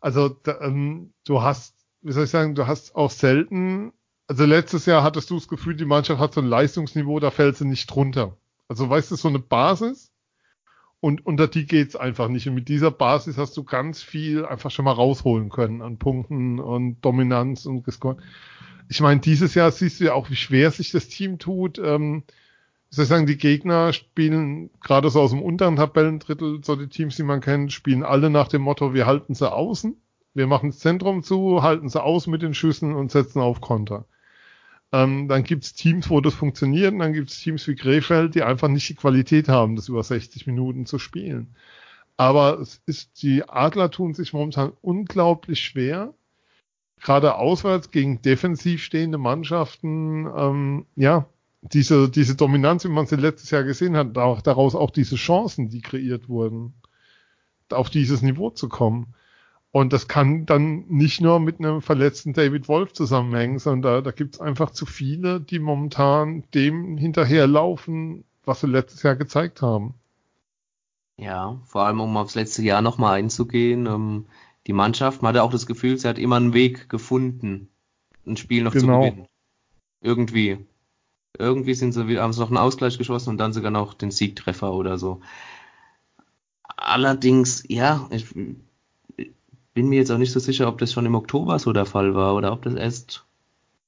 Also 0.00 0.28
da, 0.28 0.60
ähm, 0.60 1.12
du 1.24 1.42
hast, 1.42 1.74
wie 2.02 2.12
soll 2.12 2.24
ich 2.24 2.30
sagen, 2.30 2.54
du 2.54 2.66
hast 2.66 2.94
auch 2.94 3.10
selten, 3.10 3.92
also 4.26 4.44
letztes 4.44 4.86
Jahr 4.86 5.02
hattest 5.02 5.30
du 5.30 5.34
das 5.34 5.48
Gefühl, 5.48 5.76
die 5.76 5.84
Mannschaft 5.84 6.20
hat 6.20 6.34
so 6.34 6.40
ein 6.40 6.46
Leistungsniveau, 6.46 7.20
da 7.20 7.30
fällt 7.30 7.56
sie 7.56 7.66
nicht 7.66 7.86
drunter. 7.86 8.36
Also 8.68 8.88
weißt 8.88 9.10
du, 9.10 9.16
so 9.16 9.28
eine 9.28 9.40
Basis 9.40 10.12
und 11.00 11.26
unter 11.26 11.48
die 11.48 11.66
geht's 11.66 11.96
einfach 11.96 12.28
nicht. 12.28 12.46
Und 12.46 12.54
mit 12.54 12.68
dieser 12.68 12.90
Basis 12.90 13.38
hast 13.38 13.56
du 13.56 13.64
ganz 13.64 14.02
viel 14.02 14.44
einfach 14.44 14.70
schon 14.70 14.84
mal 14.84 14.92
rausholen 14.92 15.48
können 15.48 15.82
an 15.82 15.98
Punkten 15.98 16.60
und 16.60 17.00
Dominanz 17.00 17.66
und 17.66 17.82
gescored. 17.82 18.18
Ich 18.88 19.00
meine, 19.00 19.20
dieses 19.20 19.54
Jahr 19.54 19.70
siehst 19.70 20.00
du 20.00 20.04
ja 20.04 20.14
auch, 20.14 20.30
wie 20.30 20.36
schwer 20.36 20.70
sich 20.70 20.90
das 20.90 21.08
Team 21.08 21.38
tut. 21.38 21.78
Ähm, 21.78 22.24
soll 22.90 23.04
ich 23.04 23.08
sagen, 23.08 23.26
die 23.26 23.38
Gegner 23.38 23.92
spielen 23.92 24.70
gerade 24.80 25.10
so 25.10 25.20
aus 25.20 25.30
dem 25.30 25.42
unteren 25.42 25.76
Tabellendrittel, 25.76 26.62
so 26.64 26.76
die 26.76 26.88
Teams, 26.88 27.16
die 27.16 27.22
man 27.22 27.40
kennt, 27.40 27.72
spielen 27.72 28.02
alle 28.02 28.30
nach 28.30 28.48
dem 28.48 28.62
Motto, 28.62 28.94
wir 28.94 29.06
halten 29.06 29.34
sie 29.34 29.50
außen, 29.50 29.96
wir 30.34 30.46
machen 30.46 30.70
das 30.70 30.80
Zentrum 30.80 31.22
zu, 31.22 31.62
halten 31.62 31.88
sie 31.88 32.02
aus 32.02 32.26
mit 32.26 32.42
den 32.42 32.54
Schüssen 32.54 32.94
und 32.94 33.12
setzen 33.12 33.40
auf 33.40 33.60
Konter. 33.60 34.06
Ähm, 34.92 35.28
dann 35.28 35.44
gibt's 35.44 35.74
Teams, 35.74 36.10
wo 36.10 36.20
das 36.20 36.34
funktioniert, 36.34 36.92
und 36.92 36.98
dann 36.98 37.12
gibt's 37.12 37.40
Teams 37.40 37.66
wie 37.68 37.76
Krefeld, 37.76 38.34
die 38.34 38.42
einfach 38.42 38.68
nicht 38.68 38.88
die 38.88 38.96
Qualität 38.96 39.48
haben, 39.48 39.76
das 39.76 39.88
über 39.88 40.02
60 40.02 40.48
Minuten 40.48 40.84
zu 40.84 40.98
spielen. 40.98 41.54
Aber 42.16 42.58
es 42.60 42.82
ist, 42.86 43.22
die 43.22 43.48
Adler 43.48 43.90
tun 43.90 44.14
sich 44.14 44.32
momentan 44.32 44.72
unglaublich 44.82 45.60
schwer, 45.60 46.12
gerade 47.00 47.36
auswärts 47.36 47.92
gegen 47.92 48.20
defensiv 48.20 48.82
stehende 48.82 49.18
Mannschaften, 49.18 50.26
ähm, 50.36 50.86
ja, 50.96 51.26
diese, 51.62 52.08
diese 52.08 52.34
Dominanz, 52.34 52.84
wie 52.84 52.88
man 52.88 53.06
sie 53.06 53.16
letztes 53.16 53.50
Jahr 53.50 53.64
gesehen 53.64 53.96
hat, 53.96 54.16
daraus 54.16 54.74
auch 54.74 54.90
diese 54.90 55.16
Chancen, 55.16 55.68
die 55.68 55.82
kreiert 55.82 56.28
wurden, 56.28 56.74
auf 57.70 57.90
dieses 57.90 58.22
Niveau 58.22 58.50
zu 58.50 58.68
kommen. 58.68 59.14
Und 59.72 59.92
das 59.92 60.08
kann 60.08 60.46
dann 60.46 60.86
nicht 60.88 61.20
nur 61.20 61.38
mit 61.38 61.60
einem 61.60 61.80
verletzten 61.80 62.32
David 62.32 62.66
Wolf 62.66 62.92
zusammenhängen, 62.92 63.60
sondern 63.60 63.82
da, 63.82 64.00
da 64.00 64.10
gibt 64.10 64.34
es 64.34 64.40
einfach 64.40 64.70
zu 64.70 64.84
viele, 64.84 65.40
die 65.40 65.60
momentan 65.60 66.42
dem 66.54 66.96
hinterherlaufen, 66.96 68.24
was 68.44 68.62
sie 68.62 68.66
letztes 68.66 69.04
Jahr 69.04 69.14
gezeigt 69.14 69.62
haben. 69.62 69.94
Ja, 71.16 71.60
vor 71.66 71.82
allem 71.82 72.00
um 72.00 72.16
aufs 72.16 72.34
letzte 72.34 72.62
Jahr 72.62 72.82
nochmal 72.82 73.18
einzugehen. 73.18 73.86
Ähm, 73.86 74.26
die 74.66 74.72
Mannschaft, 74.72 75.22
man 75.22 75.30
hatte 75.30 75.42
auch 75.42 75.52
das 75.52 75.66
Gefühl, 75.66 75.98
sie 75.98 76.08
hat 76.08 76.18
immer 76.18 76.36
einen 76.36 76.54
Weg 76.54 76.88
gefunden, 76.88 77.68
ein 78.26 78.36
Spiel 78.36 78.64
noch 78.64 78.72
genau. 78.72 79.04
zu 79.04 79.10
gewinnen. 79.10 79.28
Irgendwie. 80.00 80.66
Irgendwie 81.38 81.74
sind 81.74 81.92
sie, 81.92 82.18
haben 82.18 82.32
sie 82.32 82.40
noch 82.40 82.48
einen 82.48 82.58
Ausgleich 82.58 82.98
geschossen 82.98 83.30
und 83.30 83.38
dann 83.38 83.52
sogar 83.52 83.70
noch 83.70 83.94
den 83.94 84.10
Siegtreffer 84.10 84.72
oder 84.72 84.98
so. 84.98 85.20
Allerdings, 86.76 87.64
ja, 87.68 88.08
ich, 88.10 88.26
bin 89.74 89.88
mir 89.88 89.96
jetzt 89.96 90.10
auch 90.10 90.18
nicht 90.18 90.32
so 90.32 90.40
sicher, 90.40 90.68
ob 90.68 90.78
das 90.78 90.92
schon 90.92 91.06
im 91.06 91.14
Oktober 91.14 91.58
so 91.58 91.72
der 91.72 91.86
Fall 91.86 92.14
war 92.14 92.34
oder 92.34 92.52
ob 92.52 92.62
das 92.62 92.74
erst. 92.74 93.24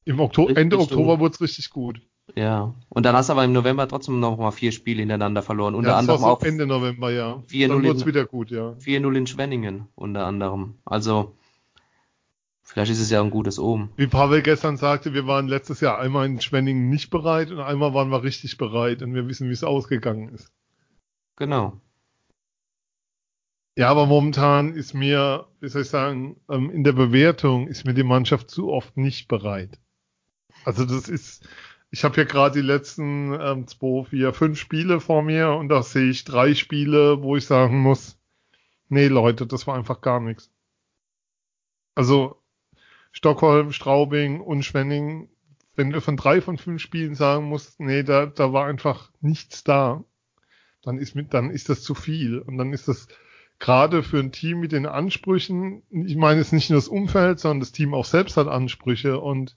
Im 0.05 0.21
Oktober, 0.21 0.57
Ende 0.57 0.79
Oktober 0.79 1.21
wurde 1.21 1.35
es 1.35 1.41
richtig 1.41 1.71
gut. 1.71 2.01
Ja. 2.35 2.75
Und 2.89 3.05
dann 3.05 3.15
hast 3.15 3.29
du 3.29 3.33
aber 3.33 3.45
im 3.45 3.53
November 3.53 3.87
trotzdem 3.89 4.21
noch 4.21 4.39
mal 4.39 4.53
vier 4.53 4.73
Spiele 4.73 5.01
hintereinander 5.01 5.43
verloren. 5.43 5.75
Unter 5.75 5.91
ja, 5.91 5.99
anderem 5.99 6.25
auch 6.25 6.43
Ende 6.43 6.67
November, 6.67 7.11
ja. 7.11 7.43
4 7.47 7.69
dann 7.69 7.85
wurde 7.85 7.99
es 7.99 8.07
wieder 8.07 8.25
gut, 8.25 8.51
ja. 8.51 8.71
4-0 8.81 9.17
in 9.17 9.27
Schwenningen 9.27 9.89
unter 9.95 10.27
anderem. 10.27 10.75
Also 10.85 11.35
vielleicht 12.73 12.93
ist 12.93 13.01
es 13.01 13.11
ja 13.11 13.21
ein 13.21 13.31
gutes 13.31 13.59
Omen. 13.59 13.91
Wie 13.97 14.07
Pavel 14.07 14.41
gestern 14.41 14.79
sagte, 14.79 15.13
wir 15.13 15.27
waren 15.27 15.47
letztes 15.47 15.81
Jahr 15.81 15.99
einmal 15.99 16.27
in 16.27 16.41
Schwenningen 16.41 16.89
nicht 16.89 17.11
bereit 17.11 17.51
und 17.51 17.61
einmal 17.61 17.93
waren 17.93 18.09
wir 18.09 18.23
richtig 18.23 18.57
bereit 18.57 19.03
und 19.03 19.15
wir 19.15 19.29
wissen, 19.29 19.49
wie 19.49 19.53
es 19.53 19.63
ausgegangen 19.63 20.31
ist. 20.31 20.51
Genau. 21.37 21.81
Ja, 23.77 23.89
aber 23.89 24.07
momentan 24.07 24.75
ist 24.75 24.95
mir, 24.95 25.47
wie 25.61 25.69
soll 25.69 25.83
ich 25.83 25.89
sagen, 25.89 26.41
ähm, 26.49 26.71
in 26.71 26.85
der 26.85 26.93
Bewertung 26.93 27.69
ist 27.69 27.85
mir 27.85 27.95
die 27.95 28.03
Mannschaft 28.03 28.51
zu 28.51 28.71
oft 28.71 28.97
nicht 28.97 29.29
bereit. 29.29 29.79
Also 30.65 30.85
das 30.85 31.09
ist, 31.09 31.47
ich 31.91 32.05
habe 32.05 32.17
ja 32.19 32.25
gerade 32.25 32.61
die 32.61 32.67
letzten 32.67 33.33
ähm, 33.39 33.67
zwei, 33.67 34.05
vier, 34.05 34.33
fünf 34.33 34.59
Spiele 34.59 35.01
vor 35.01 35.23
mir 35.23 35.51
und 35.53 35.69
da 35.69 35.83
sehe 35.83 36.11
ich 36.11 36.25
drei 36.25 36.55
Spiele, 36.55 37.23
wo 37.23 37.37
ich 37.37 37.47
sagen 37.47 37.81
muss, 37.81 38.19
nee 38.89 39.09
Leute, 39.09 39.47
das 39.47 39.67
war 39.67 39.75
einfach 39.75 40.01
gar 40.01 40.21
nichts. 40.21 40.51
Also 41.95 42.42
Stockholm, 43.13 43.73
Straubing 43.73 44.41
und 44.41 44.65
Schwenning, 44.65 45.29
wenn 45.77 45.91
du 45.91 46.01
von 46.01 46.17
drei 46.17 46.41
von 46.41 46.59
fünf 46.59 46.83
Spielen 46.83 47.15
sagen 47.15 47.45
musst, 47.45 47.79
nee, 47.81 48.03
da, 48.03 48.27
da 48.27 48.53
war 48.53 48.67
einfach 48.67 49.11
nichts 49.21 49.65
da, 49.65 50.03
dann 50.83 50.99
ist 50.99 51.15
mit, 51.15 51.33
dann 51.33 51.51
ist 51.51 51.69
das 51.69 51.83
zu 51.83 51.95
viel. 51.95 52.39
Und 52.39 52.59
dann 52.59 52.73
ist 52.73 52.89
das 52.89 53.09
gerade 53.59 54.03
für 54.03 54.19
ein 54.19 54.33
Team 54.33 54.61
mit 54.61 54.73
den 54.73 54.87
Ansprüchen, 54.87 55.83
ich 55.91 56.17
meine 56.17 56.41
es 56.41 56.53
nicht 56.53 56.71
nur 56.71 56.79
das 56.79 56.89
Umfeld, 56.89 57.39
sondern 57.39 57.61
das 57.61 57.73
Team 57.73 57.95
auch 57.95 58.05
selbst 58.05 58.37
hat 58.37 58.49
Ansprüche. 58.49 59.21
Und 59.21 59.57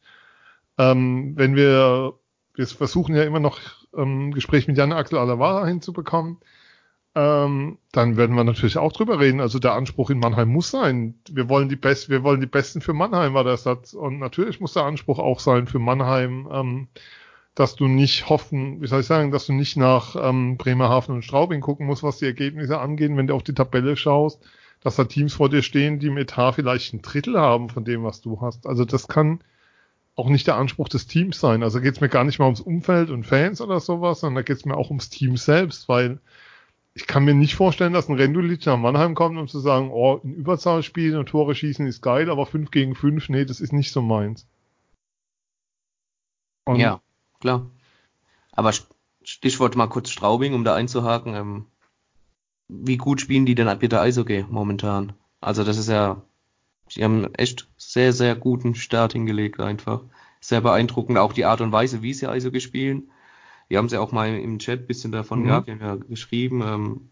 ähm, 0.78 1.34
wenn 1.36 1.56
wir, 1.56 2.14
wir 2.54 2.68
versuchen 2.68 3.16
ja 3.16 3.24
immer 3.24 3.40
noch 3.40 3.60
ähm, 3.96 4.32
Gespräch 4.32 4.68
mit 4.68 4.78
Jan 4.78 4.94
Axel 4.94 5.18
Alavara 5.18 5.66
hinzubekommen, 5.66 6.38
ähm, 7.16 7.78
dann 7.94 8.18
werden 8.18 8.36
wir 8.36 8.44
natürlich 8.44 8.78
auch 8.78 8.92
drüber 8.92 9.20
reden. 9.20 9.40
Also 9.40 9.58
der 9.58 9.74
Anspruch 9.74 10.10
in 10.10 10.20
Mannheim 10.20 10.50
muss 10.50 10.70
sein. 10.70 11.16
Wir 11.32 11.48
wollen 11.48 11.70
die 11.70 11.78
Besten, 11.78 12.12
wir 12.12 12.24
wollen 12.24 12.42
die 12.42 12.46
Besten 12.46 12.82
für 12.82 12.94
Mannheim, 12.94 13.34
war 13.34 13.46
der 13.46 13.58
Satz. 13.58 13.94
Und 13.94 14.20
natürlich 14.20 14.60
muss 14.60 14.74
der 14.74 14.84
Anspruch 14.84 15.20
auch 15.20 15.40
sein 15.40 15.68
für 15.68 15.80
Mannheim, 15.80 16.48
ähm, 16.52 16.88
dass 17.56 17.78
du 17.78 17.88
nicht 17.88 18.28
hoffen, 18.28 18.82
wie 18.82 18.88
soll 18.88 19.00
ich 19.00 19.06
sagen, 19.06 19.32
dass 19.32 19.46
du 19.46 19.54
nicht 19.54 19.78
nach 19.78 20.18
ähm, 20.22 20.58
Bremerhaven 20.58 21.16
und 21.16 21.24
Straubing 21.24 21.62
gucken 21.62 21.86
musst, 21.88 22.04
was 22.04 22.18
die 22.18 22.26
Ergebnisse 22.26 22.80
angeht, 22.80 23.16
wenn 23.16 23.28
du 23.28 23.34
auf 23.34 23.44
die 23.44 23.54
Tabelle 23.54 23.96
schaust, 23.96 24.44
dass 24.82 24.98
da 24.98 25.06
Teams 25.06 25.34
vor 25.34 25.50
dir 25.50 25.62
stehen, 25.62 26.00
die 26.00 26.08
im 26.08 26.18
Etat 26.18 26.54
vielleicht 26.54 26.94
ein 26.94 27.02
Drittel 27.02 27.40
haben 27.40 27.70
von 27.70 27.86
dem, 27.86 28.04
was 28.04 28.20
du 28.20 28.42
hast. 28.42 28.68
Also 28.68 28.84
das 28.84 29.08
kann 29.08 29.40
auch 30.16 30.28
nicht 30.28 30.48
der 30.48 30.58
Anspruch 30.58 30.90
des 30.90 31.08
Teams 31.08 31.40
sein. 31.40 31.64
Also 31.64 31.80
geht 31.80 31.96
es 31.96 32.02
mir 32.02 32.10
gar 32.10 32.26
nicht 32.26 32.40
mal 32.40 32.46
ums 32.46 32.60
Umfeld 32.60 33.10
und 33.10 33.26
Fans 33.26 33.62
oder 33.62 33.80
sowas, 33.80 34.20
sondern 34.20 34.36
da 34.36 34.42
geht 34.42 34.58
es 34.58 34.66
mir 34.66 34.76
auch 34.76 34.90
ums 34.90 35.10
Team 35.10 35.38
selbst, 35.38 35.88
weil 35.88 36.20
ich 36.96 37.08
kann 37.08 37.26
mir 37.26 37.34
nicht 37.34 37.56
vorstellen, 37.56 37.92
dass 37.92 38.08
ein 38.08 38.16
Rendulic 38.16 38.66
nach 38.66 38.78
Mannheim 38.78 39.16
kommt, 39.16 39.38
um 39.38 39.50
zu 39.50 39.60
sagen, 39.60 39.92
oh, 39.92 40.22
ein 40.24 40.34
Überzahl 40.34 40.82
spielen 40.82 41.18
und 41.18 41.28
Tore 41.28 41.54
schießen 41.54 41.86
ist 41.86 42.02
geil, 42.02 42.30
aber 42.30 42.46
5 42.46 42.72
gegen 42.72 42.96
5, 42.96 43.28
nee, 43.28 43.44
das 43.44 43.60
ist 43.60 43.74
nicht 43.74 43.92
so 43.92 44.02
meins. 44.02 44.48
Und 46.64 46.78
ja, 46.78 47.02
klar. 47.42 47.70
Aber 48.54 48.72
Stichwort 49.24 49.76
mal 49.76 49.88
kurz 49.88 50.10
Straubing, 50.10 50.54
um 50.54 50.64
da 50.64 50.74
einzuhaken. 50.74 51.36
Ähm, 51.36 51.66
wie 52.70 52.98
gut 52.98 53.20
spielen 53.20 53.46
die 53.46 53.56
denn 53.56 53.78
bitte 53.78 54.00
Eishockey 54.00 54.46
momentan? 54.50 55.14
Also 55.42 55.66
das 55.66 55.78
ist 55.78 55.90
ja, 55.90 56.22
sie 56.88 57.04
haben 57.04 57.34
echt 57.34 57.68
sehr, 57.76 58.14
sehr 58.14 58.36
guten 58.36 58.74
Start 58.74 59.12
hingelegt 59.12 59.60
einfach. 59.60 60.02
Sehr 60.40 60.62
beeindruckend, 60.62 61.18
auch 61.18 61.34
die 61.34 61.46
Art 61.46 61.60
und 61.60 61.74
Weise, 61.74 62.02
wie 62.02 62.14
sie 62.14 62.28
Eishockey 62.28 62.62
spielen. 62.62 63.12
Wir 63.68 63.78
haben 63.78 63.90
sie 63.90 63.98
auch 63.98 64.12
mal 64.12 64.30
im 64.36 64.60
Chat 64.60 64.82
ein 64.82 64.88
bisschen 64.88 65.12
davon 65.12 65.42
mhm. 65.42 65.46
gehabt, 65.46 65.68
wir 65.68 65.74
haben 65.74 65.82
ja 65.82 65.96
geschrieben. 65.96 66.62
Ähm, 66.62 67.10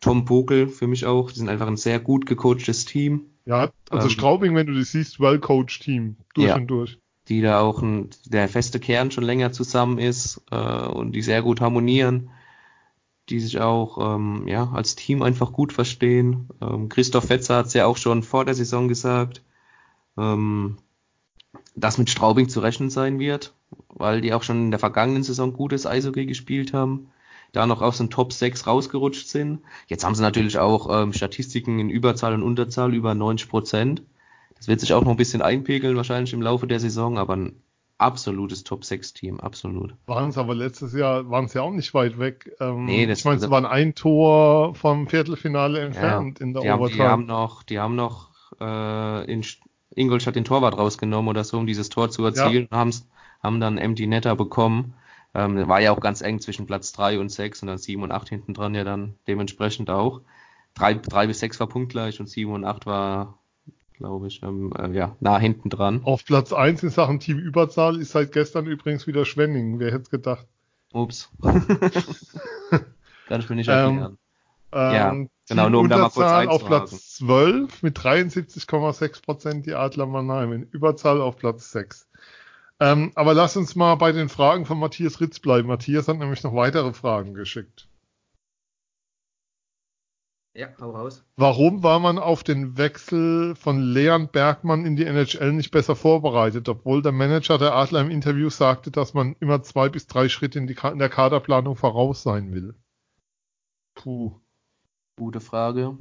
Tom 0.00 0.24
Pokel 0.24 0.66
für 0.68 0.86
mich 0.86 1.04
auch, 1.04 1.30
die 1.30 1.38
sind 1.38 1.48
einfach 1.48 1.66
ein 1.66 1.76
sehr 1.76 2.00
gut 2.00 2.26
gecoachtes 2.26 2.86
Team. 2.86 3.26
Ja, 3.44 3.70
also 3.90 4.06
ähm, 4.06 4.10
Straubing, 4.10 4.54
wenn 4.54 4.66
du 4.66 4.74
das 4.74 4.92
siehst, 4.92 5.20
well-coached 5.20 5.82
Team, 5.82 6.16
durch 6.34 6.48
ja, 6.48 6.56
und 6.56 6.66
durch. 6.68 6.98
Die 7.28 7.42
da 7.42 7.60
auch 7.60 7.82
ein, 7.82 8.08
der 8.24 8.48
feste 8.48 8.80
Kern 8.80 9.10
schon 9.10 9.24
länger 9.24 9.52
zusammen 9.52 9.98
ist 9.98 10.42
äh, 10.50 10.56
und 10.56 11.12
die 11.12 11.22
sehr 11.22 11.42
gut 11.42 11.60
harmonieren, 11.60 12.30
die 13.28 13.40
sich 13.40 13.60
auch 13.60 14.16
ähm, 14.16 14.48
ja, 14.48 14.70
als 14.72 14.96
Team 14.96 15.22
einfach 15.22 15.52
gut 15.52 15.72
verstehen. 15.72 16.48
Ähm, 16.62 16.88
Christoph 16.88 17.26
Fetzer 17.26 17.56
hat 17.56 17.66
es 17.66 17.74
ja 17.74 17.86
auch 17.86 17.98
schon 17.98 18.22
vor 18.22 18.46
der 18.46 18.54
Saison 18.54 18.88
gesagt, 18.88 19.42
ähm, 20.16 20.78
dass 21.76 21.98
mit 21.98 22.08
Straubing 22.08 22.48
zu 22.48 22.60
rechnen 22.60 22.90
sein 22.90 23.18
wird 23.18 23.54
weil 23.88 24.20
die 24.20 24.32
auch 24.32 24.42
schon 24.42 24.64
in 24.64 24.70
der 24.70 24.80
vergangenen 24.80 25.22
Saison 25.22 25.52
gutes 25.52 25.86
Eishockey 25.86 26.26
gespielt 26.26 26.72
haben, 26.72 27.10
da 27.52 27.66
noch 27.66 27.82
aus 27.82 27.98
den 27.98 28.10
Top 28.10 28.32
6 28.32 28.66
rausgerutscht 28.66 29.26
sind. 29.26 29.60
Jetzt 29.88 30.04
haben 30.04 30.14
sie 30.14 30.22
natürlich 30.22 30.58
auch 30.58 31.02
ähm, 31.02 31.12
Statistiken 31.12 31.78
in 31.78 31.90
Überzahl 31.90 32.34
und 32.34 32.42
Unterzahl 32.42 32.94
über 32.94 33.14
90 33.14 33.48
Prozent. 33.48 34.02
Das 34.56 34.68
wird 34.68 34.80
sich 34.80 34.92
auch 34.92 35.02
noch 35.02 35.10
ein 35.10 35.16
bisschen 35.16 35.42
einpegeln 35.42 35.96
wahrscheinlich 35.96 36.32
im 36.32 36.42
Laufe 36.42 36.66
der 36.66 36.80
Saison, 36.80 37.18
aber 37.18 37.36
ein 37.36 37.62
absolutes 38.00 38.64
Top 38.64 38.84
6 38.84 39.12
Team, 39.12 39.40
absolut. 39.40 39.94
Waren 40.06 40.30
es 40.30 40.38
aber 40.38 40.54
letztes 40.54 40.94
Jahr, 40.94 41.28
waren 41.30 41.44
es 41.46 41.54
ja 41.54 41.62
auch 41.62 41.72
nicht 41.72 41.92
weit 41.92 42.18
weg. 42.18 42.50
Ähm, 42.60 42.86
nee, 42.86 43.06
das, 43.06 43.20
ich 43.20 43.24
meine, 43.24 43.40
sie 43.40 43.50
waren 43.50 43.66
ein 43.66 43.94
Tor 43.94 44.74
vom 44.74 45.06
Viertelfinale 45.08 45.80
entfernt 45.80 46.40
ja, 46.40 46.46
in 46.46 46.54
der 46.54 46.62
die 46.62 46.70
Overtime. 46.70 47.04
Haben, 47.04 47.26
die 47.26 47.26
haben 47.26 47.26
noch, 47.26 47.62
die 47.62 47.78
haben 47.78 47.96
noch 47.96 48.30
äh, 48.60 49.32
in 49.32 49.44
Ingolstadt 49.94 50.36
den 50.36 50.44
Torwart 50.44 50.78
rausgenommen 50.78 51.28
oder 51.28 51.44
so, 51.44 51.58
um 51.58 51.66
dieses 51.66 51.88
Tor 51.88 52.10
zu 52.10 52.24
erzielen, 52.24 52.68
ja. 52.70 52.78
haben 52.78 52.90
es 52.90 53.06
haben 53.42 53.60
dann 53.60 53.78
Empty 53.78 54.06
Netter 54.06 54.36
bekommen. 54.36 54.94
Ähm, 55.34 55.68
war 55.68 55.80
ja 55.80 55.92
auch 55.92 56.00
ganz 56.00 56.22
eng 56.22 56.40
zwischen 56.40 56.66
Platz 56.66 56.92
3 56.92 57.20
und 57.20 57.30
6 57.30 57.62
und 57.62 57.68
dann 57.68 57.78
7 57.78 58.02
und 58.02 58.10
8 58.10 58.28
hinten 58.28 58.54
dran 58.54 58.74
ja 58.74 58.84
dann 58.84 59.14
dementsprechend 59.28 59.88
auch. 59.90 60.22
3, 60.74 60.94
3 60.94 61.26
bis 61.28 61.40
6 61.40 61.60
war 61.60 61.68
punktgleich 61.68 62.20
und 62.20 62.28
7 62.28 62.52
und 62.52 62.64
8 62.64 62.86
war, 62.86 63.38
glaube 63.92 64.26
ich, 64.26 64.42
ähm, 64.42 64.72
äh, 64.76 64.90
ja, 64.90 65.16
nah 65.20 65.38
hinten 65.38 65.70
dran. 65.70 66.00
Auf 66.04 66.24
Platz 66.24 66.52
1 66.52 66.82
in 66.82 66.90
Sachen 66.90 67.20
Teamüberzahl 67.20 68.00
ist 68.00 68.12
seit 68.12 68.32
gestern 68.32 68.66
übrigens 68.66 69.06
wieder 69.06 69.24
Schwenning. 69.24 69.78
Wer 69.78 69.92
hätte 69.92 70.02
es 70.02 70.10
gedacht? 70.10 70.46
Ups. 70.92 71.30
Kann 73.28 73.40
ich 73.40 73.48
mir 73.48 73.56
nicht 73.56 73.68
erklären. 73.68 74.18
Ähm, 74.72 74.94
ja, 74.94 75.26
genau, 75.48 75.68
nur 75.68 75.80
um 75.80 75.88
da 75.88 75.98
mal 75.98 76.10
kurz 76.10 76.48
auf 76.48 76.64
Platz 76.64 77.16
12 77.16 77.82
mit 77.82 77.98
73,6 77.98 79.22
Prozent 79.22 79.66
die 79.66 79.74
Adler 79.74 80.06
Mannheim. 80.06 80.52
In 80.52 80.62
Überzahl 80.64 81.20
auf 81.20 81.36
Platz 81.36 81.70
6. 81.72 82.08
Ähm, 82.80 83.12
aber 83.14 83.34
lass 83.34 83.56
uns 83.56 83.76
mal 83.76 83.94
bei 83.96 84.10
den 84.12 84.30
Fragen 84.30 84.64
von 84.64 84.78
Matthias 84.78 85.20
Ritz 85.20 85.38
bleiben. 85.38 85.68
Matthias 85.68 86.08
hat 86.08 86.18
nämlich 86.18 86.42
noch 86.42 86.54
weitere 86.54 86.94
Fragen 86.94 87.34
geschickt. 87.34 87.88
Ja, 90.54 90.68
hau 90.80 90.90
raus. 90.90 91.24
Warum 91.36 91.82
war 91.82 92.00
man 92.00 92.18
auf 92.18 92.42
den 92.42 92.76
Wechsel 92.76 93.54
von 93.54 93.80
Leon 93.80 94.28
Bergmann 94.28 94.84
in 94.84 94.96
die 94.96 95.04
NHL 95.04 95.52
nicht 95.52 95.70
besser 95.70 95.94
vorbereitet, 95.94 96.68
obwohl 96.68 97.02
der 97.02 97.12
Manager 97.12 97.56
der 97.56 97.74
Adler 97.74 98.00
im 98.00 98.10
Interview 98.10 98.50
sagte, 98.50 98.90
dass 98.90 99.14
man 99.14 99.36
immer 99.38 99.62
zwei 99.62 99.88
bis 99.88 100.06
drei 100.06 100.28
Schritte 100.28 100.58
in, 100.58 100.66
die, 100.66 100.76
in 100.90 100.98
der 100.98 101.08
Kaderplanung 101.08 101.76
voraus 101.76 102.22
sein 102.22 102.52
will? 102.52 102.74
Puh. 103.94 104.40
Gute 105.16 105.40
Frage. 105.40 105.96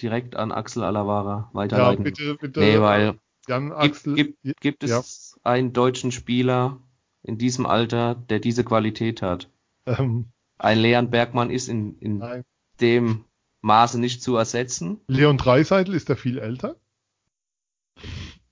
Direkt 0.00 0.36
an 0.36 0.50
Axel 0.50 0.82
Alavara 0.82 1.50
weiterleiten. 1.52 2.04
Ja, 2.04 2.10
bitte, 2.10 2.36
bitte. 2.36 2.60
Nee, 2.60 2.80
weil 2.80 3.18
Jan 3.48 3.72
Axel. 3.72 4.14
Gibt, 4.14 4.42
gibt, 4.42 4.60
gibt 4.60 4.84
es 4.84 4.90
ja 4.90 5.02
einen 5.50 5.72
deutschen 5.72 6.12
Spieler 6.12 6.80
in 7.22 7.38
diesem 7.38 7.66
Alter, 7.66 8.14
der 8.14 8.40
diese 8.40 8.64
Qualität 8.64 9.22
hat. 9.22 9.48
Ähm, 9.86 10.26
ein 10.58 10.78
Leon 10.78 11.10
Bergmann 11.10 11.50
ist 11.50 11.68
in, 11.68 11.98
in 11.98 12.44
dem 12.80 13.24
Maße 13.60 13.98
nicht 13.98 14.22
zu 14.22 14.36
ersetzen. 14.36 15.00
Leon 15.06 15.38
Dreiseitel 15.38 15.94
ist 15.94 16.08
der 16.08 16.16
viel 16.16 16.38
älter? 16.38 16.76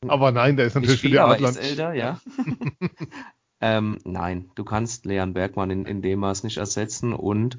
Aber 0.06 0.32
nein, 0.32 0.56
der 0.56 0.66
ist 0.66 0.74
natürlich 0.74 1.00
viel, 1.00 1.10
für 1.10 1.14
die 1.14 1.20
Adler. 1.20 1.50
ist 1.50 1.56
älter, 1.56 1.92
ja. 1.94 2.20
ähm, 3.60 3.98
nein, 4.04 4.50
du 4.54 4.64
kannst 4.64 5.04
Leon 5.04 5.34
Bergmann 5.34 5.70
in, 5.70 5.84
in 5.84 6.02
dem 6.02 6.20
Maß 6.20 6.44
nicht 6.44 6.56
ersetzen 6.56 7.12
und 7.12 7.58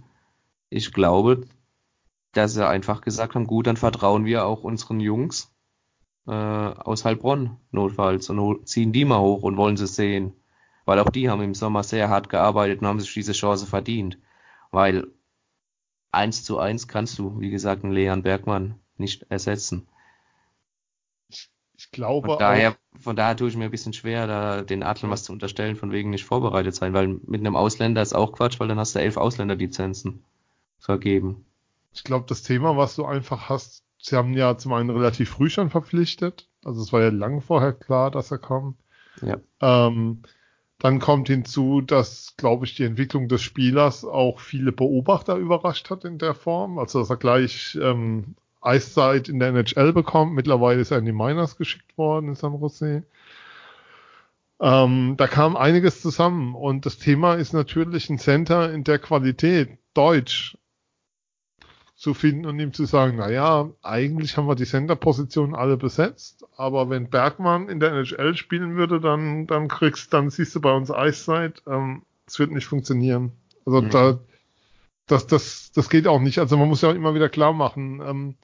ich 0.69 0.93
glaube, 0.93 1.45
dass 2.33 2.53
sie 2.53 2.67
einfach 2.67 3.01
gesagt 3.01 3.35
haben, 3.35 3.45
gut, 3.45 3.67
dann 3.67 3.77
vertrauen 3.77 4.25
wir 4.25 4.45
auch 4.45 4.63
unseren 4.63 4.99
Jungs 4.99 5.51
äh, 6.27 6.31
aus 6.31 7.05
Heilbronn 7.05 7.57
notfalls 7.71 8.29
und 8.29 8.67
ziehen 8.67 8.93
die 8.93 9.05
mal 9.05 9.19
hoch 9.19 9.43
und 9.43 9.57
wollen 9.57 9.77
sie 9.77 9.87
sehen. 9.87 10.33
Weil 10.85 10.99
auch 10.99 11.09
die 11.09 11.29
haben 11.29 11.41
im 11.41 11.53
Sommer 11.53 11.83
sehr 11.83 12.09
hart 12.09 12.29
gearbeitet 12.29 12.81
und 12.81 12.87
haben 12.87 12.99
sich 12.99 13.13
diese 13.13 13.33
Chance 13.33 13.67
verdient. 13.67 14.17
Weil 14.71 15.07
eins 16.11 16.43
zu 16.43 16.59
eins 16.59 16.87
kannst 16.87 17.19
du, 17.19 17.39
wie 17.39 17.49
gesagt, 17.49 17.83
einen 17.83 17.93
Leon 17.93 18.23
Bergmann 18.23 18.75
nicht 18.97 19.23
ersetzen. 19.29 19.87
Ich 21.29 21.89
glaube 21.91 22.27
von 22.27 22.37
daher, 22.37 22.71
auch, 22.71 22.99
von 22.99 23.15
daher 23.15 23.35
tue 23.35 23.49
ich 23.49 23.57
mir 23.57 23.65
ein 23.65 23.71
bisschen 23.71 23.93
schwer, 23.93 24.27
da 24.27 24.61
den 24.61 24.83
Adlern 24.83 25.09
was 25.09 25.23
zu 25.23 25.33
unterstellen, 25.33 25.75
von 25.75 25.91
wegen 25.91 26.11
nicht 26.11 26.25
vorbereitet 26.25 26.75
sein, 26.75 26.93
weil 26.93 27.07
mit 27.07 27.41
einem 27.41 27.55
Ausländer 27.55 28.03
ist 28.03 28.13
auch 28.13 28.33
Quatsch, 28.33 28.59
weil 28.59 28.67
dann 28.67 28.77
hast 28.77 28.93
du 28.93 28.99
elf 28.99 29.17
Ausländerlizenzen 29.17 30.23
vergeben. 30.77 31.43
Ich 31.91 32.03
glaube, 32.03 32.25
das 32.29 32.43
Thema, 32.43 32.77
was 32.77 32.95
du 32.95 33.05
einfach 33.05 33.49
hast, 33.49 33.83
sie 34.01 34.15
haben 34.15 34.33
ja 34.33 34.57
zum 34.57 34.73
einen 34.73 34.89
relativ 34.89 35.29
früh 35.29 35.49
schon 35.49 35.69
verpflichtet. 35.69 36.47
Also 36.63 36.81
es 36.81 36.91
war 36.93 37.01
ja 37.01 37.09
lang 37.09 37.41
vorher 37.41 37.73
klar, 37.73 38.11
dass 38.11 38.31
er 38.31 38.37
kommt. 38.37 38.77
Ja. 39.21 39.37
Ähm, 39.61 40.23
dann 40.79 40.99
kommt 40.99 41.27
hinzu, 41.27 41.81
dass, 41.81 42.33
glaube 42.37 42.65
ich, 42.65 42.75
die 42.75 42.85
Entwicklung 42.85 43.27
des 43.27 43.41
Spielers 43.43 44.03
auch 44.03 44.39
viele 44.39 44.71
Beobachter 44.71 45.35
überrascht 45.35 45.89
hat 45.91 46.05
in 46.05 46.17
der 46.17 46.33
Form. 46.33 46.79
Also 46.79 46.99
dass 46.99 47.09
er 47.09 47.17
gleich 47.17 47.77
ähm, 47.79 48.35
Eiszeit 48.61 49.29
in 49.29 49.39
der 49.39 49.49
NHL 49.49 49.93
bekommt. 49.93 50.33
Mittlerweile 50.33 50.81
ist 50.81 50.91
er 50.91 50.99
in 50.99 51.05
die 51.05 51.11
Miners 51.11 51.57
geschickt 51.57 51.97
worden 51.97 52.29
in 52.29 52.35
San 52.35 52.59
Jose. 52.59 53.03
Ähm, 54.59 55.15
da 55.17 55.27
kam 55.27 55.57
einiges 55.57 56.01
zusammen 56.01 56.53
und 56.53 56.85
das 56.85 56.99
Thema 56.99 57.33
ist 57.33 57.53
natürlich 57.53 58.09
ein 58.09 58.19
Center 58.19 58.71
in 58.71 58.83
der 58.83 58.99
Qualität. 58.99 59.79
Deutsch, 59.93 60.57
zu 62.01 62.15
finden 62.15 62.47
und 62.47 62.59
ihm 62.59 62.73
zu 62.73 62.85
sagen, 62.85 63.17
na 63.17 63.29
ja, 63.29 63.69
eigentlich 63.83 64.35
haben 64.35 64.47
wir 64.47 64.55
die 64.55 64.65
Center-Positionen 64.65 65.53
alle 65.53 65.77
besetzt, 65.77 66.43
aber 66.57 66.89
wenn 66.89 67.11
Bergmann 67.11 67.69
in 67.69 67.79
der 67.79 67.91
NHL 67.91 68.35
spielen 68.35 68.75
würde, 68.75 68.99
dann, 68.99 69.45
dann 69.45 69.67
kriegst, 69.67 70.11
dann 70.11 70.31
siehst 70.31 70.55
du 70.55 70.61
bei 70.61 70.73
uns 70.73 70.89
Eiszeit, 70.89 71.61
ähm, 71.67 72.01
es 72.25 72.39
wird 72.39 72.49
nicht 72.49 72.65
funktionieren. 72.65 73.33
Also 73.67 73.83
mhm. 73.83 73.89
da, 73.91 74.19
das, 75.05 75.27
das, 75.27 75.71
das 75.73 75.91
geht 75.91 76.07
auch 76.07 76.19
nicht. 76.19 76.39
Also 76.39 76.57
man 76.57 76.69
muss 76.69 76.81
ja 76.81 76.89
auch 76.89 76.95
immer 76.95 77.13
wieder 77.13 77.29
klar 77.29 77.53
machen, 77.53 78.01
ähm, 78.03 78.35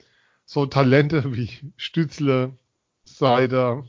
so 0.44 0.64
Talente 0.66 1.34
wie 1.34 1.50
Stützle, 1.76 2.52
Seider, 3.02 3.84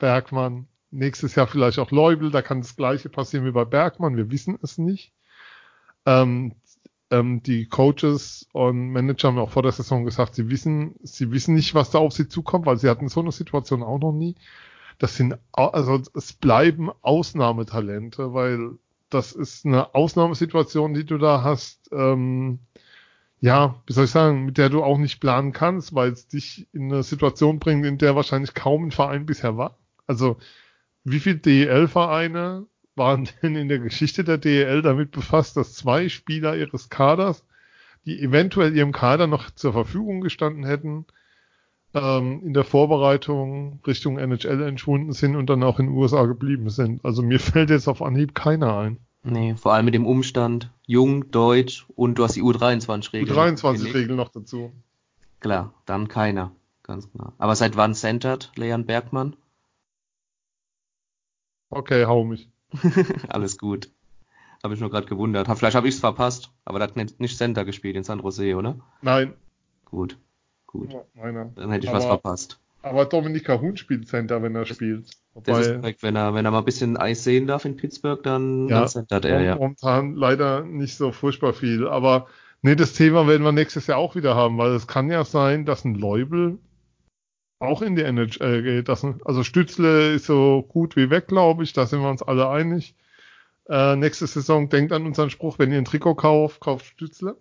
Bergmann, 0.00 0.68
nächstes 0.90 1.34
Jahr 1.34 1.48
vielleicht 1.48 1.78
auch 1.78 1.90
Leubel, 1.90 2.30
da 2.30 2.40
kann 2.40 2.62
das 2.62 2.76
gleiche 2.76 3.10
passieren 3.10 3.44
wie 3.44 3.52
bei 3.52 3.66
Bergmann, 3.66 4.16
wir 4.16 4.30
wissen 4.30 4.58
es 4.62 4.78
nicht. 4.78 5.12
Ähm, 6.06 6.54
ähm, 7.12 7.42
die 7.42 7.66
Coaches 7.66 8.48
und 8.52 8.90
Manager 8.90 9.28
haben 9.28 9.38
auch 9.38 9.50
vor 9.50 9.62
der 9.62 9.72
Saison 9.72 10.04
gesagt, 10.04 10.34
sie 10.34 10.48
wissen, 10.48 10.94
sie 11.02 11.30
wissen 11.30 11.54
nicht, 11.54 11.74
was 11.74 11.90
da 11.90 11.98
auf 11.98 12.12
sie 12.14 12.28
zukommt, 12.28 12.66
weil 12.66 12.78
sie 12.78 12.88
hatten 12.88 13.08
so 13.08 13.20
eine 13.20 13.32
Situation 13.32 13.82
auch 13.82 13.98
noch 13.98 14.12
nie. 14.12 14.34
Das 14.98 15.16
sind, 15.16 15.38
also 15.52 16.00
es 16.14 16.32
bleiben 16.32 16.90
Ausnahmetalente, 17.02 18.32
weil 18.32 18.78
das 19.10 19.32
ist 19.32 19.66
eine 19.66 19.94
Ausnahmesituation, 19.94 20.94
die 20.94 21.04
du 21.04 21.18
da 21.18 21.42
hast, 21.42 21.90
ähm, 21.92 22.60
ja, 23.40 23.74
wie 23.86 23.92
soll 23.92 24.04
ich 24.06 24.10
sagen, 24.10 24.46
mit 24.46 24.56
der 24.56 24.70
du 24.70 24.82
auch 24.82 24.98
nicht 24.98 25.20
planen 25.20 25.52
kannst, 25.52 25.94
weil 25.94 26.12
es 26.12 26.28
dich 26.28 26.66
in 26.72 26.92
eine 26.92 27.02
Situation 27.02 27.58
bringt, 27.58 27.84
in 27.84 27.98
der 27.98 28.16
wahrscheinlich 28.16 28.54
kaum 28.54 28.86
ein 28.86 28.90
Verein 28.92 29.26
bisher 29.26 29.56
war. 29.58 29.76
Also, 30.06 30.38
wie 31.04 31.20
viele 31.20 31.38
DEL-Vereine 31.38 32.66
waren 32.94 33.28
denn 33.42 33.56
in 33.56 33.68
der 33.68 33.78
Geschichte 33.78 34.24
der 34.24 34.38
DEL 34.38 34.82
damit 34.82 35.10
befasst, 35.10 35.56
dass 35.56 35.74
zwei 35.74 36.08
Spieler 36.08 36.56
ihres 36.56 36.88
Kaders, 36.88 37.44
die 38.04 38.20
eventuell 38.20 38.76
ihrem 38.76 38.92
Kader 38.92 39.26
noch 39.26 39.50
zur 39.50 39.72
Verfügung 39.72 40.20
gestanden 40.20 40.64
hätten, 40.64 41.06
ähm, 41.94 42.42
in 42.44 42.54
der 42.54 42.64
Vorbereitung 42.64 43.80
Richtung 43.86 44.18
NHL 44.18 44.62
entschwunden 44.62 45.12
sind 45.12 45.36
und 45.36 45.48
dann 45.50 45.62
auch 45.62 45.78
in 45.78 45.86
den 45.86 45.96
USA 45.96 46.24
geblieben 46.26 46.70
sind. 46.70 47.04
Also 47.04 47.22
mir 47.22 47.40
fällt 47.40 47.70
jetzt 47.70 47.88
auf 47.88 48.02
Anhieb 48.02 48.34
keiner 48.34 48.76
ein. 48.78 48.98
Nee, 49.24 49.54
vor 49.54 49.72
allem 49.72 49.84
mit 49.84 49.94
dem 49.94 50.06
Umstand, 50.06 50.70
jung, 50.84 51.30
deutsch 51.30 51.86
und 51.94 52.18
du 52.18 52.24
hast 52.24 52.34
die 52.34 52.42
U23-Regel. 52.42 53.32
U23-Regel 53.32 54.16
noch 54.16 54.30
dazu. 54.30 54.72
Klar, 55.38 55.72
dann 55.86 56.08
keiner. 56.08 56.50
Ganz 56.82 57.10
genau. 57.12 57.32
Aber 57.38 57.54
seit 57.54 57.76
wann 57.76 57.94
centert 57.94 58.50
Leon 58.56 58.84
Bergmann? 58.84 59.36
Okay, 61.70 62.04
hau 62.06 62.24
mich. 62.24 62.51
Alles 63.28 63.58
gut. 63.58 63.90
Habe 64.62 64.74
ich 64.74 64.80
nur 64.80 64.90
gerade 64.90 65.06
gewundert. 65.06 65.48
Vielleicht 65.58 65.74
habe 65.76 65.88
ich 65.88 65.94
es 65.94 66.00
verpasst, 66.00 66.50
aber 66.64 66.78
der 66.78 66.88
hat 66.88 66.96
nicht, 67.18 67.36
Center 67.36 67.64
gespielt 67.64 67.96
in 67.96 68.04
San 68.04 68.20
Jose, 68.20 68.54
oder? 68.56 68.76
Nein. 69.00 69.34
Gut, 69.84 70.18
gut. 70.66 70.92
Ja. 70.92 71.02
Dann 71.54 71.70
hätte 71.72 71.84
ich 71.84 71.90
Aber- 71.90 71.98
was 71.98 72.06
verpasst. 72.06 72.58
Aber 72.84 73.04
Dominika 73.04 73.60
Huhn 73.60 73.76
spielt 73.76 74.08
Center, 74.08 74.42
wenn 74.42 74.56
er 74.56 74.64
spielt. 74.66 75.06
Das 75.44 75.60
ist 75.60 75.68
Wobei, 75.68 75.78
korrekt. 75.78 76.02
Wenn 76.02 76.16
er, 76.16 76.34
wenn 76.34 76.44
er 76.44 76.50
mal 76.50 76.58
ein 76.58 76.64
bisschen 76.64 76.96
Eis 76.96 77.22
sehen 77.22 77.46
darf 77.46 77.64
in 77.64 77.76
Pittsburgh, 77.76 78.20
dann, 78.24 78.66
Ja. 78.68 78.80
dann 78.80 78.88
centert 78.88 79.24
er, 79.24 79.40
ja. 79.40 79.54
momentan 79.54 80.14
leider 80.16 80.64
nicht 80.64 80.96
so 80.96 81.12
furchtbar 81.12 81.52
viel. 81.52 81.86
Aber 81.86 82.26
nee, 82.60 82.74
das 82.74 82.92
Thema 82.94 83.28
werden 83.28 83.44
wir 83.44 83.52
nächstes 83.52 83.86
Jahr 83.86 83.98
auch 83.98 84.16
wieder 84.16 84.34
haben, 84.34 84.58
weil 84.58 84.72
es 84.72 84.88
kann 84.88 85.10
ja 85.10 85.24
sein, 85.24 85.64
dass 85.64 85.84
ein 85.84 85.94
Leubel 85.94 86.58
auch 87.62 87.82
in 87.82 87.96
die 87.96 88.02
NHL 88.02 88.62
geht. 88.62 88.88
Dass 88.88 89.04
ein, 89.04 89.20
also 89.24 89.44
Stützle 89.44 90.12
ist 90.12 90.26
so 90.26 90.62
gut 90.62 90.96
wie 90.96 91.10
weg, 91.10 91.28
glaube 91.28 91.64
ich. 91.64 91.72
Da 91.72 91.86
sind 91.86 92.00
wir 92.00 92.10
uns 92.10 92.22
alle 92.22 92.48
einig. 92.48 92.94
Äh, 93.68 93.96
nächste 93.96 94.26
Saison 94.26 94.68
denkt 94.68 94.92
an 94.92 95.06
unseren 95.06 95.30
Spruch, 95.30 95.58
wenn 95.58 95.72
ihr 95.72 95.78
ein 95.78 95.84
Trikot 95.84 96.16
kauft, 96.16 96.60
kauft 96.60 96.86
Stützle. 96.86 97.36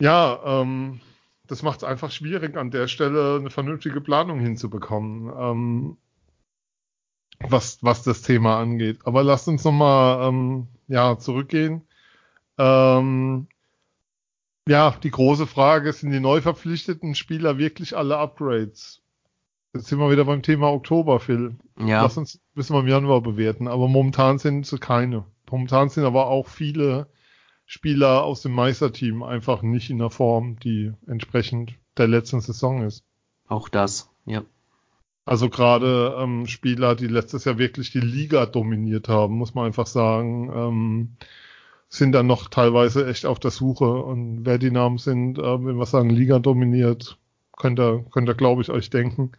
Ja, 0.00 0.40
ähm, 0.44 1.00
das 1.46 1.62
macht 1.62 1.78
es 1.78 1.84
einfach 1.84 2.10
schwierig, 2.10 2.56
an 2.56 2.70
der 2.70 2.86
Stelle 2.86 3.36
eine 3.36 3.50
vernünftige 3.50 4.00
Planung 4.00 4.40
hinzubekommen. 4.40 5.32
Ähm, 5.36 5.96
was, 7.40 7.82
was 7.82 8.02
das 8.02 8.22
Thema 8.22 8.58
angeht. 8.60 9.00
Aber 9.04 9.22
lasst 9.24 9.48
uns 9.48 9.64
nochmal 9.64 10.28
ähm, 10.28 10.68
ja, 10.88 11.18
zurückgehen. 11.18 11.82
Ähm, 12.58 13.48
ja, 14.70 14.94
die 15.02 15.10
große 15.10 15.48
Frage, 15.48 15.92
sind 15.92 16.12
die 16.12 16.20
neu 16.20 16.40
verpflichteten 16.40 17.16
Spieler 17.16 17.58
wirklich 17.58 17.96
alle 17.96 18.18
Upgrades? 18.18 19.02
Jetzt 19.74 19.88
sind 19.88 19.98
wir 19.98 20.12
wieder 20.12 20.24
beim 20.24 20.42
Thema 20.42 20.70
Oktober, 20.70 21.18
Phil. 21.18 21.56
Ja, 21.76 22.02
Lass 22.02 22.16
uns 22.16 22.40
müssen 22.54 22.74
wir 22.74 22.80
im 22.80 22.86
Januar 22.86 23.20
bewerten. 23.20 23.66
Aber 23.66 23.88
momentan 23.88 24.38
sind 24.38 24.66
sie 24.66 24.78
keine. 24.78 25.24
Momentan 25.50 25.88
sind 25.88 26.04
aber 26.04 26.28
auch 26.28 26.46
viele 26.46 27.08
Spieler 27.66 28.22
aus 28.22 28.42
dem 28.42 28.52
Meisterteam 28.52 29.24
einfach 29.24 29.62
nicht 29.62 29.90
in 29.90 29.98
der 29.98 30.10
Form, 30.10 30.56
die 30.60 30.92
entsprechend 31.08 31.74
der 31.96 32.06
letzten 32.06 32.40
Saison 32.40 32.82
ist. 32.82 33.04
auch 33.48 33.68
das. 33.68 34.08
Ja. 34.24 34.44
Also 35.24 35.48
gerade 35.48 36.16
ähm, 36.16 36.46
Spieler, 36.46 36.94
die 36.94 37.08
letztes 37.08 37.44
Jahr 37.44 37.58
wirklich 37.58 37.90
die 37.90 38.00
Liga 38.00 38.46
dominiert 38.46 39.08
haben, 39.08 39.34
muss 39.34 39.54
man 39.54 39.66
einfach 39.66 39.88
sagen, 39.88 40.50
ähm, 40.54 41.16
sind 41.90 42.12
dann 42.12 42.26
noch 42.28 42.48
teilweise 42.48 43.06
echt 43.08 43.26
auf 43.26 43.40
der 43.40 43.50
Suche. 43.50 43.84
Und 43.84 44.46
wer 44.46 44.58
die 44.58 44.70
Namen 44.70 44.98
sind, 44.98 45.38
äh, 45.38 45.42
wenn 45.42 45.76
wir 45.76 45.86
sagen 45.86 46.10
Liga 46.10 46.38
dominiert, 46.38 47.18
könnt 47.56 47.80
ihr, 47.80 48.04
könnt 48.12 48.28
ihr 48.28 48.34
glaube 48.34 48.62
ich, 48.62 48.70
euch 48.70 48.90
denken. 48.90 49.32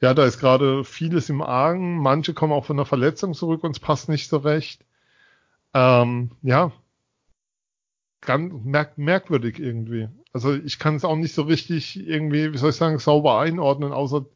Ja, 0.00 0.14
da 0.14 0.24
ist 0.24 0.38
gerade 0.38 0.84
vieles 0.84 1.28
im 1.28 1.42
Argen. 1.42 1.98
Manche 1.98 2.32
kommen 2.34 2.52
auch 2.52 2.64
von 2.64 2.76
einer 2.78 2.86
Verletzung 2.86 3.34
zurück 3.34 3.64
und 3.64 3.72
es 3.72 3.80
passt 3.80 4.08
nicht 4.08 4.28
so 4.28 4.38
recht. 4.38 4.84
Ähm, 5.74 6.30
ja, 6.42 6.72
ganz 8.20 8.52
merk 8.64 8.98
merkwürdig 8.98 9.58
irgendwie. 9.58 10.08
Also 10.32 10.54
ich 10.54 10.78
kann 10.78 10.96
es 10.96 11.04
auch 11.04 11.16
nicht 11.16 11.34
so 11.34 11.42
richtig 11.42 11.98
irgendwie, 11.98 12.52
wie 12.52 12.58
soll 12.58 12.70
ich 12.70 12.76
sagen, 12.76 12.98
sauber 12.98 13.40
einordnen, 13.40 13.92
außer 13.92 14.26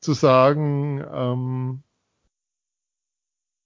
zu 0.00 0.12
sagen, 0.14 1.04
ähm, 1.12 1.82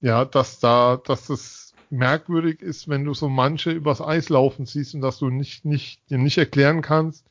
ja, 0.00 0.24
dass 0.24 0.60
da, 0.60 0.96
dass 0.96 1.26
das 1.28 1.61
merkwürdig 1.92 2.62
ist, 2.62 2.88
wenn 2.88 3.04
du 3.04 3.14
so 3.14 3.28
manche 3.28 3.70
übers 3.70 4.00
Eis 4.00 4.30
laufen 4.30 4.66
siehst 4.66 4.94
und 4.94 5.02
dass 5.02 5.18
du 5.18 5.28
nicht, 5.28 5.64
nicht, 5.64 6.00
dir 6.10 6.18
nicht 6.18 6.38
erklären 6.38 6.80
kannst, 6.80 7.26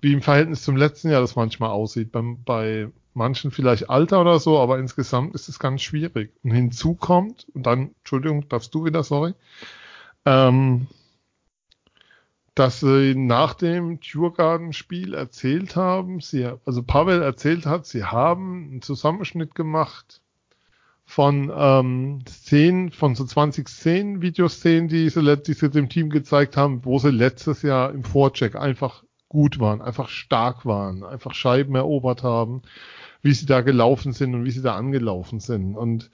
wie 0.00 0.12
im 0.12 0.22
Verhältnis 0.22 0.62
zum 0.62 0.76
letzten 0.76 1.10
Jahr 1.10 1.20
das 1.20 1.36
manchmal 1.36 1.70
aussieht. 1.70 2.10
Beim, 2.10 2.42
bei 2.42 2.88
manchen 3.12 3.50
vielleicht 3.50 3.90
Alter 3.90 4.22
oder 4.22 4.38
so, 4.38 4.58
aber 4.58 4.78
insgesamt 4.78 5.34
ist 5.34 5.48
es 5.48 5.58
ganz 5.58 5.82
schwierig. 5.82 6.32
Und 6.42 6.52
hinzu 6.52 6.94
kommt, 6.94 7.46
und 7.54 7.66
dann, 7.66 7.94
Entschuldigung, 7.98 8.48
darfst 8.48 8.74
du 8.74 8.86
wieder, 8.86 9.02
sorry, 9.02 9.34
ähm, 10.24 10.86
dass 12.54 12.80
sie 12.80 13.14
nach 13.14 13.54
dem 13.54 14.00
Djurgarden-Spiel 14.00 15.14
erzählt 15.14 15.76
haben, 15.76 16.20
sie, 16.20 16.50
also 16.64 16.82
Pavel 16.82 17.22
erzählt 17.22 17.66
hat, 17.66 17.86
sie 17.86 18.04
haben 18.04 18.70
einen 18.70 18.82
Zusammenschnitt 18.82 19.54
gemacht 19.54 20.19
von 21.10 21.50
ähm, 21.52 22.20
Szenen, 22.28 22.92
von 22.92 23.16
so 23.16 23.24
20 23.24 23.68
Szenen, 23.68 24.22
Videoszenen, 24.22 24.86
die 24.86 25.10
sie, 25.10 25.36
die 25.38 25.52
sie 25.54 25.68
dem 25.68 25.88
Team 25.88 26.08
gezeigt 26.08 26.56
haben, 26.56 26.84
wo 26.84 27.00
sie 27.00 27.10
letztes 27.10 27.62
Jahr 27.62 27.90
im 27.90 28.04
Vorcheck 28.04 28.54
einfach 28.54 29.02
gut 29.28 29.58
waren, 29.58 29.82
einfach 29.82 30.08
stark 30.08 30.64
waren, 30.64 31.02
einfach 31.02 31.34
Scheiben 31.34 31.74
erobert 31.74 32.22
haben, 32.22 32.62
wie 33.22 33.32
sie 33.32 33.46
da 33.46 33.60
gelaufen 33.60 34.12
sind 34.12 34.36
und 34.36 34.44
wie 34.44 34.52
sie 34.52 34.62
da 34.62 34.76
angelaufen 34.76 35.40
sind. 35.40 35.76
Und 35.76 36.12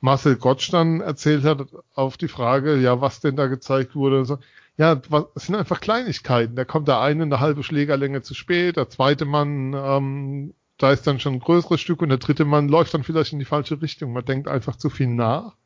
Marcel 0.00 0.36
Gottsch 0.36 0.72
dann 0.72 1.00
erzählt 1.00 1.42
hat 1.42 1.66
auf 1.96 2.16
die 2.16 2.28
Frage, 2.28 2.76
ja, 2.76 3.00
was 3.00 3.18
denn 3.18 3.34
da 3.34 3.48
gezeigt 3.48 3.96
wurde, 3.96 4.24
so, 4.24 4.38
ja, 4.76 5.02
was, 5.08 5.24
es 5.34 5.46
sind 5.46 5.56
einfach 5.56 5.80
Kleinigkeiten. 5.80 6.54
Da 6.54 6.64
kommt 6.64 6.86
der 6.86 7.00
eine 7.00 7.24
eine 7.24 7.40
halbe 7.40 7.64
Schlägerlänge 7.64 8.22
zu 8.22 8.34
spät, 8.34 8.76
der 8.76 8.88
zweite 8.88 9.24
Mann, 9.24 9.74
ähm, 9.74 10.54
da 10.78 10.92
ist 10.92 11.06
dann 11.06 11.20
schon 11.20 11.34
ein 11.34 11.40
größeres 11.40 11.80
Stück 11.80 12.02
und 12.02 12.08
der 12.08 12.18
dritte 12.18 12.44
Mann 12.44 12.68
läuft 12.68 12.94
dann 12.94 13.02
vielleicht 13.02 13.32
in 13.32 13.38
die 13.38 13.44
falsche 13.44 13.82
Richtung. 13.82 14.12
Man 14.12 14.24
denkt 14.24 14.48
einfach 14.48 14.76
zu 14.76 14.90
viel 14.90 15.08
nach. 15.08 15.56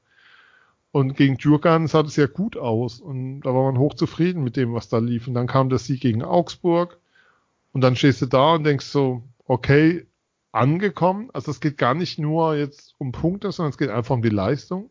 Und 0.91 1.17
gegen 1.17 1.39
Djurgan 1.39 1.87
sah 1.87 2.03
das 2.03 2.17
ja 2.17 2.27
gut 2.27 2.57
aus 2.57 3.01
und 3.01 3.41
da 3.43 3.55
war 3.55 3.73
man 3.73 3.79
hochzufrieden 3.79 4.45
mit 4.45 4.57
dem, 4.57 4.75
was 4.75 4.89
da 4.89 4.99
lief. 4.99 5.27
Und 5.27 5.35
dann 5.35 5.47
kam 5.47 5.71
der 5.71 5.79
Sieg 5.79 6.01
gegen 6.01 6.23
Augsburg 6.23 6.99
und 7.73 7.81
dann 7.83 7.97
stehst 7.97 8.21
du 8.23 8.27
da 8.27 8.55
und 8.55 8.65
denkst 8.65 8.87
so, 8.87 9.23
okay, 9.47 10.07
angekommen. 10.53 11.31
Also 11.33 11.51
es 11.51 11.61
geht 11.61 11.79
gar 11.79 11.95
nicht 11.95 12.19
nur 12.19 12.57
jetzt 12.57 12.95
um 12.99 13.13
Punkte, 13.13 13.53
sondern 13.53 13.71
es 13.71 13.79
geht 13.79 13.91
einfach 13.91 14.15
um 14.15 14.23
die 14.23 14.29
Leistung. 14.29 14.91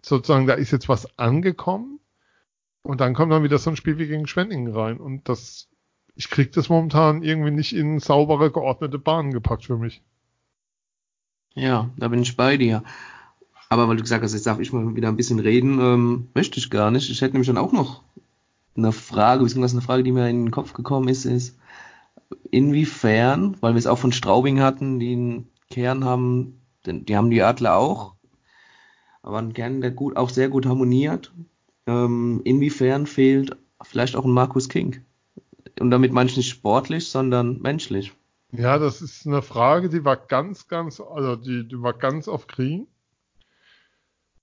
Sozusagen, 0.00 0.46
da 0.46 0.54
ist 0.54 0.70
jetzt 0.70 0.88
was 0.88 1.18
angekommen 1.18 2.00
und 2.82 3.00
dann 3.00 3.14
kommt 3.14 3.32
dann 3.32 3.44
wieder 3.44 3.58
so 3.58 3.70
ein 3.70 3.76
Spiel 3.76 3.98
wie 3.98 4.08
gegen 4.08 4.26
Schwenningen 4.26 4.74
rein 4.74 4.98
und 4.98 5.28
das, 5.28 5.68
ich 6.14 6.30
krieg 6.30 6.52
das 6.52 6.68
momentan 6.68 7.22
irgendwie 7.22 7.50
nicht 7.50 7.72
in 7.74 7.98
saubere, 7.98 8.50
geordnete 8.50 8.98
Bahnen 8.98 9.32
gepackt 9.32 9.64
für 9.64 9.76
mich. 9.76 10.02
Ja, 11.54 11.90
da 11.96 12.08
bin 12.08 12.22
ich 12.22 12.36
bei 12.36 12.56
dir. 12.56 12.82
Aber 13.68 13.88
weil 13.88 13.96
du 13.96 14.02
gesagt 14.02 14.22
hast, 14.22 14.34
jetzt 14.34 14.46
darf 14.46 14.60
ich 14.60 14.72
mal 14.72 14.94
wieder 14.96 15.08
ein 15.08 15.16
bisschen 15.16 15.38
reden, 15.38 15.78
ähm, 15.80 16.28
möchte 16.34 16.58
ich 16.58 16.70
gar 16.70 16.90
nicht. 16.90 17.10
Ich 17.10 17.20
hätte 17.20 17.32
nämlich 17.32 17.46
dann 17.46 17.58
auch 17.58 17.72
noch 17.72 18.02
eine 18.76 18.92
Frage, 18.92 19.44
beziehungsweise 19.44 19.76
eine 19.76 19.82
Frage, 19.82 20.02
die 20.02 20.12
mir 20.12 20.28
in 20.28 20.46
den 20.46 20.50
Kopf 20.50 20.72
gekommen 20.72 21.08
ist, 21.08 21.24
ist, 21.24 21.58
inwiefern, 22.50 23.56
weil 23.60 23.74
wir 23.74 23.78
es 23.78 23.86
auch 23.86 23.98
von 23.98 24.12
Straubing 24.12 24.60
hatten, 24.60 24.98
die 24.98 25.12
einen 25.12 25.48
Kern 25.70 26.04
haben, 26.04 26.60
denn 26.86 27.04
die 27.04 27.16
haben 27.16 27.30
die 27.30 27.42
Adler 27.42 27.76
auch, 27.76 28.14
aber 29.22 29.38
einen 29.38 29.52
Kern, 29.52 29.80
der 29.80 29.90
gut, 29.90 30.16
auch 30.16 30.30
sehr 30.30 30.48
gut 30.48 30.66
harmoniert. 30.66 31.32
Ähm, 31.86 32.40
inwiefern 32.44 33.06
fehlt 33.06 33.56
vielleicht 33.82 34.16
auch 34.16 34.24
ein 34.24 34.32
Markus 34.32 34.68
King? 34.68 35.02
Und 35.80 35.90
damit 35.90 36.12
meine 36.12 36.28
ich 36.28 36.36
nicht 36.36 36.50
sportlich, 36.50 37.08
sondern 37.08 37.60
menschlich. 37.60 38.12
Ja, 38.52 38.78
das 38.78 39.00
ist 39.00 39.26
eine 39.26 39.40
Frage, 39.40 39.88
die 39.88 40.04
war 40.04 40.16
ganz, 40.16 40.68
ganz, 40.68 41.00
also 41.00 41.36
die, 41.36 41.66
die 41.66 41.80
war 41.80 41.94
ganz 41.94 42.28
auf 42.28 42.46
Kriegen. 42.46 42.86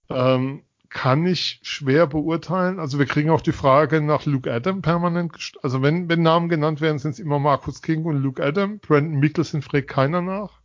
Ähm, 0.10 0.64
kann 0.90 1.28
ich 1.28 1.60
schwer 1.62 2.08
beurteilen. 2.08 2.80
Also 2.80 2.98
wir 2.98 3.06
kriegen 3.06 3.30
auch 3.30 3.42
die 3.42 3.52
Frage 3.52 4.02
nach 4.02 4.26
Luke 4.26 4.52
Adam 4.52 4.82
permanent. 4.82 5.54
Also 5.62 5.84
wenn, 5.84 6.10
wenn 6.10 6.24
Namen 6.24 6.50
genannt 6.50 6.82
werden, 6.82 6.98
sind 6.98 7.12
es 7.12 7.20
immer 7.20 7.38
Markus 7.38 7.84
King 7.84 8.06
und 8.06 8.22
Luke 8.24 8.44
Adam. 8.44 8.80
Brandon 8.80 9.20
Mickelson 9.20 9.62
fragt 9.62 9.88
keiner 9.88 10.22
nach. 10.22 10.60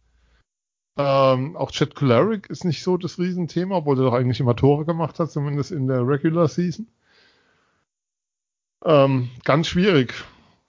Ähm, 0.97 1.57
auch 1.57 1.73
Chad 1.73 1.95
Kularic 1.95 2.49
ist 2.49 2.65
nicht 2.65 2.83
so 2.83 2.97
das 2.97 3.19
Riesenthema, 3.19 3.77
obwohl 3.77 3.99
er 3.99 4.05
doch 4.05 4.15
eigentlich 4.15 4.41
immer 4.41 4.57
Tore 4.57 4.87
gemacht 4.87 5.19
hat, 5.19 5.31
zumindest 5.31 5.73
in 5.73 5.89
der 5.89 6.07
Regular 6.07 6.49
Season. 6.49 6.89
Ähm, 8.85 9.31
ganz 9.45 9.67
schwierig. 9.67 10.15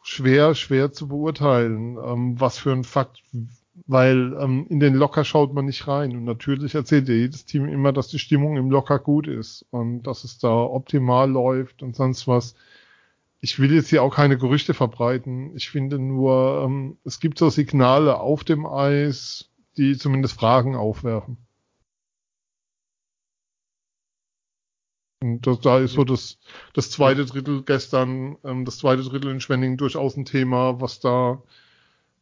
Schwer, 0.08 0.54
schwer 0.54 0.92
zu 0.94 1.08
beurteilen, 1.08 1.98
ähm, 1.98 2.40
was 2.40 2.60
für 2.60 2.72
ein 2.72 2.84
Fakt, 2.84 3.24
weil 3.88 4.38
ähm, 4.40 4.68
in 4.70 4.80
den 4.80 4.94
Locker 4.94 5.26
schaut 5.26 5.52
man 5.56 5.66
nicht 5.66 5.88
rein. 5.88 6.16
Und 6.16 6.26
natürlich 6.26 6.76
erzählt 6.76 7.10
ja 7.10 7.16
jedes 7.16 7.46
Team 7.46 7.68
immer, 7.68 7.92
dass 7.92 8.08
die 8.10 8.20
Stimmung 8.20 8.56
im 8.56 8.70
Locker 8.70 9.00
gut 9.00 9.28
ist 9.28 9.66
und 9.72 10.04
dass 10.04 10.24
es 10.24 10.38
da 10.38 10.54
optimal 10.54 11.32
läuft 11.32 11.82
und 11.82 11.96
sonst 11.96 12.28
was. 12.28 12.54
Ich 13.42 13.58
will 13.58 13.74
jetzt 13.74 13.90
hier 13.90 14.04
auch 14.04 14.14
keine 14.14 14.38
Gerüchte 14.38 14.76
verbreiten. 14.76 15.56
Ich 15.56 15.72
finde 15.72 15.98
nur, 15.98 16.64
ähm, 16.64 16.98
es 17.04 17.20
gibt 17.20 17.40
so 17.40 17.50
Signale 17.50 18.20
auf 18.20 18.44
dem 18.44 18.68
Eis, 18.68 19.50
die 19.76 19.98
zumindest 19.98 20.36
Fragen 20.36 20.76
aufwerfen. 20.76 21.38
Und 25.22 25.48
das, 25.48 25.60
da 25.62 25.80
ist 25.80 25.94
so 25.94 26.04
das, 26.04 26.38
das 26.74 26.92
zweite 26.92 27.26
Drittel 27.26 27.64
gestern, 27.64 28.38
ähm, 28.44 28.66
das 28.66 28.78
zweite 28.78 29.04
Drittel 29.04 29.32
in 29.32 29.42
Schwenningen 29.42 29.78
durchaus 29.78 30.18
ein 30.18 30.26
Thema, 30.26 30.82
was 30.82 31.00
da 31.00 31.42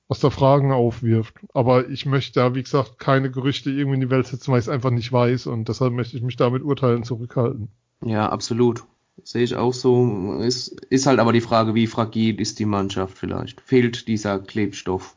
was 0.07 0.19
da 0.19 0.29
Fragen 0.29 0.71
aufwirft. 0.71 1.35
Aber 1.53 1.89
ich 1.89 2.05
möchte 2.05 2.39
da, 2.39 2.55
wie 2.55 2.63
gesagt, 2.63 2.99
keine 2.99 3.31
Gerüchte 3.31 3.71
irgendwie 3.71 3.95
in 3.95 4.01
die 4.01 4.09
Welt 4.09 4.27
setzen, 4.27 4.51
weil 4.51 4.59
ich 4.59 4.65
es 4.65 4.69
einfach 4.69 4.91
nicht 4.91 5.11
weiß 5.11 5.47
und 5.47 5.69
deshalb 5.69 5.93
möchte 5.93 6.17
ich 6.17 6.23
mich 6.23 6.35
da 6.35 6.49
mit 6.49 6.61
Urteilen 6.61 7.03
zurückhalten. 7.03 7.69
Ja, 8.05 8.29
absolut. 8.29 8.83
Sehe 9.23 9.43
ich 9.43 9.55
auch 9.55 9.73
so. 9.73 10.39
Ist, 10.41 10.67
ist 10.89 11.05
halt 11.05 11.19
aber 11.19 11.33
die 11.33 11.41
Frage, 11.41 11.75
wie 11.75 11.87
fragil 11.87 12.39
ist 12.41 12.59
die 12.59 12.65
Mannschaft 12.65 13.17
vielleicht? 13.17 13.61
Fehlt 13.61 14.07
dieser 14.07 14.39
Klebstoff? 14.39 15.15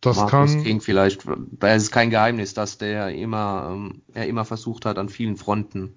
Das 0.00 0.16
Markus 0.16 0.30
kann. 0.30 0.62
King 0.62 0.80
vielleicht, 0.80 1.24
es 1.60 1.82
ist 1.84 1.90
kein 1.90 2.10
Geheimnis, 2.10 2.54
dass 2.54 2.78
der 2.78 3.14
immer, 3.14 3.70
ähm, 3.72 4.02
er 4.12 4.26
immer 4.26 4.44
versucht 4.44 4.84
hat, 4.84 4.98
an 4.98 5.08
vielen 5.08 5.36
Fronten 5.36 5.94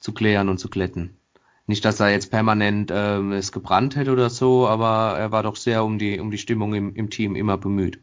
zu 0.00 0.12
klären 0.12 0.48
und 0.48 0.58
zu 0.58 0.68
glätten. 0.68 1.16
Nicht, 1.66 1.84
dass 1.84 2.00
er 2.00 2.10
jetzt 2.10 2.30
permanent 2.30 2.90
ähm, 2.92 3.32
es 3.32 3.52
gebrannt 3.52 3.94
hätte 3.94 4.10
oder 4.10 4.28
so, 4.28 4.66
aber 4.66 5.16
er 5.16 5.30
war 5.30 5.44
doch 5.44 5.54
sehr 5.54 5.84
um 5.84 5.98
die, 5.98 6.18
um 6.18 6.30
die 6.30 6.38
Stimmung 6.38 6.74
im, 6.74 6.94
im 6.96 7.10
Team 7.10 7.36
immer 7.36 7.58
bemüht. 7.58 8.00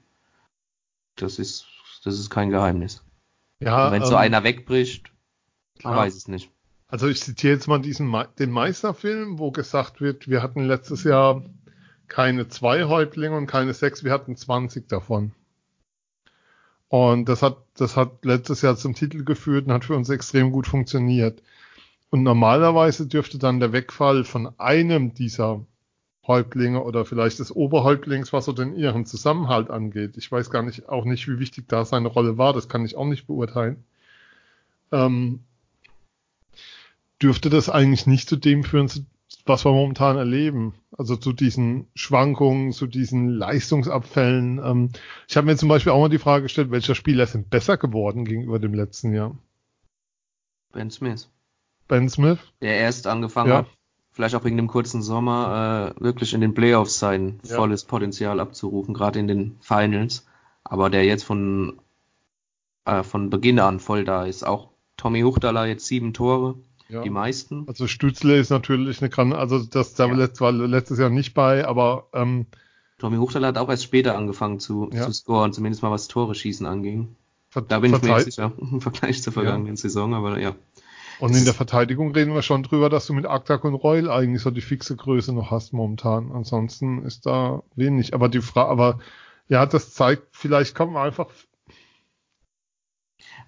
Das 1.15 1.37
ist, 1.39 1.65
das 2.03 2.17
ist 2.17 2.29
kein 2.29 2.49
Geheimnis. 2.49 3.03
Ja, 3.59 3.91
wenn 3.91 4.05
so 4.05 4.11
ähm, 4.11 4.19
einer 4.19 4.43
wegbricht, 4.43 5.11
man 5.83 5.93
klar. 5.93 6.05
weiß 6.05 6.15
es 6.15 6.27
nicht. 6.27 6.51
Also 6.87 7.07
ich 7.07 7.21
zitiere 7.21 7.55
jetzt 7.55 7.67
mal 7.67 7.81
diesen 7.81 8.15
den 8.39 8.51
Meisterfilm, 8.51 9.39
wo 9.39 9.51
gesagt 9.51 9.99
wird, 9.99 10.29
wir 10.29 10.41
hatten 10.41 10.63
letztes 10.63 11.03
Jahr 11.03 11.43
keine 12.07 12.47
zwei 12.47 12.85
Häuptlinge 12.85 13.35
und 13.35 13.47
keine 13.47 13.73
sechs, 13.73 14.03
wir 14.03 14.13
hatten 14.13 14.37
20 14.37 14.87
davon. 14.87 15.33
Und 16.87 17.27
das 17.27 17.41
hat, 17.41 17.57
das 17.75 17.97
hat 17.97 18.23
letztes 18.23 18.61
Jahr 18.61 18.77
zum 18.77 18.95
Titel 18.95 19.25
geführt 19.25 19.67
und 19.67 19.73
hat 19.73 19.83
für 19.83 19.95
uns 19.95 20.07
extrem 20.07 20.51
gut 20.51 20.67
funktioniert. 20.67 21.43
Und 22.09 22.23
normalerweise 22.23 23.07
dürfte 23.07 23.37
dann 23.37 23.59
der 23.59 23.73
Wegfall 23.73 24.23
von 24.23 24.57
einem 24.59 25.13
dieser 25.13 25.65
Häuptlinge 26.25 26.83
oder 26.83 27.05
vielleicht 27.05 27.39
des 27.39 27.55
Oberhäuptlings, 27.55 28.33
was 28.33 28.45
so 28.45 28.51
den 28.51 28.75
ihren 28.75 29.05
Zusammenhalt 29.05 29.69
angeht. 29.69 30.17
Ich 30.17 30.31
weiß 30.31 30.49
gar 30.49 30.61
nicht, 30.61 30.89
auch 30.89 31.05
nicht, 31.05 31.27
wie 31.27 31.39
wichtig 31.39 31.67
da 31.67 31.85
seine 31.85 32.09
Rolle 32.09 32.37
war. 32.37 32.53
Das 32.53 32.69
kann 32.69 32.85
ich 32.85 32.95
auch 32.95 33.05
nicht 33.05 33.27
beurteilen. 33.27 33.83
Ähm, 34.91 35.41
dürfte 37.21 37.49
das 37.49 37.69
eigentlich 37.69 38.07
nicht 38.07 38.29
zu 38.29 38.35
dem 38.35 38.63
führen, 38.63 38.89
was 39.45 39.65
wir 39.65 39.71
momentan 39.71 40.17
erleben. 40.17 40.73
Also 40.91 41.15
zu 41.15 41.33
diesen 41.33 41.87
Schwankungen, 41.95 42.73
zu 42.73 42.87
diesen 42.87 43.29
Leistungsabfällen. 43.29 44.59
Ähm, 44.63 44.89
ich 45.27 45.37
habe 45.37 45.47
mir 45.47 45.57
zum 45.57 45.69
Beispiel 45.69 45.93
auch 45.93 45.99
mal 46.01 46.09
die 46.09 46.19
Frage 46.19 46.43
gestellt, 46.43 46.71
welcher 46.71 46.95
Spieler 46.95 47.25
sind 47.25 47.49
besser 47.49 47.77
geworden 47.77 48.25
gegenüber 48.25 48.59
dem 48.59 48.73
letzten 48.73 49.13
Jahr? 49.13 49.37
Ben 50.73 50.91
Smith. 50.91 51.29
Ben 51.87 52.09
Smith? 52.09 52.39
der 52.61 52.75
erst 52.77 53.07
angefangen 53.07 53.49
Ja. 53.49 53.57
hat, 53.59 53.67
vielleicht 54.11 54.35
auch 54.35 54.43
wegen 54.43 54.57
dem 54.57 54.67
kurzen 54.67 55.01
Sommer, 55.01 55.93
äh, 55.97 56.03
wirklich 56.03 56.33
in 56.33 56.41
den 56.41 56.53
Playoffs 56.53 56.99
sein 56.99 57.39
Ja. 57.43 57.55
volles 57.55 57.83
Potenzial 57.85 58.39
abzurufen, 58.39 58.93
gerade 58.93 59.19
in 59.19 59.27
den 59.27 59.57
Finals. 59.61 60.25
Aber 60.63 60.89
der 60.89 61.05
jetzt 61.05 61.23
von, 61.23 61.79
äh, 62.85 63.03
von 63.03 63.29
Beginn 63.29 63.59
an 63.59 63.79
voll 63.79 64.03
da 64.03 64.25
ist. 64.25 64.45
Auch 64.45 64.69
Tommy 64.97 65.21
Huchtaler 65.21 65.65
jetzt 65.67 65.85
sieben 65.85 66.13
Tore, 66.13 66.55
Ja. 66.89 67.03
die 67.03 67.09
meisten. 67.09 67.65
Also 67.67 67.87
Stützle 67.87 68.37
ist 68.37 68.49
natürlich 68.49 69.01
eine 69.01 69.09
Gran 69.09 69.33
also 69.33 69.59
das 69.59 69.93
da 69.93 70.09
war 70.09 70.51
letztes 70.51 70.97
Jahr 70.99 71.09
nicht 71.09 71.33
bei, 71.33 71.65
aber 71.67 72.07
ähm, 72.13 72.47
Tommy 72.97 73.17
Huchtaler 73.17 73.49
hat 73.49 73.57
auch 73.59 73.69
erst 73.69 73.83
später 73.83 74.17
angefangen 74.17 74.59
zu, 74.59 74.87
zu 74.87 75.11
scoren, 75.13 75.53
zumindest 75.53 75.83
mal 75.83 75.91
was 75.91 76.07
Tore 76.07 76.33
schießen 76.33 76.65
anging. 76.65 77.15
ver 77.49 77.61
Da 77.61 77.79
bin 77.79 77.93
ich 77.93 78.01
mir 78.01 78.19
sicher, 78.21 78.51
im 78.57 78.81
Vergleich 78.81 79.21
zur 79.21 79.33
vergangenen 79.33 79.75
Saison, 79.75 80.13
aber 80.15 80.39
ja. 80.39 80.55
Und 81.19 81.35
in 81.35 81.45
der 81.45 81.53
Verteidigung 81.53 82.11
reden 82.11 82.33
wir 82.33 82.41
schon 82.41 82.63
drüber, 82.63 82.89
dass 82.89 83.07
du 83.07 83.13
mit 83.13 83.25
Aktak 83.25 83.63
und 83.63 83.75
Reul 83.75 84.09
eigentlich 84.09 84.41
so 84.41 84.51
die 84.51 84.61
fixe 84.61 84.95
Größe 84.95 85.33
noch 85.33 85.51
hast 85.51 85.73
momentan. 85.73 86.31
Ansonsten 86.31 87.03
ist 87.03 87.25
da 87.25 87.63
wenig. 87.75 88.13
Aber 88.13 88.29
die 88.29 88.41
Frage, 88.41 88.69
aber 88.69 88.99
ja, 89.47 89.65
das 89.65 89.93
zeigt, 89.93 90.23
vielleicht 90.31 90.75
kommt 90.75 90.93
man 90.93 91.07
einfach, 91.07 91.27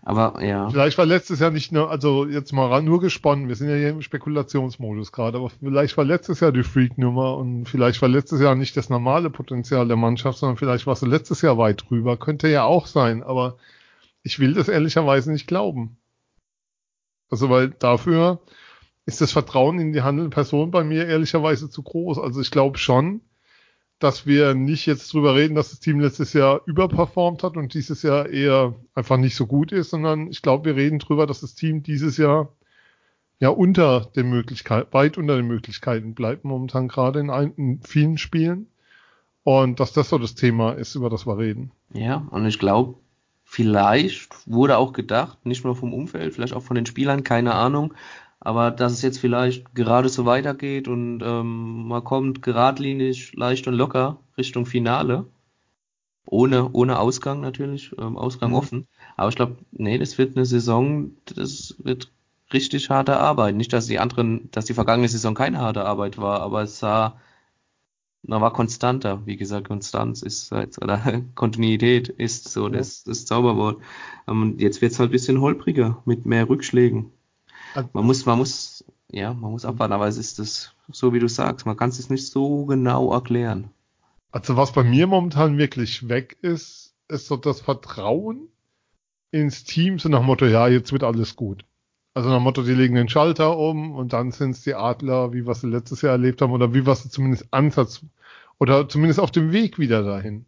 Aber 0.02 0.44
ja, 0.44 0.70
vielleicht 0.70 0.98
war 0.98 1.06
letztes 1.06 1.40
Jahr 1.40 1.52
nicht 1.52 1.72
nur, 1.72 1.92
also 1.92 2.26
jetzt 2.26 2.54
mal 2.54 2.68
ran, 2.68 2.86
nur 2.86 3.00
gesponnen, 3.00 3.48
wir 3.48 3.56
sind 3.56 3.70
ja 3.70 3.76
hier 3.76 3.90
im 3.90 4.02
Spekulationsmodus 4.02 5.12
gerade, 5.12 5.38
aber 5.38 5.50
vielleicht 5.50 5.98
war 5.98 6.06
letztes 6.06 6.40
Jahr 6.40 6.52
die 6.52 6.64
Freak-Nummer 6.64 7.38
und 7.38 7.66
vielleicht 7.66 8.02
war 8.02 8.10
letztes 8.10 8.42
Jahr 8.42 8.56
nicht 8.56 8.76
das 8.78 8.90
normale 8.90 9.30
Potenzial 9.30 9.88
der 9.88 9.98
Mannschaft, 9.98 10.40
sondern 10.40 10.58
vielleicht 10.58 10.88
war 10.88 10.94
es 10.94 11.02
letztes 11.02 11.42
Jahr 11.44 11.58
weit 11.60 11.86
drüber. 11.90 12.18
Könnte 12.18 12.48
ja 12.48 12.64
auch 12.64 12.88
sein, 12.88 13.24
aber 13.24 13.58
ich 14.24 14.40
will 14.40 14.54
das 14.54 14.70
ehrlicherweise 14.70 15.32
nicht 15.32 15.48
glauben. 15.48 15.99
Also 17.30 17.50
weil 17.50 17.70
dafür 17.70 18.40
ist 19.06 19.22
das 19.22 19.32
Vertrauen 19.32 19.80
in 19.80 19.94
die 19.94 20.02
handelnde 20.02 20.34
Person 20.34 20.72
bei 20.72 20.84
mir 20.84 21.08
ehrlicherweise 21.08 21.70
zu 21.70 21.82
groß. 21.82 22.20
Also 22.20 22.42
ich 22.42 22.52
glaube 22.52 22.78
schon, 22.78 23.22
dass 24.00 24.26
wir 24.26 24.54
nicht 24.54 24.86
jetzt 24.86 25.14
drüber 25.14 25.36
reden, 25.36 25.56
dass 25.56 25.72
das 25.72 25.80
Team 25.80 26.00
letztes 26.00 26.34
Jahr 26.34 26.62
überperformt 26.66 27.44
hat 27.44 27.58
und 27.58 27.74
dieses 27.74 28.02
Jahr 28.02 28.30
eher 28.30 28.76
einfach 28.94 29.18
nicht 29.18 29.36
so 29.36 29.46
gut 29.46 29.72
ist, 29.72 29.90
sondern 29.90 30.28
ich 30.28 30.42
glaube, 30.42 30.66
wir 30.66 30.76
reden 30.76 31.00
drüber, 31.00 31.28
dass 31.28 31.42
das 31.42 31.56
Team 31.56 31.84
dieses 31.84 32.18
Jahr 32.18 32.54
ja 33.40 33.50
unter 33.50 34.10
den 34.16 34.30
Möglichkeiten, 34.30 34.94
weit 34.94 35.18
unter 35.18 35.36
den 35.36 35.48
Möglichkeiten 35.48 36.14
bleibt 36.14 36.46
momentan 36.46 36.88
gerade 36.88 37.20
in, 37.20 37.30
ein, 37.30 37.54
in 37.56 37.82
vielen 37.82 38.18
Spielen. 38.18 38.68
Und 39.44 39.80
dass 39.80 39.94
das 39.94 40.10
so 40.10 40.18
das 40.18 40.36
Thema 40.36 40.74
ist, 40.74 40.96
über 40.96 41.10
das 41.10 41.26
wir 41.26 41.38
reden. 41.38 41.72
Ja, 41.94 42.28
und 42.30 42.46
ich 42.46 42.60
glaube, 42.60 42.96
vielleicht 43.50 44.48
wurde 44.48 44.78
auch 44.78 44.94
gedacht, 44.94 45.46
nicht 45.46 45.64
nur 45.66 45.76
vom 45.76 45.94
Umfeld, 45.94 46.34
vielleicht 46.34 46.54
auch 46.54 46.64
von 46.64 46.76
den 46.76 46.86
Spielern, 46.86 47.24
keine 47.24 47.56
Ahnung, 47.56 47.94
aber 48.40 48.72
dass 48.72 48.94
es 48.94 49.02
jetzt 49.02 49.20
vielleicht 49.20 49.74
gerade 49.76 50.08
so 50.10 50.26
weitergeht 50.26 50.88
und 50.88 51.22
ähm, 51.24 51.88
man 51.88 52.04
kommt 52.04 52.42
geradlinig, 52.44 53.34
leicht 53.36 53.68
und 53.68 53.74
locker 53.76 54.20
Richtung 54.38 54.66
Finale. 54.66 55.26
Ohne, 56.26 56.70
ohne 56.74 57.00
Ausgang 57.00 57.42
natürlich, 57.42 57.92
ähm, 57.98 58.18
Ausgang 58.18 58.52
Mhm. 58.52 58.56
offen. 58.56 58.88
Aber 59.18 59.30
ich 59.30 59.36
glaube, 59.36 59.58
nee, 59.72 59.98
das 59.98 60.18
wird 60.18 60.36
eine 60.36 60.46
Saison, 60.46 61.12
das 61.26 61.76
wird 61.80 62.12
richtig 62.54 62.90
harte 62.90 63.18
Arbeit. 63.18 63.56
Nicht, 63.56 63.74
dass 63.74 63.88
die 63.88 64.00
anderen, 64.00 64.50
dass 64.52 64.66
die 64.66 64.74
vergangene 64.74 65.08
Saison 65.10 65.34
keine 65.34 65.60
harte 65.60 65.86
Arbeit 65.86 66.18
war, 66.18 66.42
aber 66.42 66.64
es 66.64 66.80
sah 66.80 67.20
man 68.24 68.42
war 68.42 68.54
konstanter, 68.54 69.26
wie 69.26 69.38
gesagt, 69.38 69.68
Konstanz 69.68 70.22
ist 70.22 70.52
halt, 70.52 70.82
oder 70.82 71.22
Kontinuität 71.36 72.10
ist 72.10 72.50
so 72.50 72.68
Ja. 72.68 72.78
das, 72.78 73.04
das 73.04 73.26
Zauberwort. 73.26 73.82
Ähm, 74.28 74.56
jetzt 74.60 74.82
wird's 74.82 75.00
halt 75.00 75.10
ein 75.10 75.12
bisschen 75.14 75.42
holpriger 75.42 76.02
mit 76.06 76.26
mehr 76.26 76.50
Rückschlägen. 76.50 77.12
Man 77.94 78.06
muss, 78.06 78.26
man 78.26 78.38
muss, 78.38 78.84
ja, 79.12 79.34
man 79.34 79.52
muss 79.52 79.66
abwarten, 79.66 79.94
aber 79.94 80.08
es 80.08 80.18
ist 80.18 80.40
das, 80.40 80.76
so 80.92 81.14
wie 81.14 81.20
du 81.20 81.28
sagst, 81.28 81.66
man 81.66 81.78
kann 81.78 81.90
es 81.90 82.10
nicht 82.10 82.28
so 82.28 82.66
genau 82.66 83.12
erklären. 83.14 83.70
Also 84.32 84.58
was 84.58 84.72
bei 84.72 84.84
mir 84.84 85.08
momentan 85.08 85.58
wirklich 85.58 86.08
weg 86.08 86.38
ist, 86.42 86.94
ist 87.08 87.28
so 87.28 87.38
das 87.38 87.62
Vertrauen 87.62 88.50
ins 89.32 89.64
Team, 89.64 90.00
so 90.00 90.10
nach 90.10 90.20
dem 90.20 90.26
Motto, 90.28 90.46
ja, 90.46 90.68
jetzt 90.68 90.92
wird 90.92 91.04
alles 91.04 91.36
gut. 91.36 91.66
Also 92.14 92.30
nach 92.30 92.40
Motto, 92.40 92.64
die 92.64 92.74
legen 92.74 92.96
den 92.96 93.10
Schalter 93.10 93.58
um 93.58 93.92
und 93.96 94.14
dann 94.14 94.32
sind 94.32 94.52
es 94.52 94.62
die 94.64 94.76
Adler, 94.76 95.32
wie 95.34 95.46
wir 95.46 95.56
sie 95.56 95.68
letztes 95.68 96.02
Jahr 96.02 96.14
erlebt 96.14 96.42
haben, 96.42 96.52
oder 96.52 96.74
wie 96.74 96.86
wir 96.86 96.96
sie 96.96 97.10
zumindest 97.10 97.48
Ansatz 97.52 98.02
oder 98.58 98.90
zumindest 98.90 99.20
auf 99.20 99.32
dem 99.32 99.52
Weg 99.52 99.80
wieder 99.80 100.04
dahin. 100.04 100.46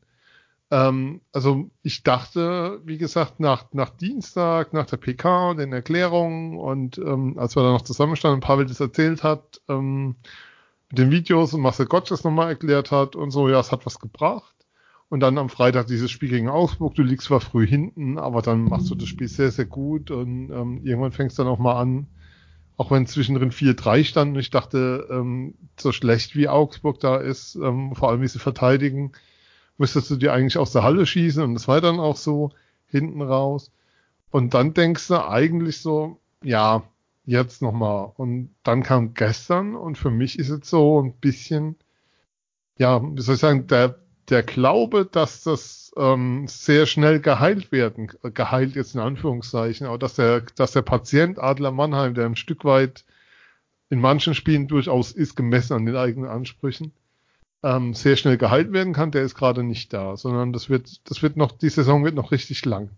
Ähm, 0.72 1.22
also 1.34 1.70
ich 1.84 2.04
dachte, 2.04 2.82
wie 2.86 2.98
gesagt, 2.98 3.40
nach, 3.40 3.66
nach 3.74 3.90
Dienstag, 3.92 4.74
nach 4.74 4.86
der 4.88 4.98
PK 4.98 5.52
und 5.52 5.58
den 5.58 5.74
Erklärungen 5.74 6.58
und 6.58 6.98
ähm, 6.98 7.38
als 7.38 7.56
wir 7.56 7.64
da 7.64 7.72
noch 7.72 7.82
zusammenstanden 7.84 8.36
und 8.36 8.42
Pavel 8.42 8.66
das 8.66 8.80
erzählt 8.80 9.24
hat, 9.24 9.62
ähm, 9.70 10.16
mit 10.90 11.00
den 11.00 11.12
Videos 11.12 11.54
und 11.54 11.62
Marcel 11.62 11.86
Gottsch 11.88 12.12
das 12.12 12.24
nochmal 12.24 12.50
erklärt 12.50 12.92
hat 12.92 13.16
und 13.16 13.32
so, 13.32 13.50
ja, 13.50 13.60
es 13.60 13.72
hat 13.72 13.86
was 13.86 14.00
gebracht. 14.00 14.51
Und 15.12 15.20
dann 15.20 15.38
am 15.38 15.50
Freitag 15.50 15.88
dieses 15.88 16.10
Spiel 16.10 16.30
gegen 16.30 16.48
Augsburg, 16.48 16.96
du 16.96 17.04
liegst 17.04 17.28
zwar 17.28 17.42
früh 17.42 17.68
hinten, 17.68 18.18
aber 18.18 18.42
dann 18.42 18.64
machst 18.64 18.90
du 18.90 18.96
das 18.96 19.10
Spiel 19.10 19.28
sehr, 19.28 19.52
sehr 19.52 19.66
gut 19.66 20.10
und 20.10 20.50
ähm, 20.52 20.80
irgendwann 20.86 21.12
fängst 21.12 21.38
du 21.38 21.44
dann 21.44 21.52
auch 21.52 21.60
mal 21.60 21.78
an, 21.78 22.08
auch 22.78 22.92
wenn 22.92 23.06
zwischendrin 23.06 23.52
4-3 23.52 24.06
stand 24.06 24.36
und 24.36 24.40
ich 24.40 24.52
dachte, 24.52 25.10
ähm, 25.12 25.56
so 25.78 25.92
schlecht 25.92 26.38
wie 26.38 26.48
Augsburg 26.48 27.02
da 27.02 27.18
ist, 27.18 27.56
ähm, 27.56 27.94
vor 27.94 28.10
allem 28.10 28.22
wie 28.22 28.28
sie 28.30 28.40
verteidigen, 28.40 29.12
müsstest 29.78 30.12
du 30.12 30.16
dir 30.16 30.32
eigentlich 30.32 30.58
aus 30.58 30.72
der 30.72 30.84
Halle 30.84 31.06
schießen 31.06 31.44
und 31.44 31.56
das 31.56 31.68
war 31.68 31.82
dann 31.82 32.00
auch 32.00 32.16
so 32.16 32.52
hinten 32.88 33.22
raus. 33.22 33.70
Und 34.30 34.54
dann 34.54 34.74
denkst 34.74 35.10
du 35.10 35.28
eigentlich 35.28 35.82
so, 35.82 36.22
ja, 36.42 36.84
jetzt 37.26 37.62
nochmal. 37.62 38.14
Und 38.16 38.56
dann 38.64 38.82
kam 38.82 39.14
gestern 39.14 39.76
und 39.76 39.98
für 39.98 40.10
mich 40.10 40.40
ist 40.40 40.52
es 40.52 40.70
so 40.70 41.04
ein 41.04 41.16
bisschen, 41.20 41.76
ja, 42.78 43.04
wie 43.04 43.22
soll 43.22 43.36
ich 43.36 43.42
sagen, 43.42 43.68
der, 43.68 44.01
der 44.30 44.44
Glaube, 44.44 45.06
dass 45.06 45.44
das 45.44 45.92
ähm, 45.98 46.48
sehr 46.48 46.86
schnell 46.86 47.20
geheilt 47.20 47.72
werden, 47.72 48.12
geheilt 48.34 48.76
jetzt 48.76 48.96
in 48.96 49.02
Anführungszeichen, 49.02 49.88
aber 49.88 49.98
dass 49.98 50.16
der, 50.16 50.42
dass 50.56 50.72
der 50.72 50.82
Patient 50.82 51.40
Adler 51.40 51.72
Mannheim, 51.72 52.14
der 52.14 52.26
ein 52.26 52.36
Stück 52.36 52.64
weit 52.64 53.06
in 53.90 54.00
manchen 54.00 54.34
Spielen 54.34 54.68
durchaus 54.68 55.12
ist, 55.12 55.36
gemessen 55.36 55.74
an 55.74 55.86
den 55.86 55.98
eigenen 55.98 56.30
Ansprüchen, 56.30 56.94
ähm, 57.64 57.94
sehr 57.94 58.16
schnell 58.16 58.38
geheilt 58.38 58.72
werden 58.72 58.94
kann, 58.94 59.12
der 59.12 59.24
ist 59.24 59.36
gerade 59.36 59.64
nicht 59.64 59.94
da, 59.94 60.16
sondern 60.16 60.54
das 60.54 60.70
wird, 60.70 61.10
das 61.10 61.22
wird 61.22 61.38
noch, 61.38 61.52
die 61.52 61.70
Saison 61.70 62.04
wird 62.04 62.16
noch 62.16 62.32
richtig 62.32 62.66
lang. 62.66 62.90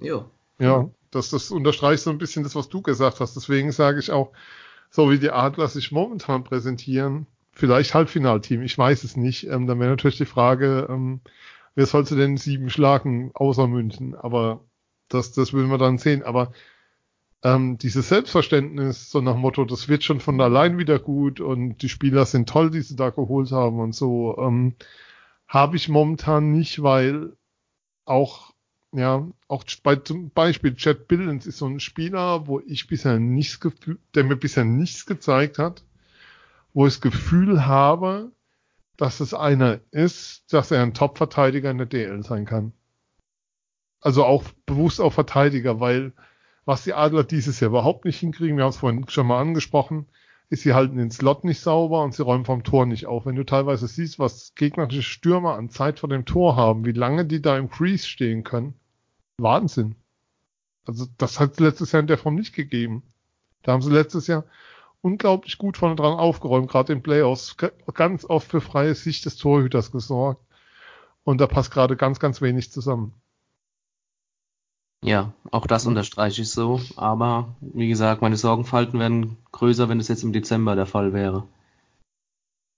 Ja. 0.00 0.28
Ja, 0.58 0.88
das, 1.10 1.30
das 1.30 1.50
unterstreicht 1.50 2.02
so 2.02 2.10
ein 2.10 2.18
bisschen 2.18 2.42
das, 2.42 2.54
was 2.54 2.68
du 2.68 2.82
gesagt 2.82 3.20
hast. 3.20 3.36
Deswegen 3.36 3.72
sage 3.72 4.00
ich 4.00 4.10
auch, 4.10 4.32
so 4.90 5.10
wie 5.10 5.18
die 5.18 5.30
Adler 5.30 5.68
sich 5.68 5.92
momentan 5.92 6.44
präsentieren, 6.44 7.26
vielleicht 7.54 7.94
Halbfinalteam, 7.94 8.62
ich 8.62 8.76
weiß 8.76 9.04
es 9.04 9.16
nicht. 9.16 9.44
Ähm, 9.46 9.66
dann 9.66 9.80
wäre 9.80 9.90
natürlich 9.90 10.18
die 10.18 10.24
Frage, 10.24 10.86
ähm, 10.90 11.20
wer 11.74 11.86
sollte 11.86 12.16
denn 12.16 12.36
sieben 12.36 12.70
schlagen 12.70 13.30
außer 13.34 13.66
München? 13.66 14.14
Aber 14.14 14.64
das, 15.08 15.32
das 15.32 15.52
würden 15.52 15.70
wir 15.70 15.78
dann 15.78 15.98
sehen. 15.98 16.22
Aber 16.22 16.52
ähm, 17.42 17.78
dieses 17.78 18.08
Selbstverständnis, 18.08 19.10
so 19.10 19.20
nach 19.20 19.36
Motto, 19.36 19.64
das 19.64 19.88
wird 19.88 20.02
schon 20.02 20.20
von 20.20 20.40
allein 20.40 20.78
wieder 20.78 20.98
gut 20.98 21.40
und 21.40 21.78
die 21.82 21.88
Spieler 21.90 22.24
sind 22.24 22.48
toll, 22.48 22.70
die 22.70 22.80
sie 22.80 22.96
da 22.96 23.10
geholt 23.10 23.52
haben 23.52 23.80
und 23.80 23.94
so, 23.94 24.36
ähm, 24.38 24.74
habe 25.46 25.76
ich 25.76 25.88
momentan 25.88 26.52
nicht, 26.52 26.82
weil 26.82 27.36
auch, 28.06 28.54
ja, 28.92 29.28
auch 29.48 29.64
bei, 29.82 29.96
zum 29.96 30.30
Beispiel 30.30 30.74
Chad 30.74 31.06
Billens 31.06 31.46
ist 31.46 31.58
so 31.58 31.66
ein 31.66 31.80
Spieler, 31.80 32.46
wo 32.46 32.60
ich 32.60 32.86
bisher 32.86 33.18
nichts 33.18 33.60
gefühlt, 33.60 34.00
der 34.14 34.24
mir 34.24 34.36
bisher 34.36 34.64
nichts 34.64 35.04
gezeigt 35.04 35.58
hat, 35.58 35.84
wo 36.74 36.86
ich 36.86 36.94
das 36.94 37.00
Gefühl 37.00 37.66
habe, 37.66 38.32
dass 38.96 39.20
es 39.20 39.32
einer 39.32 39.80
ist, 39.90 40.52
dass 40.52 40.70
er 40.70 40.82
ein 40.82 40.94
Top-Verteidiger 40.94 41.70
in 41.70 41.78
der 41.78 41.86
DL 41.86 42.22
sein 42.22 42.44
kann. 42.44 42.72
Also 44.00 44.24
auch 44.24 44.44
bewusst 44.66 45.00
auch 45.00 45.12
Verteidiger, 45.12 45.80
weil 45.80 46.12
was 46.66 46.84
die 46.84 46.94
Adler 46.94 47.24
dieses 47.24 47.60
Jahr 47.60 47.70
überhaupt 47.70 48.04
nicht 48.04 48.18
hinkriegen, 48.18 48.56
wir 48.56 48.64
haben 48.64 48.70
es 48.70 48.76
vorhin 48.76 49.08
schon 49.08 49.26
mal 49.26 49.40
angesprochen, 49.40 50.06
ist, 50.50 50.62
sie 50.62 50.74
halten 50.74 50.96
den 50.96 51.10
Slot 51.10 51.44
nicht 51.44 51.60
sauber 51.60 52.02
und 52.02 52.14
sie 52.14 52.22
räumen 52.22 52.44
vom 52.44 52.64
Tor 52.64 52.86
nicht 52.86 53.06
auf. 53.06 53.26
Wenn 53.26 53.36
du 53.36 53.44
teilweise 53.44 53.86
siehst, 53.86 54.18
was 54.18 54.54
gegnerische 54.54 55.02
Stürmer 55.02 55.54
an 55.56 55.70
Zeit 55.70 56.00
vor 56.00 56.08
dem 56.08 56.24
Tor 56.24 56.56
haben, 56.56 56.84
wie 56.84 56.92
lange 56.92 57.24
die 57.24 57.40
da 57.40 57.56
im 57.56 57.70
Crease 57.70 58.06
stehen 58.06 58.44
können, 58.44 58.74
Wahnsinn. 59.38 59.96
Also 60.84 61.06
das 61.18 61.40
hat 61.40 61.52
es 61.52 61.60
letztes 61.60 61.92
Jahr 61.92 62.00
in 62.00 62.06
der 62.06 62.18
Form 62.18 62.34
nicht 62.34 62.54
gegeben. 62.54 63.02
Da 63.62 63.72
haben 63.72 63.82
sie 63.82 63.90
letztes 63.90 64.26
Jahr 64.26 64.44
unglaublich 65.04 65.58
gut 65.58 65.76
vorne 65.76 65.96
dran 65.96 66.18
aufgeräumt, 66.18 66.70
gerade 66.70 66.94
in 66.94 67.02
Playoffs, 67.02 67.56
ganz 67.92 68.24
oft 68.24 68.50
für 68.50 68.62
freie 68.62 68.94
Sicht 68.94 69.26
des 69.26 69.36
Torhüters 69.36 69.92
gesorgt. 69.92 70.42
Und 71.24 71.40
da 71.40 71.46
passt 71.46 71.70
gerade 71.70 71.96
ganz, 71.96 72.18
ganz 72.20 72.40
wenig 72.40 72.72
zusammen. 72.72 73.12
Ja, 75.02 75.34
auch 75.50 75.66
das 75.66 75.86
unterstreiche 75.86 76.40
ich 76.40 76.50
so. 76.50 76.80
Aber 76.96 77.54
wie 77.60 77.88
gesagt, 77.88 78.22
meine 78.22 78.38
Sorgenfalten 78.38 78.98
werden 78.98 79.36
größer, 79.52 79.90
wenn 79.90 80.00
es 80.00 80.08
jetzt 80.08 80.24
im 80.24 80.32
Dezember 80.32 80.74
der 80.74 80.86
Fall 80.86 81.12
wäre. 81.12 81.46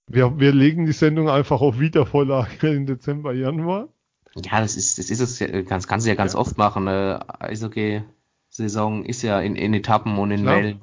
Wir, 0.09 0.37
wir 0.37 0.53
legen 0.53 0.85
die 0.85 0.91
Sendung 0.91 1.29
einfach 1.29 1.61
auf 1.61 1.79
Wiedervorlage 1.79 2.69
im 2.75 2.85
Dezember, 2.85 3.33
Januar. 3.33 3.87
Ja, 4.35 4.59
das 4.59 4.75
ist, 4.75 4.99
das 4.99 5.09
ist 5.09 5.21
es 5.21 5.39
ja, 5.39 5.61
ganz, 5.61 5.87
kannst 5.87 6.05
du 6.05 6.09
ja 6.09 6.15
ganz 6.15 6.33
ja. 6.33 6.39
oft 6.39 6.57
machen. 6.57 6.87
Äh, 6.87 7.19
Eishockey-Saison 7.39 9.05
ist 9.05 9.21
ja 9.21 9.39
in, 9.39 9.55
in 9.55 9.73
Etappen 9.73 10.17
und 10.17 10.31
in. 10.31 10.45
Wellen. 10.45 10.81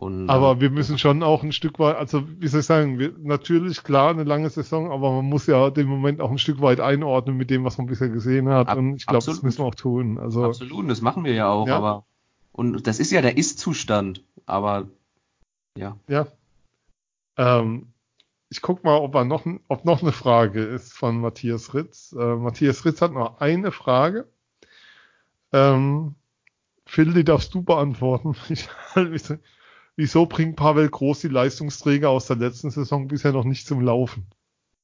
Und, 0.00 0.30
aber 0.30 0.52
ähm, 0.52 0.60
wir 0.62 0.70
müssen 0.70 0.96
schon 0.96 1.22
auch 1.22 1.42
ein 1.42 1.52
Stück 1.52 1.78
weit, 1.78 1.96
also 1.96 2.26
wie 2.26 2.48
soll 2.48 2.60
ich 2.60 2.66
sagen, 2.66 2.98
wir, 2.98 3.12
natürlich 3.18 3.82
klar 3.82 4.08
eine 4.08 4.24
lange 4.24 4.48
Saison, 4.48 4.90
aber 4.90 5.12
man 5.12 5.26
muss 5.26 5.46
ja 5.46 5.68
den 5.68 5.88
Moment 5.88 6.22
auch 6.22 6.30
ein 6.30 6.38
Stück 6.38 6.62
weit 6.62 6.80
einordnen 6.80 7.36
mit 7.36 7.50
dem, 7.50 7.64
was 7.64 7.76
man 7.76 7.86
bisher 7.86 8.08
gesehen 8.08 8.48
hat. 8.48 8.68
Ab, 8.68 8.78
und 8.78 8.96
ich 8.96 9.04
glaube, 9.04 9.26
das 9.26 9.42
müssen 9.42 9.58
wir 9.58 9.66
auch 9.66 9.74
tun. 9.74 10.18
Also, 10.18 10.46
absolut, 10.46 10.88
das 10.88 11.02
machen 11.02 11.24
wir 11.24 11.34
ja 11.34 11.50
auch, 11.50 11.68
ja. 11.68 11.76
aber 11.76 12.06
und 12.52 12.86
das 12.86 12.98
ist 12.98 13.12
ja 13.12 13.20
der 13.20 13.36
Ist-Zustand, 13.36 14.24
aber 14.46 14.88
ja. 15.76 15.98
Ja. 16.08 16.28
Ähm, 17.36 17.92
ich 18.48 18.62
guck 18.62 18.82
mal, 18.82 18.96
ob, 18.96 19.12
noch, 19.26 19.44
ob 19.68 19.84
noch 19.84 20.00
eine 20.00 20.12
Frage 20.12 20.62
ist 20.62 20.94
von 20.94 21.20
Matthias 21.20 21.74
Ritz. 21.74 22.16
Äh, 22.18 22.36
Matthias 22.36 22.86
Ritz 22.86 23.02
hat 23.02 23.12
noch 23.12 23.40
eine 23.40 23.70
Frage. 23.70 24.26
Ähm, 25.52 26.14
Phil, 26.86 27.12
die 27.12 27.24
darfst 27.24 27.52
du 27.52 27.62
beantworten. 27.62 28.34
Ich, 28.48 28.66
wieso 29.96 30.26
bringt 30.26 30.56
Pavel 30.56 30.88
Groß 30.88 31.20
die 31.20 31.28
Leistungsträger 31.28 32.10
aus 32.10 32.26
der 32.26 32.36
letzten 32.36 32.70
Saison 32.70 33.08
bisher 33.08 33.32
noch 33.32 33.44
nicht 33.44 33.66
zum 33.66 33.80
Laufen? 33.80 34.26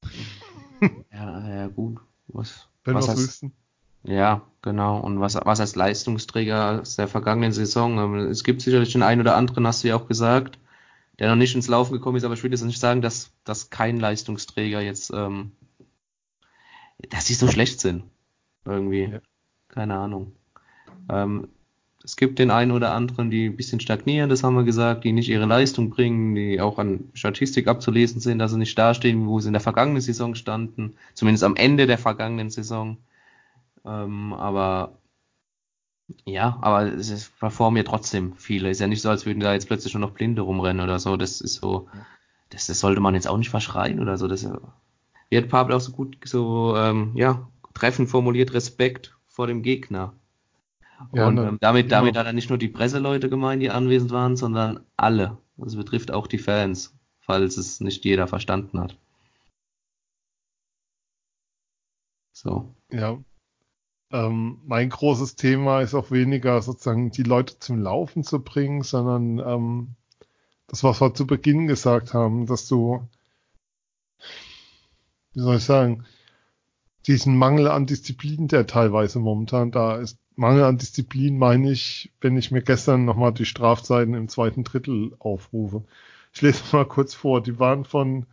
Ja, 1.10 1.48
ja 1.48 1.66
gut. 1.68 2.00
Was, 2.28 2.68
Wenn 2.84 2.96
wir 2.96 3.00
es 3.00 3.16
wüssten. 3.16 3.54
Ja, 4.02 4.42
genau. 4.60 5.00
Und 5.00 5.20
was, 5.20 5.34
was 5.34 5.58
als 5.58 5.74
Leistungsträger 5.74 6.82
aus 6.82 6.96
der 6.96 7.08
vergangenen 7.08 7.52
Saison? 7.52 7.98
Ähm, 7.98 8.14
es 8.28 8.44
gibt 8.44 8.60
sicherlich 8.60 8.92
den 8.92 9.02
einen 9.02 9.22
oder 9.22 9.36
anderen, 9.36 9.66
hast 9.66 9.82
du 9.82 9.88
ja 9.88 9.96
auch 9.96 10.06
gesagt, 10.06 10.58
der 11.18 11.28
noch 11.28 11.36
nicht 11.36 11.54
ins 11.54 11.68
Laufen 11.68 11.92
gekommen 11.92 12.16
ist, 12.16 12.24
aber 12.24 12.34
ich 12.34 12.42
würde 12.42 12.54
jetzt 12.54 12.64
nicht 12.64 12.78
sagen, 12.78 13.00
dass, 13.02 13.32
dass 13.44 13.70
kein 13.70 13.98
Leistungsträger 13.98 14.80
jetzt, 14.80 15.10
ähm, 15.14 15.52
dass 17.08 17.26
sie 17.26 17.34
so 17.34 17.48
schlecht 17.48 17.80
sind. 17.80 18.04
Irgendwie. 18.64 19.04
Ja. 19.04 19.20
Keine 19.68 19.96
Ahnung. 19.96 20.32
Ähm, 21.08 21.48
es 22.06 22.14
gibt 22.14 22.38
den 22.38 22.52
einen 22.52 22.70
oder 22.70 22.92
anderen, 22.92 23.32
die 23.32 23.46
ein 23.46 23.56
bisschen 23.56 23.80
stagnieren, 23.80 24.30
das 24.30 24.44
haben 24.44 24.54
wir 24.54 24.62
gesagt, 24.62 25.02
die 25.02 25.10
nicht 25.10 25.28
ihre 25.28 25.44
Leistung 25.44 25.90
bringen, 25.90 26.36
die 26.36 26.60
auch 26.60 26.78
an 26.78 27.10
Statistik 27.14 27.66
abzulesen 27.66 28.20
sind, 28.20 28.38
dass 28.38 28.52
sie 28.52 28.58
nicht 28.58 28.78
dastehen, 28.78 29.26
wo 29.26 29.40
sie 29.40 29.48
in 29.48 29.54
der 29.54 29.60
vergangenen 29.60 30.00
Saison 30.00 30.36
standen, 30.36 30.94
zumindest 31.14 31.42
am 31.42 31.56
Ende 31.56 31.88
der 31.88 31.98
vergangenen 31.98 32.48
Saison. 32.48 32.98
Ähm, 33.84 34.32
aber 34.34 34.92
ja, 36.24 36.58
aber 36.60 36.84
es 36.84 37.30
performen 37.40 37.78
ja 37.78 37.82
trotzdem 37.82 38.34
viele. 38.36 38.70
Ist 38.70 38.80
ja 38.80 38.86
nicht 38.86 39.02
so, 39.02 39.10
als 39.10 39.26
würden 39.26 39.40
da 39.40 39.52
jetzt 39.52 39.66
plötzlich 39.66 39.90
schon 39.90 40.00
noch 40.00 40.12
Blinde 40.12 40.42
rumrennen 40.42 40.84
oder 40.84 41.00
so. 41.00 41.16
Das 41.16 41.40
ist 41.40 41.54
so, 41.54 41.88
das, 42.50 42.68
das 42.68 42.78
sollte 42.78 43.00
man 43.00 43.14
jetzt 43.14 43.26
auch 43.26 43.36
nicht 43.36 43.50
verschreien 43.50 43.98
oder 43.98 44.16
so. 44.16 44.28
Das 44.28 44.48
wird 45.28 45.48
Pavel 45.48 45.74
auch 45.74 45.80
so 45.80 45.90
gut 45.90 46.18
so 46.24 46.76
ähm, 46.76 47.10
ja 47.16 47.48
treffend 47.74 48.08
formuliert 48.08 48.54
Respekt 48.54 49.16
vor 49.26 49.48
dem 49.48 49.62
Gegner. 49.62 50.12
Ja, 51.12 51.28
und 51.28 51.34
ne, 51.34 51.48
ähm, 51.48 51.58
damit, 51.60 51.86
genau. 51.86 51.98
damit 51.98 52.16
hat 52.16 52.26
er 52.26 52.32
nicht 52.32 52.48
nur 52.48 52.58
die 52.58 52.68
Presseleute 52.68 53.28
gemeint, 53.28 53.62
die 53.62 53.70
anwesend 53.70 54.10
waren, 54.10 54.36
sondern 54.36 54.80
alle. 54.96 55.38
Das 55.56 55.76
betrifft 55.76 56.10
auch 56.10 56.26
die 56.26 56.38
Fans, 56.38 56.94
falls 57.20 57.56
es 57.56 57.80
nicht 57.80 58.04
jeder 58.04 58.26
verstanden 58.26 58.80
hat. 58.80 58.98
So. 62.32 62.74
Ja. 62.90 63.18
Ähm, 64.12 64.60
mein 64.64 64.90
großes 64.90 65.36
Thema 65.36 65.80
ist 65.80 65.94
auch 65.94 66.10
weniger 66.10 66.62
sozusagen 66.62 67.10
die 67.10 67.24
Leute 67.24 67.58
zum 67.58 67.80
Laufen 67.80 68.22
zu 68.22 68.42
bringen, 68.42 68.82
sondern 68.82 69.38
ähm, 69.38 69.96
das, 70.68 70.84
was 70.84 71.00
wir 71.00 71.14
zu 71.14 71.26
Beginn 71.26 71.66
gesagt 71.66 72.14
haben, 72.14 72.46
dass 72.46 72.68
du, 72.68 73.08
wie 75.32 75.40
soll 75.40 75.56
ich 75.56 75.64
sagen, 75.64 76.04
diesen 77.06 77.36
Mangel 77.36 77.68
an 77.68 77.86
Disziplin, 77.86 78.48
der 78.48 78.66
teilweise 78.66 79.18
momentan 79.18 79.70
da 79.70 79.96
ist, 79.96 80.18
Mangel 80.36 80.64
an 80.64 80.78
Disziplin 80.78 81.38
meine 81.38 81.72
ich, 81.72 82.12
wenn 82.20 82.36
ich 82.36 82.50
mir 82.50 82.62
gestern 82.62 83.04
nochmal 83.04 83.32
die 83.32 83.46
Strafzeiten 83.46 84.14
im 84.14 84.28
zweiten 84.28 84.64
Drittel 84.64 85.14
aufrufe. 85.18 85.84
Ich 86.32 86.42
lese 86.42 86.62
mal 86.76 86.84
kurz 86.84 87.14
vor. 87.14 87.42
Die 87.42 87.58
waren 87.58 87.84
von 87.84 88.26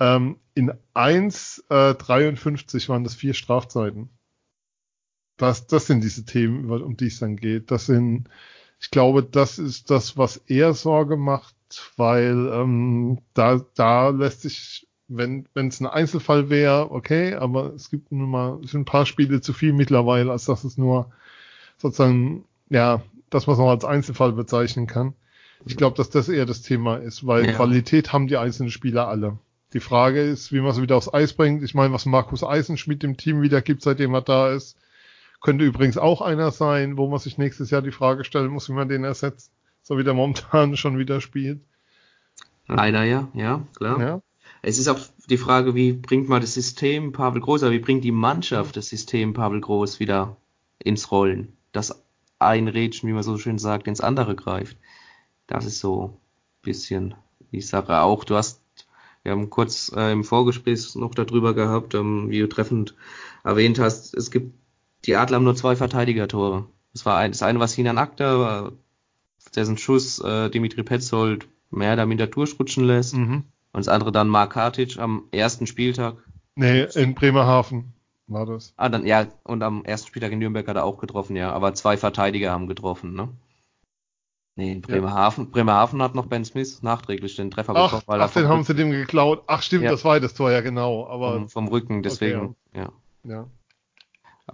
ähm, 0.00 0.38
in 0.54 0.72
1,53 0.94 2.84
äh, 2.84 2.88
waren 2.88 3.04
das 3.04 3.14
vier 3.14 3.34
Strafzeiten. 3.34 4.08
Das, 5.36 5.66
das 5.66 5.86
sind 5.86 6.02
diese 6.02 6.24
Themen, 6.24 6.70
um 6.70 6.96
die 6.96 7.06
es 7.08 7.18
dann 7.18 7.36
geht. 7.36 7.70
Das 7.70 7.86
sind, 7.86 8.28
ich 8.80 8.90
glaube, 8.90 9.22
das 9.22 9.58
ist 9.58 9.90
das, 9.90 10.16
was 10.16 10.36
eher 10.38 10.74
Sorge 10.74 11.16
macht, 11.16 11.56
weil 11.96 12.50
ähm, 12.52 13.18
da, 13.34 13.60
da 13.74 14.08
lässt 14.10 14.42
sich 14.42 14.88
wenn 15.06 15.46
wenn 15.52 15.68
es 15.68 15.80
ein 15.80 15.86
Einzelfall 15.86 16.48
wäre, 16.48 16.90
okay, 16.90 17.34
aber 17.34 17.74
es 17.74 17.90
gibt 17.90 18.10
nun 18.10 18.30
mal 18.30 18.60
es 18.64 18.70
sind 18.70 18.82
ein 18.82 18.86
paar 18.86 19.04
Spiele 19.04 19.40
zu 19.42 19.52
viel 19.52 19.74
mittlerweile, 19.74 20.32
als 20.32 20.46
dass 20.46 20.64
es 20.64 20.78
nur 20.78 21.12
sozusagen, 21.84 22.44
ja, 22.70 23.02
das, 23.28 23.46
was 23.46 23.58
man 23.58 23.68
als 23.68 23.84
Einzelfall 23.84 24.32
bezeichnen 24.32 24.86
kann. 24.86 25.12
Ich 25.66 25.76
glaube, 25.76 25.96
dass 25.96 26.08
das 26.08 26.30
eher 26.30 26.46
das 26.46 26.62
Thema 26.62 26.96
ist, 26.96 27.26
weil 27.26 27.46
ja. 27.46 27.52
Qualität 27.52 28.12
haben 28.12 28.26
die 28.26 28.38
einzelnen 28.38 28.70
Spieler 28.70 29.06
alle. 29.08 29.38
Die 29.74 29.80
Frage 29.80 30.22
ist, 30.22 30.50
wie 30.50 30.60
man 30.60 30.72
sie 30.72 30.80
wieder 30.80 30.96
aufs 30.96 31.12
Eis 31.12 31.34
bringt. 31.34 31.62
Ich 31.62 31.74
meine, 31.74 31.92
was 31.92 32.06
Markus 32.06 32.42
Eisenschmidt 32.42 33.04
im 33.04 33.18
Team 33.18 33.42
wieder 33.42 33.60
gibt, 33.60 33.82
seitdem 33.82 34.14
er 34.14 34.22
da 34.22 34.50
ist, 34.52 34.78
könnte 35.42 35.64
übrigens 35.64 35.98
auch 35.98 36.22
einer 36.22 36.52
sein, 36.52 36.96
wo 36.96 37.06
man 37.08 37.18
sich 37.18 37.36
nächstes 37.36 37.70
Jahr 37.70 37.82
die 37.82 37.92
Frage 37.92 38.24
stellen 38.24 38.50
muss, 38.50 38.68
wie 38.70 38.74
man 38.74 38.88
den 38.88 39.04
ersetzt, 39.04 39.52
so 39.82 39.98
wie 39.98 40.04
der 40.04 40.14
momentan 40.14 40.76
schon 40.78 40.96
wieder 40.96 41.20
spielt. 41.20 41.60
Leider 42.66 43.04
ja, 43.04 43.28
ja, 43.34 43.62
klar. 43.76 44.00
Ja. 44.00 44.22
Es 44.62 44.78
ist 44.78 44.88
auch 44.88 45.00
die 45.28 45.36
Frage, 45.36 45.74
wie 45.74 45.92
bringt 45.92 46.30
man 46.30 46.40
das 46.40 46.54
System 46.54 47.12
Pavel 47.12 47.42
Groß, 47.42 47.62
aber 47.62 47.72
wie 47.72 47.78
bringt 47.78 48.04
die 48.04 48.12
Mannschaft 48.12 48.78
das 48.78 48.88
System 48.88 49.34
Pavel 49.34 49.60
Groß 49.60 50.00
wieder 50.00 50.38
ins 50.78 51.10
Rollen? 51.10 51.54
Dass 51.74 52.04
ein 52.38 52.68
Rädchen, 52.68 53.08
wie 53.08 53.12
man 53.12 53.22
so 53.22 53.36
schön 53.38 53.58
sagt, 53.58 53.86
ins 53.86 54.00
andere 54.00 54.34
greift. 54.34 54.76
Das 55.46 55.66
ist 55.66 55.80
so 55.80 56.06
ein 56.06 56.62
bisschen 56.62 57.14
die 57.52 57.60
Sache. 57.60 58.00
Auch 58.00 58.24
du 58.24 58.36
hast, 58.36 58.60
wir 59.22 59.32
haben 59.32 59.50
kurz 59.50 59.92
äh, 59.94 60.12
im 60.12 60.24
Vorgespräch 60.24 60.94
noch 60.94 61.14
darüber 61.14 61.54
gehabt, 61.54 61.94
ähm, 61.94 62.30
wie 62.30 62.40
du 62.40 62.48
treffend 62.48 62.94
erwähnt 63.42 63.78
hast, 63.78 64.14
es 64.14 64.30
gibt, 64.30 64.54
die 65.04 65.16
Adler 65.16 65.36
haben 65.36 65.44
nur 65.44 65.56
zwei 65.56 65.76
Verteidigertore. 65.76 66.66
Das 66.92 67.04
war 67.04 67.18
ein, 67.18 67.32
das 67.32 67.42
eine, 67.42 67.58
was 67.58 67.74
Hinan 67.74 67.98
Akta 67.98 68.38
war, 68.38 68.72
dessen 69.54 69.76
Schuss 69.76 70.20
äh, 70.20 70.48
Dimitri 70.50 70.82
Petzold 70.82 71.48
mehr 71.70 71.94
oder 71.94 72.06
minder 72.06 72.26
durchrutschen 72.26 72.84
lässt. 72.84 73.14
Mhm. 73.14 73.44
Und 73.72 73.80
das 73.80 73.88
andere 73.88 74.12
dann 74.12 74.28
Mark 74.28 74.52
Kartic 74.52 74.98
am 74.98 75.24
ersten 75.32 75.66
Spieltag. 75.66 76.16
Nee, 76.54 76.84
in 76.94 77.14
Bremerhaven 77.14 77.92
war 78.26 78.46
das. 78.46 78.72
Ah, 78.76 78.88
dann, 78.88 79.06
ja, 79.06 79.26
und 79.44 79.62
am 79.62 79.84
ersten 79.84 80.08
Spieltag 80.08 80.32
in 80.32 80.38
Nürnberg 80.38 80.66
hat 80.66 80.76
er 80.76 80.84
auch 80.84 80.98
getroffen, 80.98 81.36
ja. 81.36 81.52
Aber 81.52 81.74
zwei 81.74 81.96
Verteidiger 81.96 82.52
haben 82.52 82.66
getroffen, 82.66 83.14
ne? 83.14 83.28
Nee, 84.56 84.76
Bremerhaven, 84.76 85.50
Bremerhaven 85.50 86.00
hat 86.00 86.14
noch 86.14 86.26
Ben 86.26 86.44
Smith 86.44 86.82
nachträglich 86.82 87.34
den 87.34 87.50
Treffer 87.50 87.74
Ach, 87.74 87.86
bekommen, 87.86 88.02
weil 88.06 88.20
ach 88.20 88.32
den 88.32 88.46
haben 88.46 88.62
sie 88.62 88.74
dem 88.74 88.92
geklaut. 88.92 89.42
Ach 89.48 89.62
stimmt, 89.62 89.82
Ja. 89.84 89.90
das 89.90 90.04
war 90.04 90.20
das 90.20 90.34
Tor, 90.34 90.52
ja 90.52 90.60
genau. 90.60 91.08
Aber 91.08 91.34
vom, 91.34 91.48
vom 91.48 91.68
Rücken, 91.68 92.04
deswegen, 92.04 92.54
ja. 92.72 92.92
ja. 93.24 93.48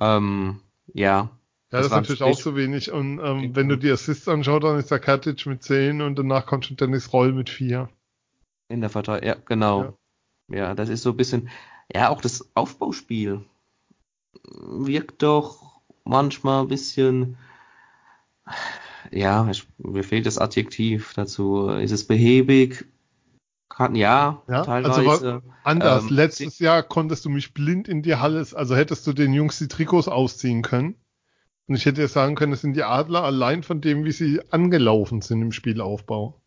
Ähm, 0.01 0.61
ja. 0.95 1.31
Ja, 1.73 1.79
das, 1.79 1.87
ist 1.87 1.91
war 1.91 1.99
ein 1.99 2.03
natürlich 2.03 2.23
auch 2.23 2.37
zu 2.37 2.57
wenig. 2.57 2.91
Und 2.91 3.21
ähm, 3.23 3.55
wenn 3.55 3.68
du 3.68 3.77
die 3.77 3.91
Assists 3.91 4.27
anschaust, 4.27 4.64
dann 4.64 4.79
ist 4.79 4.91
der 4.91 4.99
Katic 4.99 5.47
mit 5.47 5.62
10 5.62 6.01
und 6.01 6.18
danach 6.18 6.47
kommt 6.47 6.64
schon 6.66 6.77
Dennis 6.77 7.12
Roll 7.12 7.33
mit 7.33 7.51
4. 7.51 7.89
In 8.68 8.81
der 8.81 8.91
Verteidigung, 8.91 9.29
ja, 9.29 9.43
genau. 9.45 9.99
Ja. 10.49 10.75
das 10.75 10.89
ist 10.89 11.03
so 11.03 11.11
ein 11.11 11.16
bisschen, 11.16 11.51
ja, 11.95 12.09
auch 12.09 12.23
das 12.23 12.51
Aufbauspiel 12.55 13.45
wirkt 14.45 15.22
doch 15.22 15.81
manchmal 16.05 16.62
ein 16.62 16.68
bisschen, 16.68 17.37
ja, 19.11 19.49
ich, 19.51 19.66
mir 19.78 20.05
fehlt 20.05 20.26
das 20.26 20.39
Adjektiv 20.39 21.12
dazu. 21.14 21.68
Ist 21.68 21.91
es 21.93 22.07
behäbig? 22.07 22.87
Kann, 23.68 23.95
ja, 23.95 24.43
Ja, 24.49 24.62
also 24.62 25.03
teilweise. 25.03 25.43
Anders. 25.62 26.05
Ähm, 26.05 26.09
Letztes 26.11 26.59
Jahr 26.59 26.83
konntest 26.83 27.24
du 27.24 27.31
mich 27.31 27.55
blind 27.55 27.89
in 27.89 28.03
die 28.03 28.16
Halle, 28.16 28.47
also 28.55 28.76
hättest 28.76 29.07
du 29.07 29.12
den 29.12 29.33
Jungs 29.33 29.59
die 29.59 29.68
Trikots 29.68 30.09
ausziehen 30.09 30.62
können. 30.62 30.97
Und 31.66 31.76
ich 31.76 31.87
hätte 31.87 32.01
dir 32.01 32.09
sagen 32.09 32.35
können, 32.35 32.51
das 32.51 32.62
sind 32.62 32.74
die 32.74 32.83
Adler 32.83 33.22
allein 33.22 33.62
von 33.62 33.81
dem, 33.81 34.05
wie 34.05 34.12
sie 34.12 34.41
angelaufen 34.51 35.22
sind 35.22 35.41
im 35.41 35.53
Spielaufbau. 35.53 36.41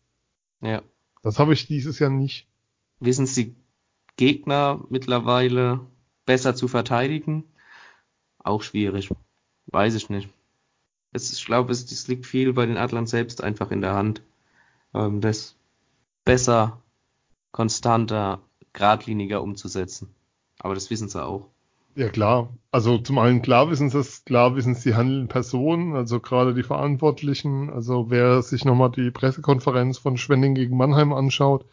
ja. 0.60 0.82
Das 1.22 1.38
habe 1.38 1.54
ich 1.54 1.66
dieses 1.66 1.98
Jahr 1.98 2.10
nicht. 2.10 2.46
Wissen 3.00 3.24
Sie 3.24 3.56
Gegner 4.18 4.84
mittlerweile 4.90 5.80
besser 6.26 6.54
zu 6.54 6.68
verteidigen? 6.68 7.44
Auch 8.44 8.62
schwierig. 8.62 9.10
Weiß 9.66 9.94
ich 9.94 10.08
nicht. 10.10 10.28
Es, 11.12 11.32
ich 11.32 11.44
glaube, 11.44 11.72
es, 11.72 11.90
es 11.90 12.06
liegt 12.06 12.26
viel 12.26 12.52
bei 12.52 12.66
den 12.66 12.76
Adlern 12.76 13.06
selbst 13.06 13.42
einfach 13.42 13.70
in 13.72 13.80
der 13.80 13.94
Hand. 13.94 14.22
Ähm, 14.94 15.20
das 15.20 15.56
besser, 16.24 16.80
konstanter, 17.50 18.40
geradliniger 18.72 19.42
umzusetzen. 19.42 20.14
Aber 20.58 20.74
das 20.74 20.90
wissen 20.90 21.08
sie 21.08 21.24
auch. 21.24 21.48
Ja, 21.96 22.08
klar. 22.08 22.52
Also 22.72 22.98
zum 22.98 23.18
einen 23.18 23.40
klar 23.40 23.70
wissen 23.70 23.88
sie 23.88 23.98
es, 23.98 24.24
klar 24.24 24.56
wissen 24.56 24.74
sie 24.74 24.90
die 24.90 24.96
handelnden 24.96 25.28
Personen, 25.28 25.94
also 25.94 26.18
gerade 26.18 26.52
die 26.52 26.64
Verantwortlichen. 26.64 27.70
Also 27.70 28.10
wer 28.10 28.42
sich 28.42 28.64
nochmal 28.64 28.90
die 28.90 29.12
Pressekonferenz 29.12 29.98
von 29.98 30.16
Schwenning 30.16 30.54
gegen 30.54 30.76
Mannheim 30.76 31.12
anschaut, 31.12 31.64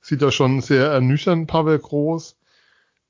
sieht 0.00 0.22
da 0.22 0.32
schon 0.32 0.60
sehr 0.60 0.86
ernüchternd 0.86 1.46
Pavel 1.46 1.78
Groß, 1.78 2.36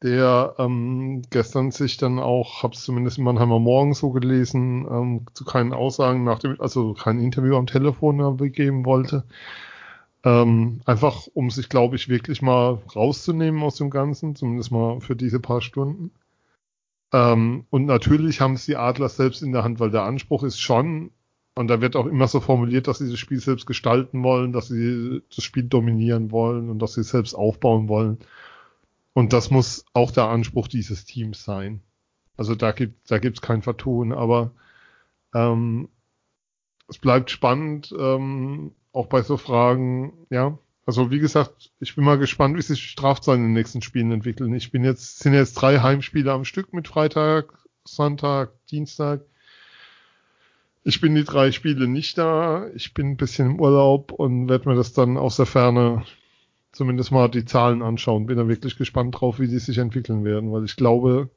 der 0.02 0.54
ähm, 0.58 1.22
gestern 1.30 1.70
sich 1.70 1.96
dann 1.98 2.18
auch, 2.18 2.62
hab's 2.62 2.82
zumindest 2.84 3.18
im 3.18 3.24
Mannheimer 3.24 3.58
Morgen 3.58 3.92
so 3.94 4.10
gelesen, 4.10 4.86
ähm, 4.90 5.26
zu 5.34 5.44
keinen 5.44 5.72
Aussagen 5.72 6.24
nach 6.24 6.38
dem, 6.38 6.60
also 6.60 6.94
kein 6.94 7.20
Interview 7.20 7.56
am 7.56 7.66
Telefon 7.66 8.36
begeben 8.36 8.84
wollte. 8.86 9.24
Ähm, 10.24 10.80
einfach 10.86 11.26
um 11.34 11.50
sich, 11.50 11.68
glaube 11.68 11.96
ich, 11.96 12.08
wirklich 12.08 12.42
mal 12.42 12.78
rauszunehmen 12.94 13.62
aus 13.62 13.76
dem 13.76 13.90
Ganzen, 13.90 14.36
zumindest 14.36 14.70
mal 14.70 15.00
für 15.00 15.16
diese 15.16 15.40
paar 15.40 15.62
Stunden. 15.62 16.12
Ähm, 17.12 17.66
und 17.70 17.86
natürlich 17.86 18.40
haben 18.40 18.54
es 18.54 18.66
die 18.66 18.76
Adler 18.76 19.08
selbst 19.08 19.42
in 19.42 19.52
der 19.52 19.64
Hand, 19.64 19.80
weil 19.80 19.90
der 19.90 20.04
Anspruch 20.04 20.42
ist 20.44 20.60
schon, 20.60 21.10
und 21.54 21.68
da 21.68 21.80
wird 21.80 21.96
auch 21.96 22.06
immer 22.06 22.28
so 22.28 22.40
formuliert, 22.40 22.86
dass 22.88 22.98
sie 22.98 23.10
das 23.10 23.18
Spiel 23.18 23.40
selbst 23.40 23.66
gestalten 23.66 24.22
wollen, 24.22 24.52
dass 24.52 24.68
sie 24.68 25.22
das 25.34 25.44
Spiel 25.44 25.64
dominieren 25.64 26.30
wollen 26.30 26.70
und 26.70 26.78
dass 26.80 26.94
sie 26.94 27.02
es 27.02 27.10
selbst 27.10 27.34
aufbauen 27.34 27.88
wollen. 27.88 28.18
Und 29.12 29.32
das 29.32 29.50
muss 29.50 29.84
auch 29.92 30.10
der 30.10 30.28
Anspruch 30.28 30.68
dieses 30.68 31.04
Teams 31.04 31.44
sein. 31.44 31.82
Also 32.36 32.54
da 32.54 32.72
gibt 32.72 33.10
da 33.10 33.18
gibt's 33.18 33.42
kein 33.42 33.62
Vertun, 33.62 34.12
aber 34.12 34.52
ähm, 35.34 35.88
es 36.88 36.98
bleibt 36.98 37.30
spannend, 37.30 37.94
ähm, 37.98 38.72
auch 38.92 39.06
bei 39.06 39.22
so 39.22 39.36
Fragen, 39.36 40.26
ja. 40.30 40.58
Also 40.86 41.10
wie 41.10 41.20
gesagt, 41.20 41.70
ich 41.78 41.94
bin 41.94 42.04
mal 42.04 42.18
gespannt, 42.18 42.56
wie 42.56 42.62
sich 42.62 42.82
Strafzahlen 42.82 43.42
in 43.42 43.48
den 43.48 43.54
nächsten 43.54 43.82
Spielen 43.82 44.10
entwickeln. 44.10 44.54
Ich 44.54 44.72
bin 44.72 44.84
jetzt, 44.84 45.20
sind 45.20 45.34
jetzt 45.34 45.54
drei 45.54 45.78
Heimspiele 45.78 46.32
am 46.32 46.44
Stück 46.44 46.72
mit 46.72 46.88
Freitag, 46.88 47.52
Sonntag, 47.84 48.50
Dienstag. 48.66 49.20
Ich 50.82 51.00
bin 51.00 51.14
die 51.14 51.24
drei 51.24 51.52
Spiele 51.52 51.86
nicht 51.86 52.18
da. 52.18 52.68
Ich 52.74 52.94
bin 52.94 53.10
ein 53.10 53.16
bisschen 53.16 53.50
im 53.50 53.60
Urlaub 53.60 54.12
und 54.12 54.48
werde 54.48 54.68
mir 54.68 54.74
das 54.74 54.92
dann 54.92 55.16
aus 55.16 55.36
der 55.36 55.46
Ferne 55.46 56.04
zumindest 56.72 57.12
mal 57.12 57.28
die 57.28 57.44
Zahlen 57.44 57.82
anschauen. 57.82 58.26
Bin 58.26 58.36
da 58.36 58.48
wirklich 58.48 58.76
gespannt 58.76 59.20
drauf, 59.20 59.38
wie 59.38 59.48
die 59.48 59.58
sich 59.58 59.78
entwickeln 59.78 60.24
werden, 60.24 60.52
weil 60.52 60.64
ich 60.64 60.76
glaube, 60.76 61.30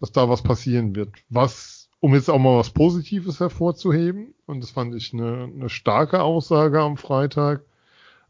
dass 0.00 0.12
da 0.12 0.28
was 0.28 0.42
passieren 0.42 0.94
wird. 0.94 1.10
Was, 1.28 1.88
um 2.00 2.14
jetzt 2.14 2.30
auch 2.30 2.38
mal 2.38 2.58
was 2.58 2.70
Positives 2.70 3.40
hervorzuheben, 3.40 4.34
und 4.46 4.62
das 4.62 4.70
fand 4.70 4.94
ich 4.94 5.12
eine, 5.12 5.50
eine 5.54 5.68
starke 5.68 6.22
Aussage 6.22 6.80
am 6.80 6.96
Freitag, 6.96 7.62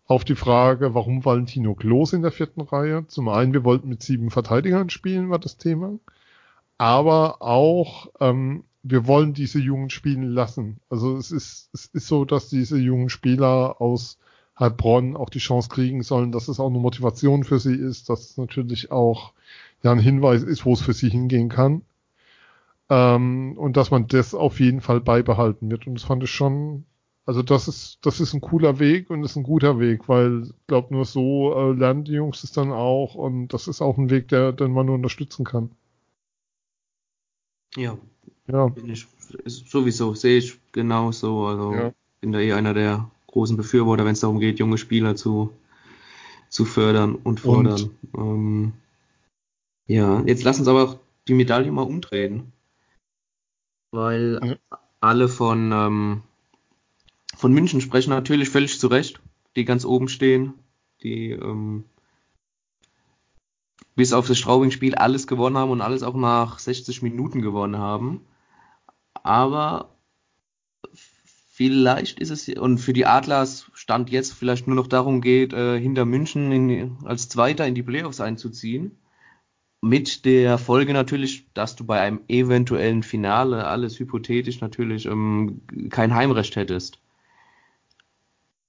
auf 0.06 0.24
die 0.24 0.36
Frage, 0.36 0.94
warum 0.94 1.24
Valentino 1.24 1.74
Klos 1.74 2.12
in 2.12 2.22
der 2.22 2.30
vierten 2.30 2.60
Reihe. 2.60 3.06
Zum 3.08 3.28
einen, 3.28 3.52
wir 3.52 3.64
wollten 3.64 3.88
mit 3.88 4.02
sieben 4.02 4.30
Verteidigern 4.30 4.88
spielen, 4.88 5.30
war 5.30 5.40
das 5.40 5.56
Thema. 5.56 5.98
Aber 6.78 7.42
auch, 7.42 8.08
ähm, 8.20 8.64
wir 8.84 9.08
wollen 9.08 9.34
diese 9.34 9.58
Jungen 9.58 9.90
spielen 9.90 10.30
lassen. 10.30 10.78
Also 10.88 11.16
es 11.16 11.32
ist, 11.32 11.70
es 11.72 11.86
ist 11.86 12.06
so, 12.06 12.24
dass 12.24 12.48
diese 12.48 12.78
jungen 12.78 13.08
Spieler 13.08 13.80
aus 13.80 14.18
Heilbronn 14.58 15.16
auch 15.16 15.30
die 15.30 15.38
Chance 15.40 15.68
kriegen 15.68 16.02
sollen, 16.02 16.32
dass 16.32 16.48
es 16.48 16.60
auch 16.60 16.68
eine 16.70 16.78
Motivation 16.78 17.44
für 17.44 17.58
sie 17.60 17.74
ist, 17.76 18.08
dass 18.10 18.30
es 18.30 18.36
natürlich 18.38 18.90
auch 18.92 19.32
ja 19.82 19.92
ein 19.92 19.98
Hinweis 19.98 20.42
ist, 20.42 20.64
wo 20.66 20.72
es 20.74 20.82
für 20.82 20.94
sie 20.94 21.10
hingehen 21.10 21.48
kann. 21.48 21.82
Ähm, 22.88 23.56
und 23.58 23.76
dass 23.76 23.90
man 23.92 24.06
das 24.08 24.34
auf 24.34 24.58
jeden 24.60 24.80
Fall 24.80 25.00
beibehalten 25.00 25.70
wird. 25.70 25.86
Und 25.86 25.94
das 25.94 26.04
fand 26.04 26.22
ich 26.24 26.30
schon, 26.30 26.84
also 27.24 27.42
das 27.42 27.68
ist, 27.68 27.98
das 28.02 28.20
ist 28.20 28.32
ein 28.34 28.40
cooler 28.40 28.78
Weg 28.78 29.10
und 29.10 29.24
ist 29.24 29.36
ein 29.36 29.42
guter 29.44 29.78
Weg, 29.80 30.08
weil 30.08 30.44
ich 30.44 30.66
glaube, 30.68 30.92
nur 30.94 31.04
so 31.04 31.52
äh, 31.54 31.72
lernen 31.72 32.04
die 32.04 32.12
Jungs 32.12 32.44
es 32.44 32.52
dann 32.52 32.72
auch 32.72 33.14
und 33.14 33.48
das 33.48 33.66
ist 33.68 33.80
auch 33.82 33.98
ein 33.98 34.10
Weg, 34.10 34.28
der, 34.28 34.52
den 34.52 34.72
man 34.72 34.86
nur 34.86 34.94
unterstützen 34.96 35.44
kann. 35.44 35.70
Ja, 37.76 37.96
Ja, 38.48 38.68
bin 38.74 38.90
ich 38.90 39.06
sowieso, 39.46 40.14
sehe 40.14 40.38
ich 40.38 40.58
genauso. 40.72 41.46
Also 41.46 41.72
Ja. 41.74 41.92
bin 42.20 42.32
da 42.32 42.40
eh 42.40 42.52
einer 42.54 42.74
der 42.74 43.10
großen 43.36 43.58
Befürworter, 43.58 44.06
wenn 44.06 44.14
es 44.14 44.20
darum 44.20 44.40
geht, 44.40 44.58
junge 44.58 44.78
Spieler 44.78 45.14
zu, 45.14 45.52
zu 46.48 46.64
fördern 46.64 47.16
und 47.16 47.38
fordern. 47.38 47.90
Ähm, 48.16 48.72
ja, 49.86 50.22
jetzt 50.24 50.42
lass 50.42 50.58
uns 50.58 50.68
aber 50.68 50.82
auch 50.84 50.96
die 51.28 51.34
Medaille 51.34 51.70
mal 51.70 51.82
umdrehen. 51.82 52.52
Weil 53.90 54.40
Ja. 54.42 54.78
alle 55.00 55.28
von, 55.28 55.70
ähm, 55.70 56.22
von 57.36 57.52
München 57.52 57.82
sprechen 57.82 58.08
natürlich 58.08 58.48
völlig 58.48 58.80
zu 58.80 58.86
Recht, 58.86 59.20
die 59.54 59.66
ganz 59.66 59.84
oben 59.84 60.08
stehen, 60.08 60.54
die 61.02 61.32
ähm, 61.32 61.84
bis 63.96 64.14
auf 64.14 64.26
das 64.26 64.38
Straubing-Spiel 64.38 64.94
alles 64.94 65.26
gewonnen 65.26 65.58
haben 65.58 65.72
und 65.72 65.82
alles 65.82 66.02
auch 66.02 66.14
nach 66.14 66.58
60 66.58 67.02
Minuten 67.02 67.42
gewonnen 67.42 67.76
haben. 67.76 68.22
Aber 69.12 69.95
vielleicht 71.56 72.20
ist 72.20 72.30
es, 72.30 72.48
und 72.50 72.78
für 72.78 72.92
die 72.92 73.06
Adlers 73.06 73.70
stand 73.72 74.10
jetzt 74.10 74.34
vielleicht 74.34 74.66
nur 74.66 74.76
noch 74.76 74.88
darum 74.88 75.22
geht, 75.22 75.54
äh, 75.54 75.80
hinter 75.80 76.04
München 76.04 76.52
in, 76.52 76.98
als 77.04 77.30
Zweiter 77.30 77.66
in 77.66 77.74
die 77.74 77.82
Playoffs 77.82 78.20
einzuziehen. 78.20 78.98
Mit 79.80 80.26
der 80.26 80.58
Folge 80.58 80.92
natürlich, 80.92 81.46
dass 81.54 81.74
du 81.74 81.86
bei 81.86 81.98
einem 82.00 82.20
eventuellen 82.28 83.02
Finale, 83.02 83.66
alles 83.66 83.98
hypothetisch 83.98 84.60
natürlich, 84.60 85.06
ähm, 85.06 85.62
kein 85.88 86.14
Heimrecht 86.14 86.56
hättest. 86.56 86.98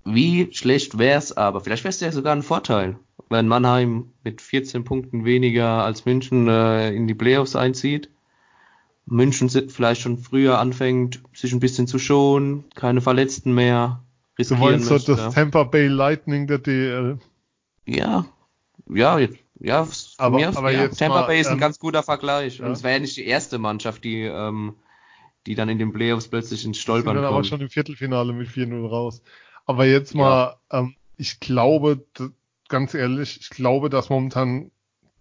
Wie 0.06 0.48
schlecht 0.54 0.98
wär's 0.98 1.36
aber? 1.36 1.60
Vielleicht 1.60 1.84
wär's 1.84 2.00
ja 2.00 2.14
sogar 2.14 2.34
ein 2.34 2.44
Vorteil, 2.44 2.98
wenn 3.30 3.50
Mannheim 3.50 4.14
mit 4.24 4.42
14 4.42 4.86
Punkten 4.86 5.26
weniger 5.26 5.84
als 5.84 6.06
München 6.06 6.48
äh, 6.48 6.94
in 6.94 7.06
die 7.06 7.16
Playoffs 7.16 7.58
einzieht. 7.58 8.10
München 9.10 9.50
vielleicht 9.50 10.02
schon 10.02 10.18
früher 10.18 10.60
anfängt, 10.60 11.22
sich 11.34 11.54
ein 11.54 11.60
bisschen 11.62 11.88
zu 11.88 11.98
schonen, 11.98 12.66
keine 12.76 13.02
Verletzten 13.02 13.54
mehr 13.54 14.04
du 14.36 14.42
riskieren 14.42 14.62
meinst 14.62 14.88
so 14.88 14.94
möchte. 14.96 15.16
das 15.16 15.34
Tampa 15.34 15.64
Bay 15.64 15.88
Lightning 15.88 16.46
der 16.46 16.60
DL. 16.60 17.18
Ja, 17.86 18.26
ja, 18.90 19.18
ja, 19.60 19.86
von 19.86 19.96
Aber- 20.18 20.38
mir 20.38 20.56
aber 20.56 20.72
ja. 20.72 20.84
jetzt 20.84 20.98
Tampa 21.00 21.22
mal, 21.22 21.28
Bay 21.28 21.40
ist 21.40 21.48
ein 21.48 21.54
ähm, 21.54 21.60
ganz 21.60 21.80
guter 21.80 22.04
Vergleich. 22.04 22.60
ja. 22.60 22.66
Und 22.66 22.74
es 22.74 22.84
wäre 22.84 22.96
ja 22.96 23.00
nicht 23.00 23.18
die 23.18 23.26
erste 23.26 23.58
Mannschaft, 23.58 24.04
die, 24.04 24.22
ähm, 24.24 24.76
die 25.46 25.56
dann 25.56 25.70
in 25.70 25.80
den 25.80 25.94
Playoffs 25.94 26.28
plötzlich 26.28 26.66
ins 26.66 26.78
Stolpern 26.78 27.16
dann 27.16 27.24
aber 27.26 27.36
kommt. 27.38 27.48
schon 27.48 27.62
im 27.62 27.70
Viertelfinale 27.70 28.34
mit 28.34 28.50
4-0 28.50 28.86
raus. 28.88 29.22
Aber 29.66 29.86
jetzt 29.86 30.14
mal, 30.16 30.58
ähm, 30.70 30.96
ich 31.16 31.40
glaube, 31.40 32.06
ganz 32.68 32.94
ehrlich, 32.94 33.40
ich 33.42 33.50
glaube, 33.50 33.90
dass 33.90 34.10
momentan 34.10 34.72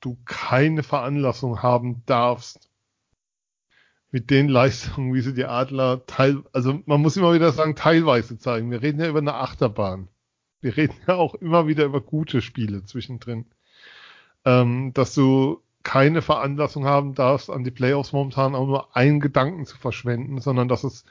du 0.00 0.18
keine 0.24 0.82
Veranlassung 0.82 1.62
haben 1.62 2.02
darfst, 2.06 2.68
mit 4.10 4.30
den 4.30 4.48
Leistungen, 4.48 5.14
wie 5.14 5.20
sie 5.20 5.34
die 5.34 5.44
Adler 5.44 6.06
teil, 6.06 6.42
also 6.52 6.80
man 6.86 7.00
muss 7.02 7.16
immer 7.16 7.34
wieder 7.34 7.52
sagen, 7.52 7.74
teilweise 7.74 8.38
zeigen. 8.38 8.70
Wir 8.70 8.82
reden 8.82 9.00
ja 9.00 9.08
über 9.08 9.18
eine 9.18 9.34
Achterbahn. 9.34 10.08
Wir 10.60 10.76
reden 10.76 10.94
ja 11.06 11.14
auch 11.14 11.34
immer 11.34 11.66
wieder 11.66 11.84
über 11.84 12.00
gute 12.00 12.40
Spiele 12.42 12.84
zwischendrin. 12.84 13.46
Ähm, 14.44 14.92
dass 14.94 15.14
du 15.14 15.62
keine 15.82 16.22
Veranlassung 16.22 16.84
haben 16.84 17.14
darfst, 17.14 17.50
an 17.50 17.64
die 17.64 17.70
Playoffs 17.70 18.12
momentan 18.12 18.54
auch 18.54 18.66
nur 18.66 18.96
einen 18.96 19.20
Gedanken 19.20 19.66
zu 19.66 19.76
verschwenden, 19.76 20.40
sondern 20.40 20.68
dass 20.68 20.84
es 20.84 21.04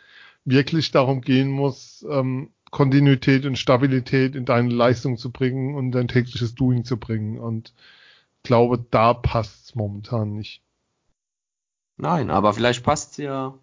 wirklich 0.43 0.91
darum 0.91 1.21
gehen 1.21 1.49
muss, 1.49 2.05
ähm, 2.09 2.49
Kontinuität 2.71 3.45
und 3.45 3.57
Stabilität 3.57 4.35
in 4.35 4.45
deine 4.45 4.73
Leistung 4.73 5.17
zu 5.17 5.31
bringen 5.31 5.75
und 5.75 5.91
dein 5.91 6.09
tägliches 6.09 6.55
Doing 6.55 6.83
zu 6.83 6.97
bringen. 6.97 7.39
Und 7.39 7.73
glaube, 8.43 8.85
da 8.91 9.13
passt 9.13 9.65
es 9.65 9.75
momentan 9.75 10.33
nicht. 10.33 10.61
Nein, 11.97 12.29
aber 12.29 12.53
vielleicht 12.53 12.83
passt 12.83 13.11
es 13.11 13.17
ja 13.17 13.53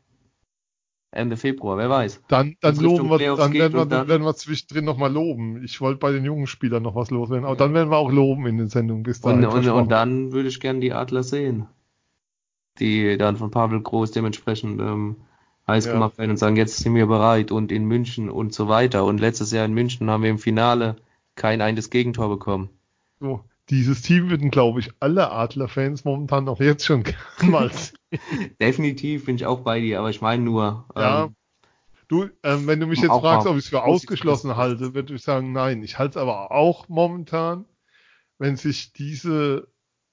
Ende 1.10 1.36
Februar, 1.36 1.76
wer 1.76 1.90
weiß. 1.90 2.22
Dann, 2.28 2.56
dann 2.62 2.76
loben 2.76 3.10
wir, 3.10 3.18
Playoffs 3.18 3.42
dann 3.42 3.52
werden 3.52 3.74
wir, 3.74 3.84
dann 3.84 4.08
werden 4.08 4.22
wir 4.24 4.34
zwischendrin 4.34 4.86
nochmal 4.86 5.12
loben. 5.12 5.62
Ich 5.62 5.80
wollte 5.82 5.98
bei 5.98 6.10
den 6.10 6.24
jungen 6.24 6.46
Spielern 6.46 6.82
noch 6.82 6.94
was 6.94 7.10
loswerden, 7.10 7.44
aber 7.44 7.52
Ja. 7.52 7.58
dann 7.58 7.74
werden 7.74 7.90
wir 7.90 7.98
auch 7.98 8.10
loben 8.10 8.46
in 8.46 8.56
den 8.56 8.68
Sendungen 8.68 9.02
bis 9.02 9.20
dahin. 9.20 9.44
Und, 9.44 9.66
und, 9.66 9.68
und 9.68 9.88
dann 9.90 10.32
würde 10.32 10.48
ich 10.48 10.58
gern 10.58 10.80
die 10.80 10.94
Adler 10.94 11.22
sehen. 11.22 11.66
Die 12.78 13.18
dann 13.18 13.36
von 13.36 13.50
Pavel 13.50 13.82
Groß 13.82 14.12
dementsprechend 14.12 14.80
ähm, 14.80 15.16
heiß 15.68 15.84
Ja. 15.84 15.92
gemacht 15.92 16.16
werden 16.16 16.30
und 16.30 16.38
sagen, 16.38 16.56
jetzt 16.56 16.78
sind 16.78 16.94
wir 16.94 17.06
bereit 17.06 17.52
und 17.52 17.70
in 17.70 17.84
München 17.84 18.30
und 18.30 18.54
so 18.54 18.68
weiter. 18.68 19.04
Und 19.04 19.20
letztes 19.20 19.52
Jahr 19.52 19.66
in 19.66 19.74
München 19.74 20.08
haben 20.08 20.22
wir 20.22 20.30
im 20.30 20.38
Finale 20.38 20.96
kein 21.34 21.60
einziges 21.60 21.90
Gegentor 21.90 22.30
bekommen. 22.30 22.70
So, 23.20 23.44
dieses 23.70 24.02
Team 24.02 24.30
würden, 24.30 24.50
glaube 24.50 24.80
ich, 24.80 24.90
alle 25.00 25.30
Adler-Fans 25.30 26.04
momentan 26.04 26.48
auch 26.48 26.60
jetzt 26.60 26.84
schon 26.84 27.04
sehen. 27.38 27.70
Definitiv 28.60 29.26
bin 29.26 29.36
ich 29.36 29.46
auch 29.46 29.60
bei 29.60 29.80
dir, 29.80 29.98
aber 30.00 30.10
ich 30.10 30.20
meine 30.20 30.42
nur, 30.42 30.86
Ja. 30.96 31.24
ähm, 31.24 31.36
Du, 32.08 32.28
ähm, 32.42 32.66
wenn 32.66 32.78
du 32.78 32.86
mich 32.86 33.00
jetzt 33.00 33.08
fragst, 33.08 33.46
ob 33.46 33.56
ich 33.56 33.64
es 33.64 33.70
für 33.70 33.82
ausgeschlossen 33.84 34.56
halte, 34.56 34.94
würde 34.94 35.14
ich 35.14 35.22
sagen, 35.22 35.52
nein. 35.52 35.82
Ich 35.82 35.98
halte 35.98 36.18
es 36.18 36.22
aber 36.22 36.50
auch 36.50 36.86
momentan, 36.90 37.64
wenn 38.38 38.56
sich 38.56 38.92
diese, 38.92 39.68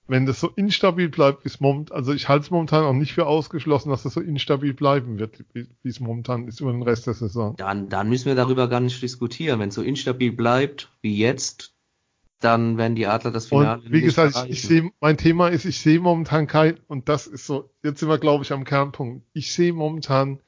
wenn 0.08 0.26
das 0.26 0.40
so 0.40 0.48
instabil 0.56 1.10
bleibt, 1.10 1.44
wie 1.44 1.50
es 1.50 1.60
momentan, 1.60 1.98
also 1.98 2.14
ich 2.14 2.30
halte 2.30 2.46
es 2.46 2.52
momentan 2.52 2.86
auch 2.86 2.94
nicht 2.94 3.12
für 3.12 3.28
ausgeschlossen, 3.28 3.90
dass 3.90 4.04
das 4.04 4.14
so 4.14 4.22
instabil 4.22 4.74
bleiben 4.74 5.20
wird, 5.20 5.44
wie 5.54 5.68
wie 5.84 5.90
es 5.90 6.00
momentan 6.00 6.48
ist 6.48 6.62
über 6.62 6.72
den 6.72 6.84
Rest 6.84 7.06
der 7.06 7.16
Saison. 7.16 7.56
dann, 7.58 7.90
dann 7.90 8.08
müssen 8.08 8.28
wir 8.28 8.36
darüber 8.36 8.70
gar 8.70 8.80
nicht 8.80 9.02
diskutieren. 9.02 9.60
Wenn 9.60 9.70
es 9.70 9.76
so 9.76 9.82
instabil 9.82 10.32
bleibt 10.32 10.90
wie 11.02 11.18
jetzt, 11.18 11.74
dann 12.40 12.78
werden 12.78 12.96
die 12.96 13.08
Adler 13.08 13.32
das 13.32 13.48
Finale 13.48 13.82
Und 13.82 13.92
wie 13.92 14.02
gesagt, 14.02 14.32
ich, 14.32 14.36
erreichen. 14.36 14.52
ich 14.52 14.62
sehe, 14.62 14.92
mein 15.02 15.18
Thema 15.18 15.50
ist, 15.50 15.66
ich 15.66 15.80
sehe 15.80 16.00
momentan 16.00 16.48
kein, 16.48 16.80
und 16.88 17.10
das 17.10 17.28
ist 17.28 17.46
so, 17.46 17.70
jetzt 17.84 18.00
sind 18.00 18.10
wir, 18.10 18.18
glaube 18.18 18.44
ich, 18.44 18.52
am 18.52 18.64
Kernpunkt. 18.64 19.26
Ich 19.34 19.54
sehe 19.54 19.74
momentan 19.74 20.42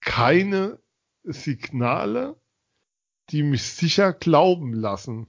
keine 0.00 0.78
Signale, 1.24 2.36
die 3.30 3.42
mich 3.42 3.62
sicher 3.62 4.12
glauben 4.12 4.72
lassen, 4.72 5.26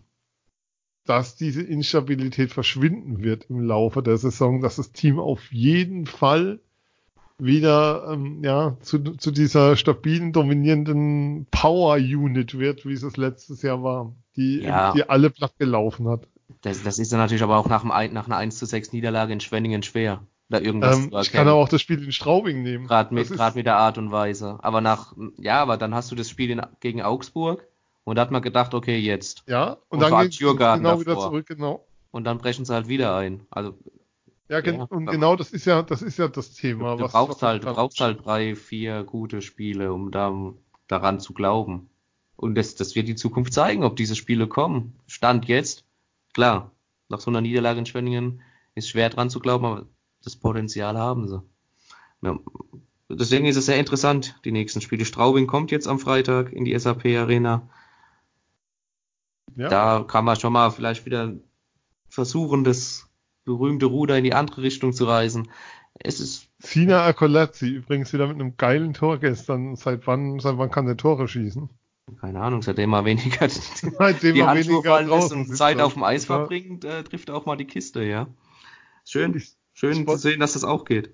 dass 1.06 1.36
diese 1.36 1.64
Instabilität 1.64 2.52
verschwinden 2.52 3.24
wird 3.24 3.46
im 3.50 3.62
Laufe 3.62 4.04
der 4.04 4.18
Saison, 4.18 4.62
dass 4.62 4.76
das 4.76 4.92
Team 4.92 5.20
auf 5.20 5.52
jeden 5.52 6.06
Fall 6.06 6.60
wieder 7.40 8.10
ähm, 8.12 8.44
ja 8.44 8.78
zu, 8.82 9.00
zu 9.00 9.32
dieser 9.32 9.76
stabilen, 9.76 10.34
dominierenden 10.34 11.48
Power-Unit 11.52 12.58
wird, 12.58 12.86
wie 12.86 12.94
es 12.94 13.02
das 13.02 13.18
letztes 13.18 13.62
Jahr 13.62 13.84
war, 13.84 14.14
die, 14.36 14.62
Ja. 14.62 14.94
die 14.94 15.08
alle 15.10 15.30
platt 15.30 15.54
gelaufen 15.60 16.08
hat. 16.10 16.28
Das, 16.62 16.84
das 16.84 16.98
ist 17.00 17.12
dann 17.12 17.20
natürlich 17.20 17.44
aber 17.44 17.58
auch 17.58 17.68
nach, 17.70 17.82
dem, 17.82 17.92
ein- 17.92 18.14
nach 18.14 18.26
einer 18.26 18.38
1 18.38 18.58
zu 18.58 18.66
6 18.66 18.92
Niederlage 18.94 19.34
in 19.34 19.40
Schwenningen 19.40 19.84
schwer, 19.84 20.24
da 20.50 20.60
irgendwas 20.60 20.98
Ähm, 20.98 21.12
zu 21.12 21.20
ich 21.20 21.32
kann 21.32 21.48
aber 21.48 21.58
auch 21.60 21.70
das 21.70 21.82
Spiel 21.82 22.04
in 22.04 22.12
Straubing 22.12 22.64
nehmen. 22.64 22.88
Gerade 22.88 23.14
mit, 23.14 23.30
gerade 23.30 23.56
mit 23.58 23.66
der 23.68 23.76
Art 23.78 23.98
und 23.98 24.12
Weise. 24.12 24.58
Aber 24.64 24.82
nach, 24.82 25.14
ja, 25.38 25.62
aber 25.62 25.78
dann 25.78 25.94
hast 25.94 26.12
du 26.12 26.16
das 26.16 26.30
Spiel 26.30 26.50
in, 26.50 26.62
gegen 26.80 27.02
Augsburg 27.02 27.68
und 28.04 28.16
da 28.16 28.22
hat 28.24 28.32
man 28.32 28.42
gedacht, 28.42 28.74
okay, 28.74 28.98
jetzt. 28.98 29.44
Ja, 29.48 29.74
und, 29.90 30.02
Und 30.02 30.10
dann 30.12 30.22
geht 30.24 30.32
es 30.34 30.40
genau 30.40 31.00
wieder 31.00 31.14
davor. 31.14 31.24
zurück, 31.30 31.46
genau. 31.48 31.86
Und 32.12 32.24
dann 32.24 32.38
brechen 32.40 32.66
sie 32.66 32.74
halt 32.74 32.88
wieder 32.88 33.16
ein. 33.18 33.42
Also 33.52 33.78
Ja, 34.50 34.62
gen 34.62 34.76
Ja, 34.76 34.84
und 34.86 35.08
genau 35.08 35.36
das 35.36 35.52
ist 35.52 35.66
ja, 35.66 35.82
das 35.82 36.02
ist 36.02 36.18
ja 36.18 36.28
das 36.28 36.54
Thema. 36.54 36.96
du 36.96 37.04
was, 37.04 37.12
brauchst 37.12 37.42
halt, 37.42 37.64
du 37.64 37.74
brauchst 37.74 38.00
halt 38.00 38.26
drei, 38.26 38.56
vier 38.56 39.04
gute 39.04 39.42
Spiele, 39.42 39.92
um 39.94 40.12
da, 40.12 40.34
daran 40.88 41.20
zu 41.20 41.34
glauben. 41.34 41.90
Und 42.36 42.56
das, 42.56 42.76
das 42.76 42.96
wird 42.96 43.08
die 43.08 43.16
Zukunft 43.16 43.54
zeigen, 43.54 43.84
ob 43.84 43.96
diese 43.96 44.16
Spiele 44.16 44.48
kommen. 44.48 44.94
Stand 45.08 45.46
jetzt, 45.46 45.86
klar, 46.34 46.72
nach 47.10 47.20
so 47.20 47.32
einer 47.32 47.42
Niederlage 47.42 47.80
in 47.80 47.86
Schwenningen 47.86 48.42
ist 48.76 48.90
schwer 48.90 49.10
dran 49.10 49.30
zu 49.30 49.40
glauben, 49.40 49.66
aber 49.66 49.88
das 50.24 50.36
Potenzial 50.36 50.98
haben 50.98 51.28
sie. 51.28 51.42
Ja. 52.22 52.40
Deswegen 53.10 53.46
ist 53.46 53.56
es 53.56 53.66
sehr 53.66 53.80
interessant, 53.80 54.40
die 54.44 54.52
nächsten 54.52 54.82
Spiele. 54.82 55.06
Straubing 55.06 55.48
kommt 55.48 55.72
jetzt 55.72 55.88
am 55.88 56.00
Freitag 56.00 56.52
in 56.52 56.66
die 56.66 56.78
SAP 56.78 57.06
Arena. 57.06 57.70
Ja, 59.56 59.70
Da 59.70 60.06
kann 60.08 60.26
man 60.26 60.36
schon 60.36 60.54
mal 60.54 60.70
vielleicht 60.72 61.06
wieder 61.06 61.34
versuchen, 62.10 62.64
das 62.64 63.07
berühmte 63.48 63.88
Ruder 63.88 64.18
in 64.18 64.24
die 64.24 64.34
andere 64.34 64.62
Richtung 64.62 64.94
zu 64.94 65.06
reißen. 65.06 65.50
Es 66.00 66.20
ist 66.20 66.50
Sina 66.60 67.06
Akolazzi 67.06 67.68
übrigens 67.68 68.14
wieder 68.14 68.28
mit 68.28 68.36
einem 68.36 68.58
geilen 68.58 68.94
Tor 68.94 69.18
gestern. 69.20 69.76
Seit 69.76 70.06
wann, 70.06 70.40
seit 70.40 70.58
wann 70.58 70.70
kann 70.70 70.86
der 70.86 70.98
Tore 70.98 71.28
schießen? 71.28 71.70
Keine 72.22 72.42
Ahnung, 72.42 72.62
seitdem 72.62 72.94
er 72.94 73.06
weniger 73.06 73.50
Seitdem 73.50 74.36
die 74.36 74.44
Handschuhe 74.44 74.84
fallen 74.84 75.10
lässt 75.10 75.34
und 75.34 75.56
Zeit 75.56 75.82
auf 75.82 75.94
dem 75.94 76.04
Eis 76.04 76.26
verbringt, 76.26 76.86
äh, 76.86 77.04
trifft 77.04 77.30
er 77.30 77.36
auch 77.36 77.46
mal 77.46 77.58
die 77.58 77.66
Kiste, 77.66 78.04
ja. 78.04 78.28
Schön, 79.06 79.42
schön 79.74 80.02
ich 80.02 80.08
zu 80.08 80.18
sehen, 80.18 80.40
dass 80.40 80.54
das 80.54 80.64
auch 80.64 80.86
geht. 80.86 81.14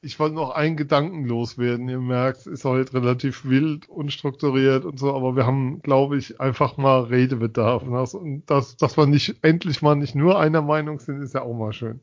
Ich 0.00 0.20
wollte 0.20 0.36
noch 0.36 0.50
einen 0.50 0.76
Gedanken 0.76 1.24
loswerden. 1.24 1.88
Ihr 1.88 1.98
merkt, 1.98 2.40
es 2.40 2.46
ist 2.46 2.64
heute 2.64 2.94
relativ 2.94 3.44
wild, 3.44 3.88
unstrukturiert 3.88 4.84
und 4.84 4.98
so, 4.98 5.14
aber 5.14 5.34
wir 5.34 5.44
haben, 5.44 5.82
glaube 5.82 6.16
ich, 6.16 6.40
einfach 6.40 6.76
mal 6.76 7.02
Redebedarf. 7.02 7.82
Und 7.82 8.44
das, 8.46 8.76
dass 8.76 8.96
wir 8.96 9.06
nicht, 9.06 9.36
endlich 9.42 9.82
mal 9.82 9.96
nicht 9.96 10.14
nur 10.14 10.38
einer 10.38 10.62
Meinung 10.62 11.00
sind, 11.00 11.20
ist 11.20 11.34
ja 11.34 11.42
auch 11.42 11.54
mal 11.54 11.72
schön. 11.72 12.00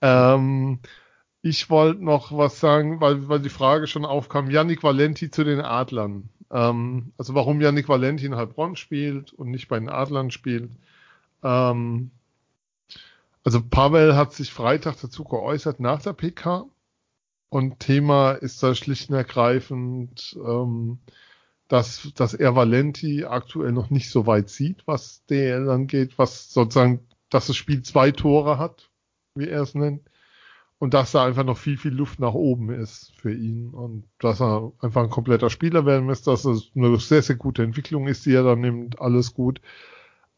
Ja. 0.00 0.34
Ähm, 0.34 0.78
ich 1.42 1.70
wollte 1.70 2.04
noch 2.04 2.36
was 2.36 2.60
sagen, 2.60 3.00
weil, 3.00 3.28
weil 3.28 3.40
die 3.40 3.48
Frage 3.48 3.88
schon 3.88 4.04
aufkam, 4.04 4.50
Yannick 4.50 4.84
Valenti 4.84 5.30
zu 5.30 5.42
den 5.42 5.60
Adlern. 5.60 6.28
Ähm, 6.52 7.12
also 7.18 7.34
warum 7.34 7.60
Yannick 7.60 7.88
Valenti 7.88 8.26
in 8.26 8.36
Heilbronn 8.36 8.76
spielt 8.76 9.32
und 9.32 9.50
nicht 9.50 9.66
bei 9.66 9.78
den 9.78 9.88
Adlern 9.88 10.30
spielt. 10.30 10.70
Ähm, 11.42 12.12
also 13.42 13.60
Pavel 13.62 14.14
hat 14.14 14.34
sich 14.34 14.52
Freitag 14.52 15.00
dazu 15.00 15.24
geäußert 15.24 15.80
nach 15.80 16.02
der 16.02 16.12
PK 16.12 16.66
und 17.50 17.80
Thema 17.80 18.32
ist 18.32 18.62
da 18.62 18.74
schlicht 18.74 19.10
und 19.10 19.16
ergreifend, 19.16 20.38
ähm, 20.44 20.98
dass, 21.68 22.12
dass 22.14 22.34
er 22.34 22.56
Valenti 22.56 23.24
aktuell 23.24 23.72
noch 23.72 23.90
nicht 23.90 24.10
so 24.10 24.26
weit 24.26 24.48
sieht, 24.48 24.86
was 24.86 25.24
DL 25.26 25.68
angeht, 25.70 26.18
was 26.18 26.50
sozusagen, 26.52 27.06
dass 27.30 27.46
das 27.46 27.56
Spiel 27.56 27.82
zwei 27.82 28.10
Tore 28.10 28.58
hat, 28.58 28.90
wie 29.34 29.48
er 29.48 29.62
es 29.62 29.74
nennt, 29.74 30.08
und 30.78 30.94
dass 30.94 31.12
da 31.12 31.24
einfach 31.26 31.44
noch 31.44 31.58
viel, 31.58 31.76
viel 31.76 31.92
Luft 31.92 32.20
nach 32.20 32.34
oben 32.34 32.70
ist 32.70 33.12
für 33.16 33.32
ihn 33.32 33.70
und 33.70 34.04
dass 34.18 34.40
er 34.40 34.72
einfach 34.80 35.02
ein 35.02 35.10
kompletter 35.10 35.50
Spieler 35.50 35.84
werden 35.84 36.06
muss, 36.06 36.22
dass 36.22 36.44
es 36.44 36.70
eine 36.74 36.96
sehr, 36.98 37.22
sehr 37.22 37.36
gute 37.36 37.62
Entwicklung 37.62 38.06
ist, 38.06 38.24
die 38.26 38.32
er 38.32 38.44
da 38.44 38.56
nimmt, 38.56 39.00
alles 39.00 39.34
gut. 39.34 39.60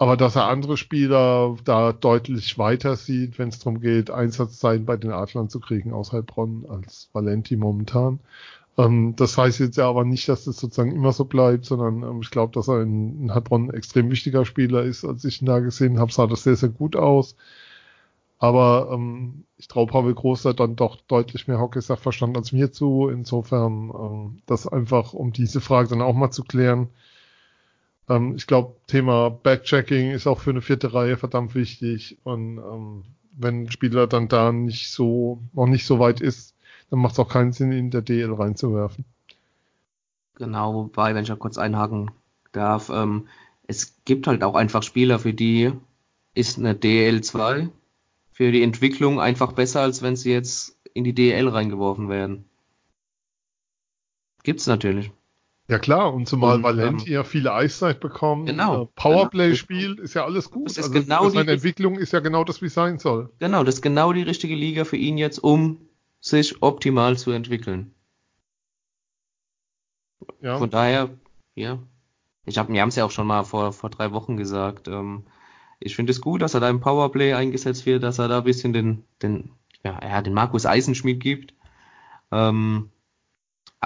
Aber 0.01 0.17
dass 0.17 0.35
er 0.35 0.49
andere 0.49 0.79
Spieler 0.79 1.57
da 1.65 1.93
deutlich 1.93 2.57
weiter 2.57 2.97
sieht, 2.97 3.39
wenn 3.39 3.51
es 3.51 3.59
darum 3.59 3.81
geht, 3.81 4.11
Einsatzzeiten 4.11 4.87
bei 4.87 4.97
den 4.97 5.13
Adlern 5.13 5.51
zu 5.51 5.61
kriegen 5.61 5.93
aus 5.93 6.13
Heilbronn 6.13 6.65
als 6.67 7.11
Valenti 7.13 7.57
momentan. 7.57 8.19
Ähm, 8.79 9.15
das 9.17 9.37
heißt 9.37 9.61
jetzt 9.61 9.77
ja 9.77 9.89
aber 9.89 10.05
nicht, 10.05 10.27
dass 10.29 10.45
das 10.47 10.57
sozusagen 10.57 10.93
immer 10.93 11.13
so 11.13 11.27
bleibt, 11.27 11.67
sondern 11.67 12.03
ähm, 12.03 12.21
ich 12.23 12.31
glaube, 12.31 12.53
dass 12.55 12.69
er 12.69 12.81
in, 12.81 13.25
in 13.25 13.35
Heilbronn 13.35 13.69
ein 13.69 13.75
extrem 13.75 14.11
wichtiger 14.11 14.47
Spieler 14.47 14.85
ist. 14.85 15.05
Als 15.05 15.25
ich 15.27 15.43
ihn 15.43 15.47
da 15.47 15.59
gesehen 15.61 15.99
habe, 15.99 16.13
sah 16.13 16.27
das 16.27 16.45
sehr, 16.45 16.57
sehr 16.57 16.71
gut 16.71 16.97
aus. 16.97 17.37
Aber 18.39 18.91
ähm, 18.93 19.45
ich 19.59 19.69
traue 19.69 19.87
Pavel 19.87 20.15
Groß 20.15 20.43
da 20.45 20.53
dann 20.55 20.77
doch 20.77 20.97
deutlich 21.09 21.47
mehr 21.47 21.61
Hockey-Sachverstand 21.61 22.39
als 22.39 22.53
mir 22.53 22.73
zu. 22.73 23.09
Insofern, 23.11 23.91
ähm, 23.95 24.43
das 24.47 24.67
einfach, 24.67 25.13
um 25.13 25.33
diese 25.35 25.61
Frage 25.61 25.91
dann 25.91 26.01
auch 26.03 26.15
mal 26.15 26.31
zu 26.31 26.43
klären. 26.45 26.89
Ähm, 28.11 28.35
ich 28.37 28.47
glaube, 28.47 28.77
Thema 28.87 29.31
Backchecking 29.31 30.11
ist 30.11 30.27
auch 30.27 30.41
für 30.41 30.51
eine 30.51 30.61
vierte 30.61 30.93
Reihe 30.93 31.17
verdammt 31.17 31.55
wichtig. 31.55 32.19
Und 32.25 32.59
ähm, 32.59 33.05
wenn 33.33 33.63
ein 33.63 33.71
Spieler 33.71 34.07
dann 34.07 34.29
da 34.29 34.53
nicht 34.53 34.91
so, 34.91 35.41
noch 35.55 35.67
nicht 35.67 35.87
so 35.87 35.99
weit 35.99 36.21
ist, 36.21 36.55
dann 36.91 36.99
macht 36.99 37.13
es 37.13 37.19
auch 37.21 37.29
keinen 37.29 37.53
Sinn, 37.53 37.73
ihn 37.73 37.79
in 37.79 37.91
der 37.91 38.03
DL 38.03 38.35
reinzuwerfen. 38.35 39.05
Genau, 40.35 40.75
wobei, 40.75 41.15
wenn 41.15 41.23
ich 41.23 41.29
da 41.29 41.37
kurz 41.37 41.57
einhaken 41.57 42.11
darf, 42.53 42.91
ähm, 42.91 43.29
es 43.67 43.95
gibt 44.05 44.27
halt 44.27 44.43
auch 44.43 44.57
einfach 44.57 44.83
Spieler, 44.83 45.19
für 45.21 45.33
die 45.33 45.73
ist 46.35 46.59
eine 46.59 46.75
DL2 46.75 47.71
für 48.33 48.53
die 48.53 48.63
Entwicklung 48.63 49.21
einfach 49.21 49.53
besser, 49.53 49.83
als 49.83 50.03
wenn 50.03 50.17
sie 50.17 50.33
jetzt 50.33 50.79
in 50.95 51.05
die 51.05 51.15
DL 51.15 51.47
reingeworfen 51.49 52.09
werden. 52.09 52.47
Gibt's 54.43 54.67
natürlich. 54.67 55.13
Ja 55.71 55.79
klar, 55.79 56.13
und 56.13 56.27
zumal 56.27 56.57
Und, 56.57 56.63
Valenti 56.65 57.13
ja 57.13 57.23
viele 57.23 57.53
Eiszeit 57.55 58.01
bekommt, 58.01 58.47
Genau, 58.49 58.83
äh, 58.83 58.87
Powerplay 58.97 59.45
genau. 59.51 59.55
spielt, 59.57 60.01
ist 60.01 60.15
ja 60.15 60.25
alles 60.25 60.51
gut. 60.51 60.67
Das 60.67 60.79
ist 60.79 60.89
also 60.89 61.01
genau 61.01 61.27
die- 61.31 61.37
seine 61.37 61.53
Entwicklung 61.53 61.97
ist 61.97 62.13
ja 62.13 62.19
genau 62.19 62.43
das, 62.43 62.61
wie 62.61 62.67
es 62.67 62.75
sein 62.75 62.99
soll. 62.99 63.31
Genau, 63.39 63.63
das 63.63 63.77
ist 63.77 63.81
genau 63.83 64.13
die 64.13 64.23
richtige 64.23 64.57
Liga 64.57 64.85
für 64.85 64.97
ihn 64.97 65.17
jetzt, 65.17 65.39
um 65.39 65.81
sich 66.21 66.61
optimal 66.63 67.17
zu 67.17 67.31
entwickeln. 67.31 67.95
Ja. 70.41 70.59
Von 70.59 70.71
daher, 70.71 71.11
ja. 71.55 71.79
Ich 72.47 72.59
hab, 72.59 72.69
wir 72.69 72.81
haben 72.81 72.89
es 72.89 72.97
ja 72.97 73.05
auch 73.05 73.11
schon 73.11 73.27
mal 73.27 73.45
vor, 73.45 73.73
vor 73.73 73.91
drei 73.91 74.13
Wochen 74.13 74.37
gesagt. 74.37 74.89
Ähm, 74.89 75.25
ich 75.79 75.95
finde 75.95 76.11
es 76.11 76.21
gut, 76.21 76.43
dass 76.43 76.55
er 76.55 76.61
da 76.61 76.69
im 76.69 76.81
Powerplay 76.81 77.35
eingesetzt 77.35 77.87
wird, 77.87 78.03
dass 78.03 78.19
er 78.19 78.29
da 78.29 78.39
ein 78.39 78.45
bisschen 78.45 78.73
den, 78.73 79.05
den, 79.23 79.51
ja, 79.85 80.01
ja, 80.03 80.21
den 80.23 80.35
Markus 80.35 80.67
Eisenschmidt 80.67 81.21
gibt. 81.21 81.55
Ähm, 82.33 82.91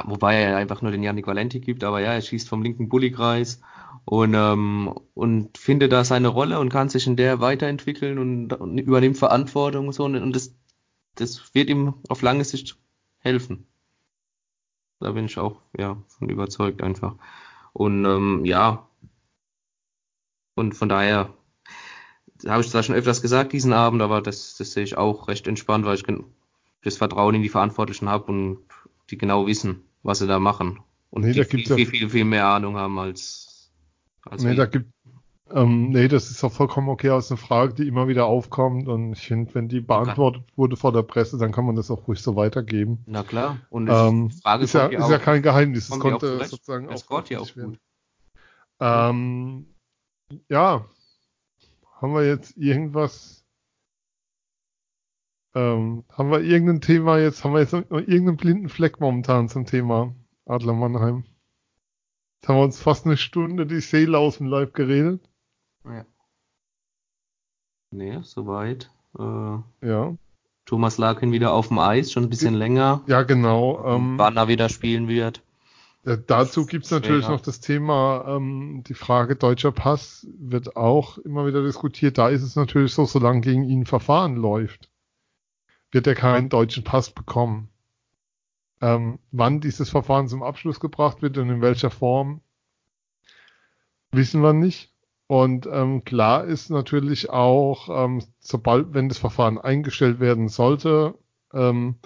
wobei 0.02 0.36
er 0.36 0.56
einfach 0.56 0.82
nur 0.82 0.90
den 0.90 1.02
Yannick 1.02 1.26
Valenti 1.26 1.60
gibt, 1.60 1.84
aber 1.84 2.00
ja, 2.00 2.12
er 2.12 2.20
schießt 2.20 2.48
vom 2.48 2.62
linken 2.62 2.88
Bullykreis 2.88 3.60
und, 4.04 4.34
ähm, 4.34 4.94
und 5.14 5.56
findet 5.56 5.92
da 5.92 6.04
seine 6.04 6.28
Rolle 6.28 6.58
und 6.58 6.70
kann 6.70 6.88
sich 6.88 7.06
in 7.06 7.16
der 7.16 7.40
weiterentwickeln 7.40 8.18
und, 8.18 8.52
und 8.52 8.78
übernimmt 8.78 9.18
Verantwortung 9.18 9.86
und 9.86 9.92
so 9.92 10.04
und, 10.04 10.16
und 10.16 10.34
das, 10.34 10.54
das 11.14 11.54
wird 11.54 11.70
ihm 11.70 11.94
auf 12.08 12.22
lange 12.22 12.44
Sicht 12.44 12.76
helfen. 13.18 13.66
Da 15.00 15.12
bin 15.12 15.26
ich 15.26 15.38
auch 15.38 15.60
ja 15.76 15.96
von 16.08 16.28
überzeugt 16.28 16.82
einfach. 16.82 17.16
Und 17.72 18.04
ähm, 18.04 18.44
ja, 18.44 18.88
und 20.54 20.74
von 20.74 20.88
daher 20.88 21.34
habe 22.46 22.62
ich 22.62 22.70
zwar 22.70 22.82
schon 22.82 22.94
öfters 22.94 23.22
gesagt 23.22 23.52
diesen 23.52 23.72
Abend, 23.72 24.02
aber 24.02 24.22
das, 24.22 24.56
das 24.56 24.72
sehe 24.72 24.84
ich 24.84 24.96
auch 24.96 25.28
recht 25.28 25.46
entspannt, 25.46 25.84
weil 25.84 25.96
ich 25.96 26.04
das 26.82 26.96
Vertrauen 26.96 27.34
in 27.34 27.42
die 27.42 27.48
Verantwortlichen 27.48 28.08
habe 28.08 28.30
und 28.30 28.58
die 29.10 29.18
genau 29.18 29.46
wissen, 29.46 29.82
was 30.02 30.18
sie 30.18 30.26
da 30.26 30.38
machen. 30.38 30.80
Und 31.10 31.22
Nee, 31.22 31.32
die 31.32 31.44
viel, 31.44 31.60
ja- 31.60 31.76
viel, 31.76 31.86
viel, 31.86 32.10
viel 32.10 32.24
mehr 32.24 32.46
Ahnung 32.46 32.76
haben 32.76 32.98
als, 32.98 33.70
als 34.24 34.42
Nee, 34.42 34.50
wir. 34.50 34.56
da 34.56 34.66
gibt, 34.66 34.90
ähm, 35.50 35.90
nee, 35.90 36.08
das 36.08 36.30
ist 36.30 36.42
auch 36.42 36.52
vollkommen 36.52 36.88
okay, 36.88 37.10
aus 37.10 37.30
eine 37.30 37.36
Frage, 37.38 37.74
die 37.74 37.86
immer 37.86 38.08
wieder 38.08 38.26
aufkommt. 38.26 38.88
Und 38.88 39.12
ich 39.12 39.26
finde, 39.28 39.54
wenn 39.54 39.68
die 39.68 39.80
beantwortet 39.80 40.42
wurde 40.56 40.76
vor 40.76 40.92
der 40.92 41.02
Presse, 41.02 41.38
dann 41.38 41.52
kann 41.52 41.66
man 41.66 41.76
das 41.76 41.90
auch 41.90 42.08
ruhig 42.08 42.20
so 42.20 42.34
weitergeben. 42.34 42.98
Na 43.06 43.22
klar. 43.22 43.58
Und 43.70 43.88
Ähm, 43.88 44.30
Frage 44.30 44.64
ist 44.64 44.72
ja, 44.72 44.86
ist 44.86 45.08
ja 45.10 45.18
auch- 45.18 45.22
kein 45.22 45.42
Geheimnis. 45.42 45.84
Es 45.84 45.90
ja 45.90 45.96
auch 45.96 46.00
konnte 46.00 46.26
zurecht. 46.26 46.50
sozusagen 46.50 46.88
Das 46.88 47.02
auch 47.08 47.28
ja 47.34 47.40
auch 47.40 47.54
gut. 47.54 47.78
Ähm, 48.80 49.66
ja, 50.48 50.84
haben 52.00 52.14
wir 52.14 52.26
jetzt 52.26 52.56
irgendwas? 52.56 53.43
Ähm, 55.54 56.04
haben 56.10 56.30
wir 56.30 56.40
irgendein 56.40 56.80
Thema 56.80 57.18
jetzt? 57.18 57.44
Haben 57.44 57.54
wir 57.54 57.60
jetzt 57.60 57.72
noch 57.72 57.82
irgendeinen 57.90 58.36
blinden 58.36 58.68
Fleck 58.68 59.00
momentan 59.00 59.48
zum 59.48 59.66
Thema 59.66 60.14
Adler 60.46 60.72
Mannheim? 60.74 61.24
Jetzt 62.40 62.48
haben 62.48 62.56
wir 62.56 62.64
uns 62.64 62.80
fast 62.80 63.06
eine 63.06 63.16
Stunde 63.16 63.66
die 63.66 63.80
Seele 63.80 64.18
aus 64.18 64.38
dem 64.38 64.46
Leib 64.48 64.74
geredet. 64.74 65.20
Ja. 65.84 66.04
Nee, 67.90 68.18
soweit. 68.22 68.90
Äh, 69.18 69.58
Ja, 69.86 70.16
Thomas 70.66 70.98
Larkin 70.98 71.30
wieder 71.30 71.52
auf 71.52 71.68
dem 71.68 71.78
Eis, 71.78 72.10
schon 72.10 72.24
ein 72.24 72.30
bisschen 72.30 72.54
länger. 72.54 73.02
ja 73.06 73.22
genau. 73.22 73.84
Ähm, 73.86 74.18
Wann 74.18 74.36
er 74.36 74.48
wieder 74.48 74.68
spielen 74.68 75.08
wird. 75.08 75.42
Äh, 76.04 76.18
Dazu 76.26 76.66
gibt's 76.66 76.90
natürlich 76.90 77.28
noch 77.28 77.40
das 77.40 77.60
Thema, 77.60 78.24
ähm, 78.26 78.82
die 78.86 78.94
Frage 78.94 79.36
deutscher 79.36 79.72
Pass 79.72 80.26
wird 80.38 80.76
auch 80.76 81.18
immer 81.18 81.46
wieder 81.46 81.62
diskutiert. 81.62 82.18
Da 82.18 82.28
ist 82.28 82.42
es 82.42 82.56
natürlich 82.56 82.92
so, 82.92 83.04
solange 83.04 83.40
gegen 83.42 83.62
ihn 83.64 83.86
Verfahren 83.86 84.36
läuft, 84.36 84.90
wird 85.94 86.06
er 86.08 86.16
keinen 86.16 86.48
deutschen 86.48 86.82
Pass 86.82 87.10
bekommen. 87.10 87.68
Ähm, 88.80 89.20
wann 89.30 89.60
dieses 89.60 89.88
Verfahren 89.88 90.26
zum 90.26 90.42
Abschluss 90.42 90.80
gebracht 90.80 91.22
wird 91.22 91.38
und 91.38 91.48
in 91.48 91.62
welcher 91.62 91.90
Form, 91.90 92.40
wissen 94.10 94.42
wir 94.42 94.52
nicht. 94.52 94.92
Und 95.28 95.66
ähm, 95.66 96.04
klar 96.04 96.44
ist 96.44 96.68
natürlich 96.68 97.30
auch, 97.30 97.88
ähm, 97.88 98.22
sobald, 98.40 98.92
wenn 98.92 99.08
das 99.08 99.18
Verfahren 99.18 99.58
eingestellt 99.58 100.20
werden 100.20 100.48
sollte, 100.48 101.16
ähm, 101.52 101.96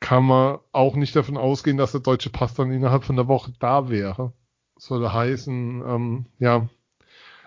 kann 0.00 0.24
man 0.24 0.58
auch 0.72 0.96
nicht 0.96 1.14
davon 1.14 1.36
ausgehen, 1.36 1.76
dass 1.76 1.92
der 1.92 2.00
deutsche 2.00 2.30
Pass 2.30 2.54
dann 2.54 2.72
innerhalb 2.72 3.04
von 3.04 3.16
der 3.16 3.28
Woche 3.28 3.52
da 3.60 3.88
wäre. 3.88 4.32
Soll 4.76 5.08
heißen, 5.08 5.82
ähm, 5.86 6.26
ja, 6.40 6.68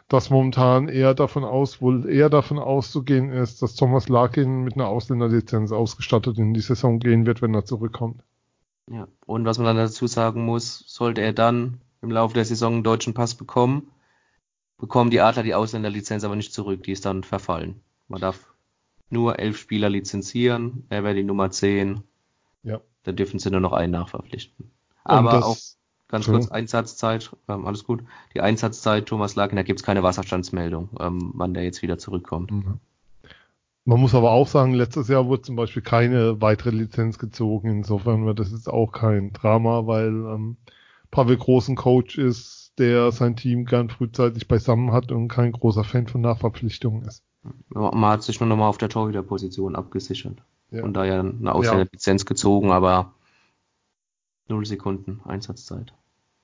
dass 0.07 0.29
momentan 0.29 0.87
eher 0.87 1.13
davon 1.15 1.43
aus, 1.43 1.81
wohl 1.81 2.07
eher 2.07 2.29
davon 2.29 2.59
auszugehen 2.59 3.31
ist, 3.31 3.61
dass 3.61 3.75
Thomas 3.75 4.07
Larkin 4.07 4.63
mit 4.63 4.75
einer 4.75 4.87
Ausländerlizenz 4.87 5.71
ausgestattet 5.71 6.37
in 6.37 6.53
die 6.53 6.61
Saison 6.61 6.99
gehen 6.99 7.25
wird, 7.25 7.41
wenn 7.41 7.55
er 7.55 7.65
zurückkommt. 7.65 8.21
Ja. 8.91 9.07
Und 9.25 9.45
was 9.45 9.57
man 9.57 9.65
dann 9.65 9.77
dazu 9.77 10.05
sagen 10.05 10.45
muss, 10.45 10.83
sollte 10.85 11.21
er 11.21 11.33
dann 11.33 11.81
im 12.01 12.11
Laufe 12.11 12.35
der 12.35 12.45
Saison 12.45 12.73
einen 12.73 12.83
deutschen 12.83 13.15
Pass 13.15 13.33
bekommen, 13.33 13.89
bekommen 14.77 15.09
die 15.09 15.21
Adler 15.21 15.41
die 15.41 15.55
Ausländerlizenz 15.55 16.23
aber 16.23 16.35
nicht 16.35 16.53
zurück, 16.53 16.83
die 16.83 16.91
ist 16.91 17.05
dann 17.05 17.23
verfallen. 17.23 17.81
Man 18.07 18.21
darf 18.21 18.53
nur 19.09 19.39
elf 19.39 19.57
Spieler 19.57 19.89
lizenzieren, 19.89 20.85
er 20.89 21.03
wäre 21.03 21.15
die 21.15 21.23
Nummer 21.23 21.49
10. 21.49 22.03
Ja. 22.61 22.81
Da 23.03 23.11
dürfen 23.11 23.39
sie 23.39 23.49
nur 23.49 23.59
noch 23.59 23.73
einen 23.73 23.93
nachverpflichten. 23.93 24.71
Aber 25.03 25.45
auch 25.45 25.57
ganz 26.07 26.25
so. 26.25 26.31
kurz 26.31 26.49
Einsatzzeit, 26.49 27.31
ähm, 27.47 27.65
alles 27.65 27.83
gut. 27.83 28.03
Die 28.33 28.41
Einsatzzeit 28.41 29.05
Thomas 29.05 29.35
Larkin, 29.35 29.57
da 29.57 29.63
gibt's 29.63 29.83
keine 29.83 30.03
Wasserstandsmeldung, 30.03 30.89
ähm, 30.99 31.31
wann 31.35 31.53
der 31.53 31.63
jetzt 31.63 31.81
wieder 31.81 31.97
zurückkommt. 31.97 32.51
Mhm. 32.51 32.79
Man 33.87 33.99
muss 33.99 34.15
aber 34.15 34.31
auch 34.31 34.47
sagen, 34.47 34.73
letztes 34.73 35.09
Jahr 35.09 35.27
wurde 35.27 35.43
zum 35.43 35.55
Beispiel 35.55 35.83
keine 35.83 36.41
weitere 36.41 36.71
Lizenz 36.71 37.19
gezogen. 37.19 37.69
Insofern 37.69 38.25
wird 38.25 38.39
das 38.39 38.51
jetzt 38.51 38.67
auch 38.67 38.91
kein 38.91 39.31
Drama, 39.31 39.85
weil 39.85 40.07
ähm, 40.07 40.57
Pavel 41.11 41.37
Groß 41.37 41.69
ein 41.69 41.75
Coach 41.75 42.17
ist, 42.17 42.73
der 42.79 43.11
sein 43.11 43.35
Team 43.35 43.65
gern 43.65 43.89
frühzeitig 43.89 44.47
beisammen 44.47 44.91
hat 44.91 45.11
und 45.11 45.27
kein 45.27 45.51
großer 45.51 45.83
Fan 45.83 46.07
von 46.07 46.21
Nachverpflichtungen 46.21 47.03
ist. 47.03 47.23
Man 47.69 48.05
hat 48.05 48.23
sich 48.23 48.39
nur 48.39 48.49
nochmal 48.49 48.69
auf 48.69 48.79
der 48.79 48.89
Torhüterposition 48.89 49.75
abgesichert. 49.75 50.41
Ja. 50.71 50.83
Und 50.83 50.93
daher 50.93 51.19
eine 51.19 51.53
Ausländerlizenz 51.53 52.25
gezogen, 52.25 52.71
aber 52.71 53.13
null 54.47 54.65
Sekunden 54.65 55.21
Einsatzzeit. 55.25 55.93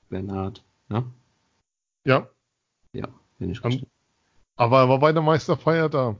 Bernhard, 0.09 0.63
ne? 0.89 1.05
Ja, 2.03 2.27
Ja, 2.93 3.07
bin 3.37 3.49
ich 3.51 3.63
richtig. 3.63 3.87
aber 4.55 4.79
er 4.79 4.89
war 4.89 4.99
bei 4.99 5.11
der 5.13 5.21
Meisterfeier 5.21 5.87
da. 5.89 6.15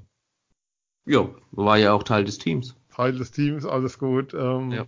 Ja, 1.05 1.27
war 1.51 1.77
ja 1.77 1.93
auch 1.93 2.03
Teil 2.03 2.23
des 2.23 2.37
Teams. 2.37 2.75
Teil 2.95 3.17
des 3.17 3.31
Teams, 3.31 3.65
alles 3.65 3.97
gut. 3.99 4.33
Ähm, 4.33 4.71
Ja. 4.71 4.85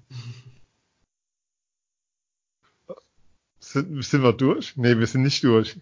sind, 3.60 4.04
sind 4.04 4.24
wir 4.24 4.34
durch? 4.34 4.76
Nee, 4.78 4.98
wir 5.00 5.08
sind 5.08 5.24
nicht 5.24 5.44
durch. 5.44 5.80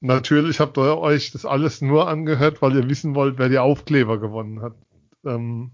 Natürlich 0.00 0.60
habt 0.60 0.78
ihr 0.78 0.98
euch 0.98 1.32
das 1.32 1.44
alles 1.44 1.80
nur 1.82 2.08
angehört, 2.08 2.62
weil 2.62 2.74
ihr 2.76 2.88
wissen 2.88 3.14
wollt, 3.14 3.38
wer 3.38 3.48
die 3.48 3.58
Aufkleber 3.58 4.18
gewonnen 4.18 4.60
hat. 4.62 4.74
Ähm, 5.24 5.72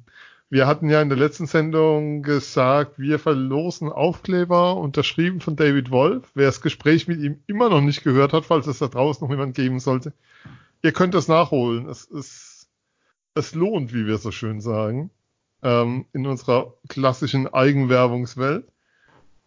wir 0.53 0.67
hatten 0.67 0.91
ja 0.91 1.01
in 1.01 1.09
der 1.09 1.17
letzten 1.17 1.47
Sendung 1.47 2.23
gesagt, 2.23 2.99
wir 2.99 3.19
verlosen 3.19 3.91
Aufkleber, 3.91 4.77
unterschrieben 4.77 5.41
von 5.41 5.57
David 5.57 5.91
Wolf. 5.91 6.31
Wer 6.35 6.45
das 6.45 6.61
Gespräch 6.61 7.09
mit 7.09 7.21
ihm 7.21 7.43
immer 7.47 7.71
noch 7.71 7.81
nicht 7.81 8.05
gehört 8.05 8.35
hat, 8.35 8.45
falls 8.45 8.67
es 8.67 8.79
da 8.79 8.89
draußen 8.89 9.27
noch 9.27 9.33
jemand 9.33 9.57
geben 9.57 9.81
sollte, 9.81 10.13
ihr 10.83 10.93
könnt 10.93 11.15
das 11.15 11.27
nachholen. 11.27 11.89
Es 11.89 12.05
ist, 12.05 12.69
es 13.35 13.55
lohnt, 13.55 13.95
wie 13.95 14.07
wir 14.07 14.19
so 14.19 14.31
schön 14.31 14.61
sagen, 14.61 15.09
ähm, 15.63 16.05
in 16.13 16.27
unserer 16.27 16.75
klassischen 16.87 17.49
Eigenwerbungswelt. 17.49 18.69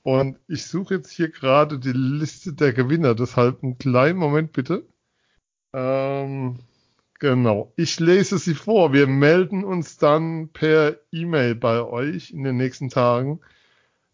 Und 0.01 0.39
ich 0.47 0.66
suche 0.66 0.95
jetzt 0.95 1.12
hier 1.12 1.30
gerade 1.30 1.78
die 1.78 1.93
Liste 1.93 2.53
der 2.53 2.74
Gewinner, 2.74 3.14
deshalb 3.14 3.62
einen 3.62 3.78
kleinen 3.78 4.18
Moment 4.18 4.53
bitte. 4.53 4.88
Ähm, 5.72 6.58
genau. 7.20 7.74
Ich 7.76 7.99
lese 7.99 8.38
sie 8.38 8.55
vor. 8.55 8.93
Wir 8.93 9.07
melden 9.07 9.63
uns 9.63 9.97
dann 9.97 10.49
per 10.49 10.97
E-Mail 11.11 11.55
bei 11.55 11.82
euch 11.82 12.32
in 12.32 12.43
den 12.43 12.57
nächsten 12.57 12.89
Tagen. 12.89 13.39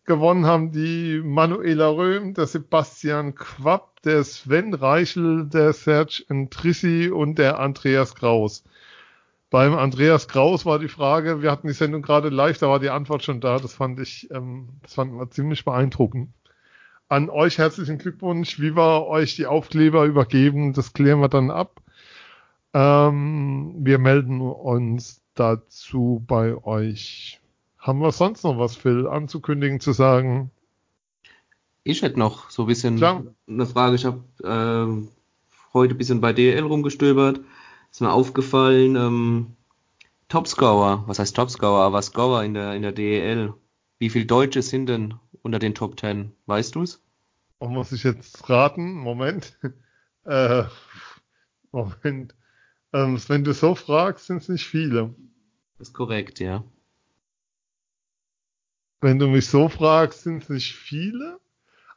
Gewonnen 0.05 0.45
haben 0.45 0.71
die 0.71 1.21
Manuela 1.23 1.89
Röhm, 1.89 2.33
der 2.33 2.47
Sebastian 2.47 3.35
Quapp, 3.35 4.01
der 4.01 4.23
Sven 4.23 4.73
Reichel, 4.73 5.45
der 5.47 5.73
Serge 5.73 6.23
Entrissi 6.27 7.09
und 7.09 7.37
der 7.37 7.59
Andreas 7.59 8.15
Kraus. 8.15 8.63
Beim 9.51 9.75
Andreas 9.75 10.27
Kraus 10.27 10.65
war 10.65 10.79
die 10.79 10.87
Frage, 10.87 11.41
wir 11.41 11.51
hatten 11.51 11.67
die 11.67 11.73
Sendung 11.73 12.01
gerade 12.01 12.29
live, 12.29 12.57
da 12.57 12.69
war 12.69 12.79
die 12.79 12.89
Antwort 12.89 13.23
schon 13.23 13.41
da. 13.41 13.59
Das 13.59 13.73
fand 13.73 13.99
ich, 13.99 14.31
ähm, 14.31 14.69
das 14.81 14.93
fand 14.93 15.13
wir 15.13 15.29
ziemlich 15.29 15.65
beeindruckend. 15.65 16.29
An 17.09 17.29
euch 17.29 17.57
herzlichen 17.57 17.97
Glückwunsch. 17.97 18.59
Wie 18.59 18.75
wir 18.75 19.07
euch 19.07 19.35
die 19.35 19.45
Aufkleber 19.45 20.05
übergeben, 20.05 20.71
das 20.71 20.93
klären 20.93 21.19
wir 21.19 21.27
dann 21.27 21.51
ab. 21.51 21.81
Ähm, 22.73 23.75
wir 23.79 23.99
melden 23.99 24.41
uns 24.41 25.21
dazu 25.33 26.23
bei 26.25 26.55
euch. 26.63 27.39
Haben 27.77 27.99
wir 27.99 28.11
sonst 28.11 28.43
noch 28.43 28.57
was, 28.57 28.75
Phil, 28.75 29.07
anzukündigen, 29.07 29.79
zu 29.79 29.91
sagen? 29.91 30.51
Ich 31.83 32.01
hätte 32.03 32.19
noch 32.19 32.49
so 32.49 32.63
ein 32.63 32.67
bisschen 32.67 32.97
Klar. 32.97 33.23
eine 33.47 33.65
Frage. 33.65 33.95
Ich 33.95 34.05
habe 34.05 34.23
ähm, 34.43 35.09
heute 35.73 35.95
ein 35.95 35.97
bisschen 35.97 36.21
bei 36.21 36.31
DL 36.31 36.63
rumgestöbert. 36.63 37.41
Ist 37.91 38.01
mir 38.01 38.11
aufgefallen, 38.11 38.95
ähm, 38.95 39.55
Topscorer, 40.29 41.03
was 41.07 41.19
heißt 41.19 41.35
Topscorer, 41.35 41.81
aber 41.81 42.01
Scorer 42.01 42.45
in 42.45 42.53
der, 42.53 42.73
in 42.75 42.83
der 42.83 42.93
DEL. 42.93 43.53
Wie 43.99 44.09
viele 44.09 44.25
Deutsche 44.25 44.61
sind 44.61 44.85
denn 44.87 45.15
unter 45.41 45.59
den 45.59 45.75
Top 45.75 45.99
10? 45.99 46.31
Weißt 46.45 46.75
du's? 46.75 47.01
Und 47.57 47.73
muss 47.73 47.91
ich 47.91 48.03
jetzt 48.03 48.49
raten? 48.49 48.93
Moment. 48.93 49.57
Äh, 50.23 50.65
Moment. 51.71 52.35
Ähm, 52.93 53.19
wenn 53.27 53.43
du 53.43 53.53
so 53.53 53.75
fragst, 53.75 54.27
sind 54.27 54.41
es 54.41 54.49
nicht 54.49 54.65
viele. 54.65 55.15
Das 55.77 55.89
ist 55.89 55.93
korrekt, 55.93 56.39
ja. 56.39 56.63
Wenn 58.99 59.17
du 59.17 59.27
mich 59.27 59.47
so 59.47 59.69
fragst, 59.69 60.23
sind 60.23 60.43
es 60.43 60.49
nicht 60.49 60.75
viele. 60.75 61.39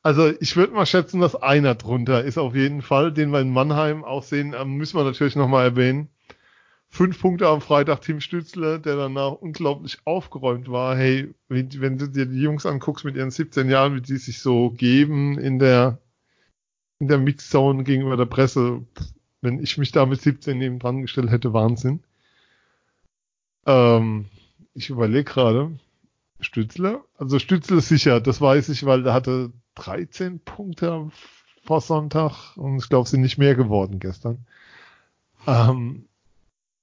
Also 0.03 0.33
ich 0.41 0.57
würde 0.57 0.75
mal 0.75 0.87
schätzen, 0.87 1.21
dass 1.21 1.35
einer 1.35 1.75
drunter 1.75 2.25
ist 2.25 2.39
auf 2.39 2.55
jeden 2.55 2.83
Fall, 2.83 3.13
den 3.13 3.31
wir 3.31 3.41
in 3.41 3.51
Mannheim 3.51 4.05
auch 4.05 4.23
sehen, 4.23 4.55
ähm, 4.57 4.75
müssen 4.77 4.99
wir 4.99 5.05
natürlich 5.05 5.35
nochmal 5.35 5.65
erwähnen. 5.65 6.09
Fünf 6.91 7.21
Punkte 7.21 7.49
am 7.49 7.61
Freitag 7.61 8.03
Tim 8.03 8.21
Stützle, 8.21 8.79
der 8.79 8.97
danach 8.97 9.33
unglaublich 9.33 9.99
aufgeräumt 10.05 10.71
war. 10.71 10.97
Hey, 10.97 11.35
wenn, 11.49 11.69
wenn 11.81 11.99
du 11.99 12.09
dir 12.09 12.27
die 12.27 12.41
Jungs 12.41 12.67
anguckst 12.67 13.05
mit 13.05 13.17
ihren 13.17 13.31
17 13.31 13.69
Jahren, 13.69 13.97
wie 13.97 14.01
die 14.01 14.17
sich 14.17 14.41
so 14.41 14.71
geben 14.71 15.39
in 15.39 15.59
der, 15.59 15.99
in 17.01 17.09
der 17.09 17.19
Mixzone 17.19 17.83
gegenüber 17.83 18.17
der 18.17 18.27
Presse, 18.27 18.87
wenn 19.45 19.63
ich 19.63 19.79
mich 19.79 19.93
da 19.93 20.07
mit 20.07 20.21
17 20.21 20.59
neben 20.59 20.79
dran 20.79 21.03
gestellt 21.03 21.31
hätte, 21.31 21.53
Wahnsinn. 21.53 22.03
Ähm, 23.67 24.27
ich 24.73 24.91
überlege 24.91 25.25
gerade. 25.25 25.79
Stützler? 26.41 27.05
Also 27.17 27.39
Stützler 27.39 27.81
sicher, 27.81 28.21
das 28.21 28.41
weiß 28.41 28.71
ich, 28.71 28.85
weil 28.85 29.03
der 29.03 29.15
hatte 29.15 29.53
13 29.77 30.41
Punkte 30.41 31.11
vor 31.63 31.81
Sonntag 31.81 32.57
und 32.57 32.79
ich 32.79 32.89
glaube, 32.89 33.09
sind 33.09 33.21
nicht 33.21 33.39
mehr 33.39 33.55
geworden 33.55 33.99
gestern. 34.01 34.47
Ähm, 35.47 36.07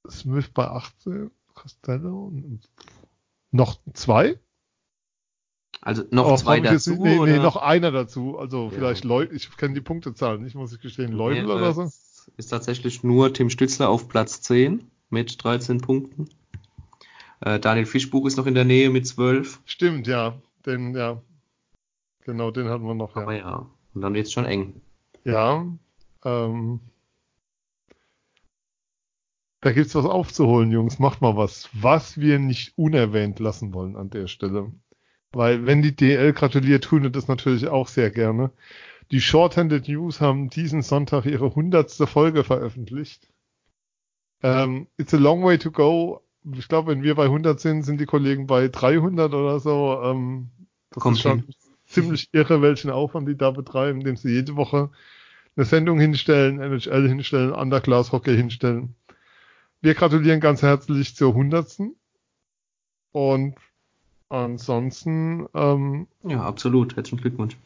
Smith 0.09 0.49
bei 0.49 0.67
18, 0.67 1.31
Costello 1.53 2.31
noch 3.51 3.79
zwei? 3.93 4.39
Also 5.81 6.03
noch 6.11 6.31
oh, 6.31 6.35
zwei 6.37 6.59
dazu? 6.59 6.91
Jetzt, 6.91 7.01
nee, 7.01 7.19
nee, 7.19 7.39
noch 7.39 7.55
einer 7.55 7.91
dazu. 7.91 8.37
Also 8.37 8.65
ja. 8.65 8.69
vielleicht 8.69 9.03
Leute, 9.03 9.33
ich 9.33 9.55
kenne 9.57 9.73
die 9.73 9.81
Punktezahlen 9.81 10.43
nicht, 10.43 10.55
muss 10.55 10.73
ich 10.73 10.79
gestehen, 10.79 11.11
Leute 11.11 11.43
nee, 11.43 11.51
oder 11.51 11.73
so. 11.73 11.89
Ist 12.37 12.49
tatsächlich 12.49 13.03
nur 13.03 13.33
Tim 13.33 13.49
Stützler 13.49 13.89
auf 13.89 14.07
Platz 14.07 14.41
10 14.41 14.89
mit 15.09 15.43
13 15.43 15.81
Punkten. 15.81 16.29
Äh, 17.41 17.59
Daniel 17.59 17.85
Fischbuch 17.85 18.25
ist 18.25 18.37
noch 18.37 18.45
in 18.45 18.55
der 18.55 18.65
Nähe 18.65 18.89
mit 18.89 19.07
12. 19.07 19.61
Stimmt, 19.65 20.07
ja. 20.07 20.35
Den, 20.65 20.95
ja. 20.95 21.21
Genau, 22.23 22.51
den 22.51 22.69
hatten 22.69 22.85
wir 22.85 22.93
noch, 22.93 23.15
ja. 23.15 23.23
Aber 23.23 23.35
ja. 23.35 23.67
Und 23.93 24.01
dann 24.01 24.13
wird's 24.13 24.31
schon 24.31 24.45
eng. 24.45 24.81
Ja. 25.23 25.65
Ähm, 26.23 26.79
da 29.61 29.71
gibt's 29.71 29.95
was 29.95 30.05
aufzuholen, 30.05 30.71
Jungs. 30.71 30.99
Macht 30.99 31.21
mal 31.21 31.35
was. 31.35 31.69
Was 31.73 32.19
wir 32.19 32.39
nicht 32.39 32.77
unerwähnt 32.77 33.39
lassen 33.39 33.73
wollen 33.73 33.95
an 33.95 34.09
der 34.09 34.27
Stelle. 34.27 34.71
Weil 35.31 35.65
wenn 35.65 35.81
die 35.81 35.95
DL 35.95 36.33
gratuliert, 36.33 36.85
tun 36.85 37.03
wir 37.03 37.09
das 37.09 37.27
natürlich 37.27 37.67
auch 37.67 37.87
sehr 37.87 38.09
gerne. 38.09 38.51
Die 39.11 39.21
Shorthanded 39.21 39.89
News 39.89 40.21
haben 40.21 40.49
diesen 40.49 40.81
Sonntag 40.81 41.25
ihre 41.25 41.53
hundertste 41.53 42.07
Folge 42.07 42.45
veröffentlicht. 42.45 43.27
Ähm, 44.41 44.87
it's 44.97 45.13
a 45.13 45.17
long 45.17 45.43
way 45.43 45.57
to 45.57 45.69
go, 45.69 46.21
ich 46.55 46.67
glaube, 46.67 46.91
wenn 46.91 47.03
wir 47.03 47.15
bei 47.15 47.25
100 47.25 47.59
sind, 47.59 47.83
sind 47.83 47.99
die 47.99 48.05
Kollegen 48.05 48.47
bei 48.47 48.67
300 48.69 49.33
oder 49.33 49.59
so. 49.59 49.99
Ähm, 50.01 50.49
das 50.91 51.03
Kommt 51.03 51.17
ist 51.17 51.23
schon 51.23 51.39
hin. 51.39 51.53
ziemlich 51.85 52.29
irre, 52.31 52.61
welchen 52.61 52.89
Aufwand 52.89 53.27
die 53.27 53.37
da 53.37 53.51
betreiben, 53.51 53.99
indem 53.99 54.15
sie 54.15 54.31
jede 54.31 54.55
Woche 54.55 54.89
eine 55.55 55.65
Sendung 55.65 55.99
hinstellen, 55.99 56.61
NHL 56.61 57.07
hinstellen, 57.07 57.51
Underclass 57.51 58.11
Hockey 58.13 58.35
hinstellen. 58.35 58.95
Wir 59.81 59.93
gratulieren 59.93 60.39
ganz 60.39 60.61
herzlich 60.61 61.15
zur 61.15 61.29
100. 61.31 61.79
Und 63.11 63.55
ansonsten, 64.29 65.47
ähm, 65.53 66.07
ja, 66.23 66.43
absolut. 66.43 66.95
Herzlichen 66.95 67.21
Glückwunsch. 67.21 67.57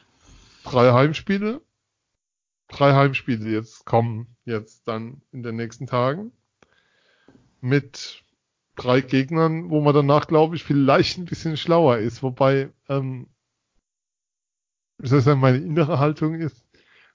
Drei 0.66 0.92
Heimspiele. 0.92 1.62
Drei 2.68 2.94
Heimspiele 2.94 3.50
jetzt 3.50 3.86
kommen 3.86 4.36
jetzt 4.46 4.88
dann 4.88 5.22
in 5.32 5.44
den 5.44 5.56
nächsten 5.56 5.86
Tagen. 5.86 6.32
Mit 7.62 8.24
drei 8.76 9.02
Gegnern, 9.02 9.70
wo 9.70 9.80
man 9.80 9.94
danach, 9.94 10.28
glaube 10.28 10.56
ich, 10.56 10.64
vielleicht 10.64 11.18
ein 11.18 11.26
bisschen 11.26 11.56
schlauer 11.56 11.98
ist. 11.98 12.24
Wobei, 12.24 12.70
ähm, 12.90 13.28
das 14.98 15.26
ja 15.26 15.36
meine 15.36 15.58
innere 15.58 16.00
Haltung 16.00 16.36
ist, 16.36 16.66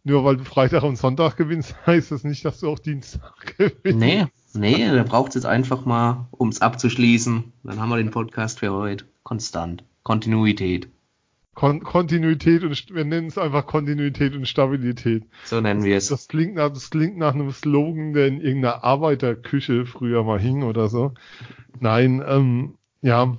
nur 0.05 0.25
weil 0.25 0.37
du 0.37 0.45
Freitag 0.45 0.85
und 0.85 0.97
Sonntag 0.97 1.37
gewinnst, 1.37 1.75
heißt 1.87 2.13
das 2.13 2.23
nicht, 2.23 2.45
dass 2.45 2.61
du 2.61 2.71
auch 2.71 2.79
Dienstag 2.79 3.57
gewinnst. 3.59 3.99
Nee, 3.99 4.27
nee, 4.55 4.89
da 4.95 5.03
braucht 5.03 5.31
es 5.31 5.35
jetzt 5.35 5.47
einfach 5.47 5.85
mal, 5.85 6.29
um 6.31 6.51
es 6.51 6.63
abzuschließen. 6.63 7.53
Dann 7.65 7.81
haben 7.81 7.89
wir 7.89 7.97
den 7.97 8.13
Podcast 8.13 8.61
für 8.61 8.73
heute. 8.73 9.07
Konstant. 9.25 9.85
Kontinuität. 10.05 10.89
Kon 11.55 11.83
Kontinuität 11.83 12.63
und 12.63 12.95
wir 12.95 13.05
nennen 13.05 13.27
es 13.27 13.37
einfach 13.37 13.67
Kontinuität 13.67 14.35
und 14.35 14.47
Stabilität. 14.47 15.25
So 15.45 15.61
nennen 15.61 15.83
wir 15.83 15.97
es. 15.97 16.09
Das 16.09 16.29
klingt 16.29 16.55
nach, 16.55 16.73
das 16.73 16.91
klingt 16.91 17.19
nach 17.19 17.35
einem 17.35 17.51
Slogan, 17.51 18.13
der 18.13 18.29
in 18.29 18.41
irgendeiner 18.41 18.85
Arbeiterküche 18.85 19.85
früher 19.85 20.23
mal 20.23 20.39
hing 20.39 20.63
oder 20.63 20.89
so. 20.89 21.13
Nein, 21.81 22.23
ähm, 22.27 22.79
ja. 23.03 23.37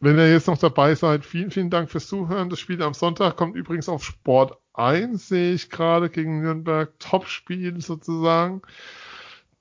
Wenn 0.00 0.16
ihr 0.18 0.32
jetzt 0.32 0.48
noch 0.48 0.58
dabei 0.58 0.94
seid, 0.94 1.26
vielen, 1.26 1.50
vielen 1.50 1.70
Dank 1.70 1.90
fürs 1.90 2.08
Zuhören. 2.08 2.48
Das 2.48 2.58
Spiel 2.58 2.82
am 2.82 2.94
Sonntag 2.94 3.36
kommt 3.36 3.54
übrigens 3.54 3.88
auf 3.88 4.02
Sport 4.02 4.56
1, 4.72 5.28
sehe 5.28 5.52
ich 5.52 5.68
gerade 5.68 6.08
gegen 6.08 6.40
Nürnberg. 6.40 6.98
Topspiel 6.98 7.80
sozusagen. 7.80 8.62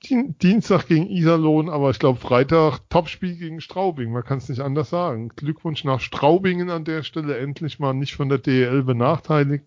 Dienstag 0.01 0.87
gegen 0.87 1.07
Iserlohn, 1.07 1.69
aber 1.69 1.89
ich 1.89 1.99
glaube 1.99 2.19
Freitag 2.19 2.79
Topspiel 2.89 3.35
gegen 3.35 3.59
Straubing. 3.59 4.11
Man 4.11 4.23
kann 4.23 4.37
es 4.37 4.47
nicht 4.47 4.61
anders 4.61 4.89
sagen. 4.89 5.29
Glückwunsch 5.29 5.83
nach 5.83 5.99
Straubingen 5.99 6.69
an 6.69 6.85
der 6.85 7.03
Stelle, 7.03 7.37
endlich 7.37 7.79
mal 7.79 7.93
nicht 7.93 8.15
von 8.15 8.29
der 8.29 8.37
DEL 8.37 8.83
benachteiligt. 8.83 9.65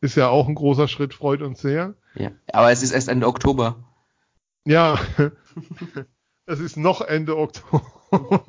Ist 0.00 0.16
ja 0.16 0.28
auch 0.28 0.48
ein 0.48 0.54
großer 0.54 0.86
Schritt, 0.86 1.14
freut 1.14 1.42
uns 1.42 1.60
sehr. 1.60 1.94
Ja, 2.14 2.30
aber 2.52 2.70
es 2.70 2.82
ist 2.82 2.92
erst 2.92 3.08
Ende 3.08 3.26
Oktober. 3.26 3.76
Ja, 4.64 4.98
es 6.46 6.60
ist 6.60 6.76
noch 6.76 7.00
Ende 7.00 7.36
Oktober. 7.36 7.82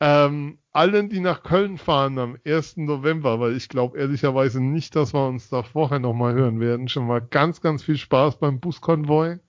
Ähm, 0.00 0.58
allen, 0.78 1.08
die 1.08 1.18
nach 1.18 1.42
Köln 1.42 1.76
fahren 1.76 2.18
am 2.18 2.38
1. 2.46 2.76
November, 2.76 3.40
weil 3.40 3.56
ich 3.56 3.68
glaube 3.68 3.98
ehrlicherweise 3.98 4.62
nicht, 4.62 4.94
dass 4.94 5.12
wir 5.12 5.26
uns 5.26 5.48
da 5.48 5.64
vorher 5.64 5.98
nochmal 5.98 6.34
hören 6.34 6.60
werden, 6.60 6.88
schon 6.88 7.06
mal 7.06 7.20
ganz, 7.20 7.60
ganz 7.60 7.82
viel 7.82 7.96
Spaß 7.96 8.38
beim 8.38 8.60
Buskonvoi. 8.60 9.40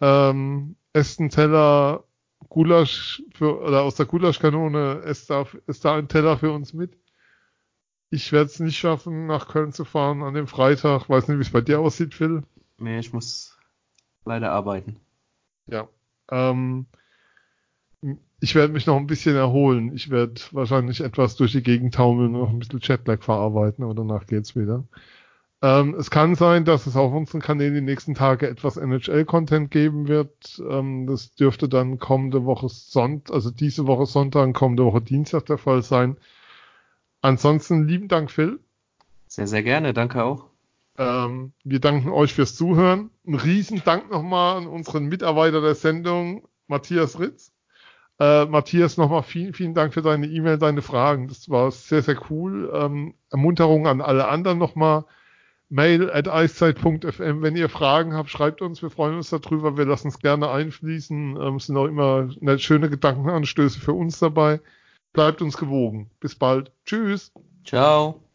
Ähm, 0.00 0.76
esst 0.94 1.20
einen 1.20 1.28
Teller 1.28 2.04
Gulasch 2.48 3.22
für, 3.34 3.60
oder 3.60 3.82
aus 3.82 3.96
der 3.96 4.06
Gulaschkanone, 4.06 5.02
ist 5.04 5.28
da, 5.28 5.44
ist 5.66 5.84
da 5.84 5.96
ein 5.96 6.08
Teller 6.08 6.38
für 6.38 6.50
uns 6.50 6.72
mit. 6.72 6.96
Ich 8.08 8.32
werde 8.32 8.46
es 8.46 8.58
nicht 8.58 8.78
schaffen, 8.78 9.26
nach 9.26 9.48
Köln 9.48 9.72
zu 9.72 9.84
fahren 9.84 10.22
an 10.22 10.32
dem 10.32 10.46
Freitag. 10.46 11.10
Weiß 11.10 11.28
nicht, 11.28 11.36
wie 11.36 11.42
es 11.42 11.52
bei 11.52 11.60
dir 11.60 11.78
aussieht, 11.78 12.14
Phil. 12.14 12.42
Nee, 12.78 13.00
ich 13.00 13.12
muss 13.12 13.58
leider 14.24 14.50
arbeiten. 14.50 14.98
Ja. 15.66 15.88
Ähm, 16.30 16.86
ich 18.40 18.54
werde 18.54 18.72
mich 18.72 18.86
noch 18.86 18.96
ein 18.96 19.06
bisschen 19.06 19.36
erholen. 19.36 19.92
Ich 19.94 20.10
werde 20.10 20.40
wahrscheinlich 20.52 21.00
etwas 21.00 21.36
durch 21.36 21.52
die 21.52 21.62
Gegend 21.62 21.94
taumeln 21.94 22.34
und 22.34 22.40
noch 22.40 22.50
ein 22.50 22.58
bisschen 22.58 22.80
Jetlag 22.82 23.22
verarbeiten, 23.22 23.84
aber 23.84 23.94
danach 23.94 24.26
geht's 24.26 24.54
wieder. 24.54 24.84
Ähm, 25.60 25.96
es 25.98 26.10
kann 26.10 26.36
sein, 26.36 26.64
dass 26.64 26.86
es 26.86 26.94
auf 26.94 27.12
unseren 27.12 27.40
Kanälen 27.40 27.74
die 27.74 27.80
nächsten 27.80 28.14
Tage 28.14 28.48
etwas 28.48 28.76
NHL-Content 28.76 29.72
geben 29.72 30.06
wird. 30.06 30.62
Ähm, 30.70 31.08
das 31.08 31.34
dürfte 31.34 31.68
dann 31.68 31.98
kommende 31.98 32.44
Woche 32.44 32.68
Sonntag, 32.68 33.34
also 33.34 33.50
diese 33.50 33.88
Woche 33.88 34.06
Sonntag, 34.06 34.54
kommende 34.54 34.84
Woche 34.84 35.00
Dienstag 35.00 35.46
der 35.46 35.58
Fall 35.58 35.82
sein. 35.82 36.16
Ansonsten 37.22 37.88
lieben 37.88 38.06
Dank, 38.06 38.30
Phil. 38.30 38.60
Sehr, 39.26 39.48
sehr 39.48 39.64
gerne. 39.64 39.92
Danke 39.92 40.22
auch. 40.22 40.46
Ähm, 40.96 41.52
wir 41.64 41.80
danken 41.80 42.10
euch 42.10 42.34
fürs 42.34 42.54
Zuhören. 42.54 43.10
Ein 43.26 43.34
riesen 43.34 43.82
Dank 43.84 44.10
nochmal 44.10 44.58
an 44.58 44.66
unseren 44.68 45.06
Mitarbeiter 45.06 45.60
der 45.60 45.74
Sendung, 45.74 46.46
Matthias 46.68 47.18
Ritz. 47.18 47.52
Äh, 48.20 48.46
Matthias, 48.46 48.96
nochmal 48.96 49.22
vielen, 49.22 49.54
vielen 49.54 49.74
Dank 49.74 49.94
für 49.94 50.02
deine 50.02 50.26
E-Mail, 50.26 50.58
deine 50.58 50.82
Fragen. 50.82 51.28
Das 51.28 51.48
war 51.48 51.70
sehr, 51.70 52.02
sehr 52.02 52.18
cool. 52.30 52.70
Ähm, 52.74 53.14
Ermunterung 53.30 53.86
an 53.86 54.00
alle 54.00 54.28
anderen 54.28 54.58
nochmal. 54.58 55.04
Mail 55.70 56.10
at 56.10 56.28
eiszeit.fm. 56.28 57.42
Wenn 57.42 57.56
ihr 57.56 57.68
Fragen 57.68 58.14
habt, 58.14 58.30
schreibt 58.30 58.62
uns. 58.62 58.82
Wir 58.82 58.90
freuen 58.90 59.16
uns 59.16 59.30
darüber. 59.30 59.76
Wir 59.76 59.84
lassen 59.84 60.08
es 60.08 60.18
gerne 60.18 60.50
einfließen. 60.50 61.36
Ähm, 61.36 61.56
es 61.56 61.66
sind 61.66 61.76
auch 61.76 61.86
immer 61.86 62.28
schöne 62.58 62.88
Gedankenanstöße 62.88 63.78
für 63.78 63.92
uns 63.92 64.18
dabei. 64.18 64.60
Bleibt 65.12 65.42
uns 65.42 65.56
gewogen. 65.56 66.10
Bis 66.20 66.34
bald. 66.34 66.72
Tschüss. 66.84 67.32
Ciao. 67.64 68.27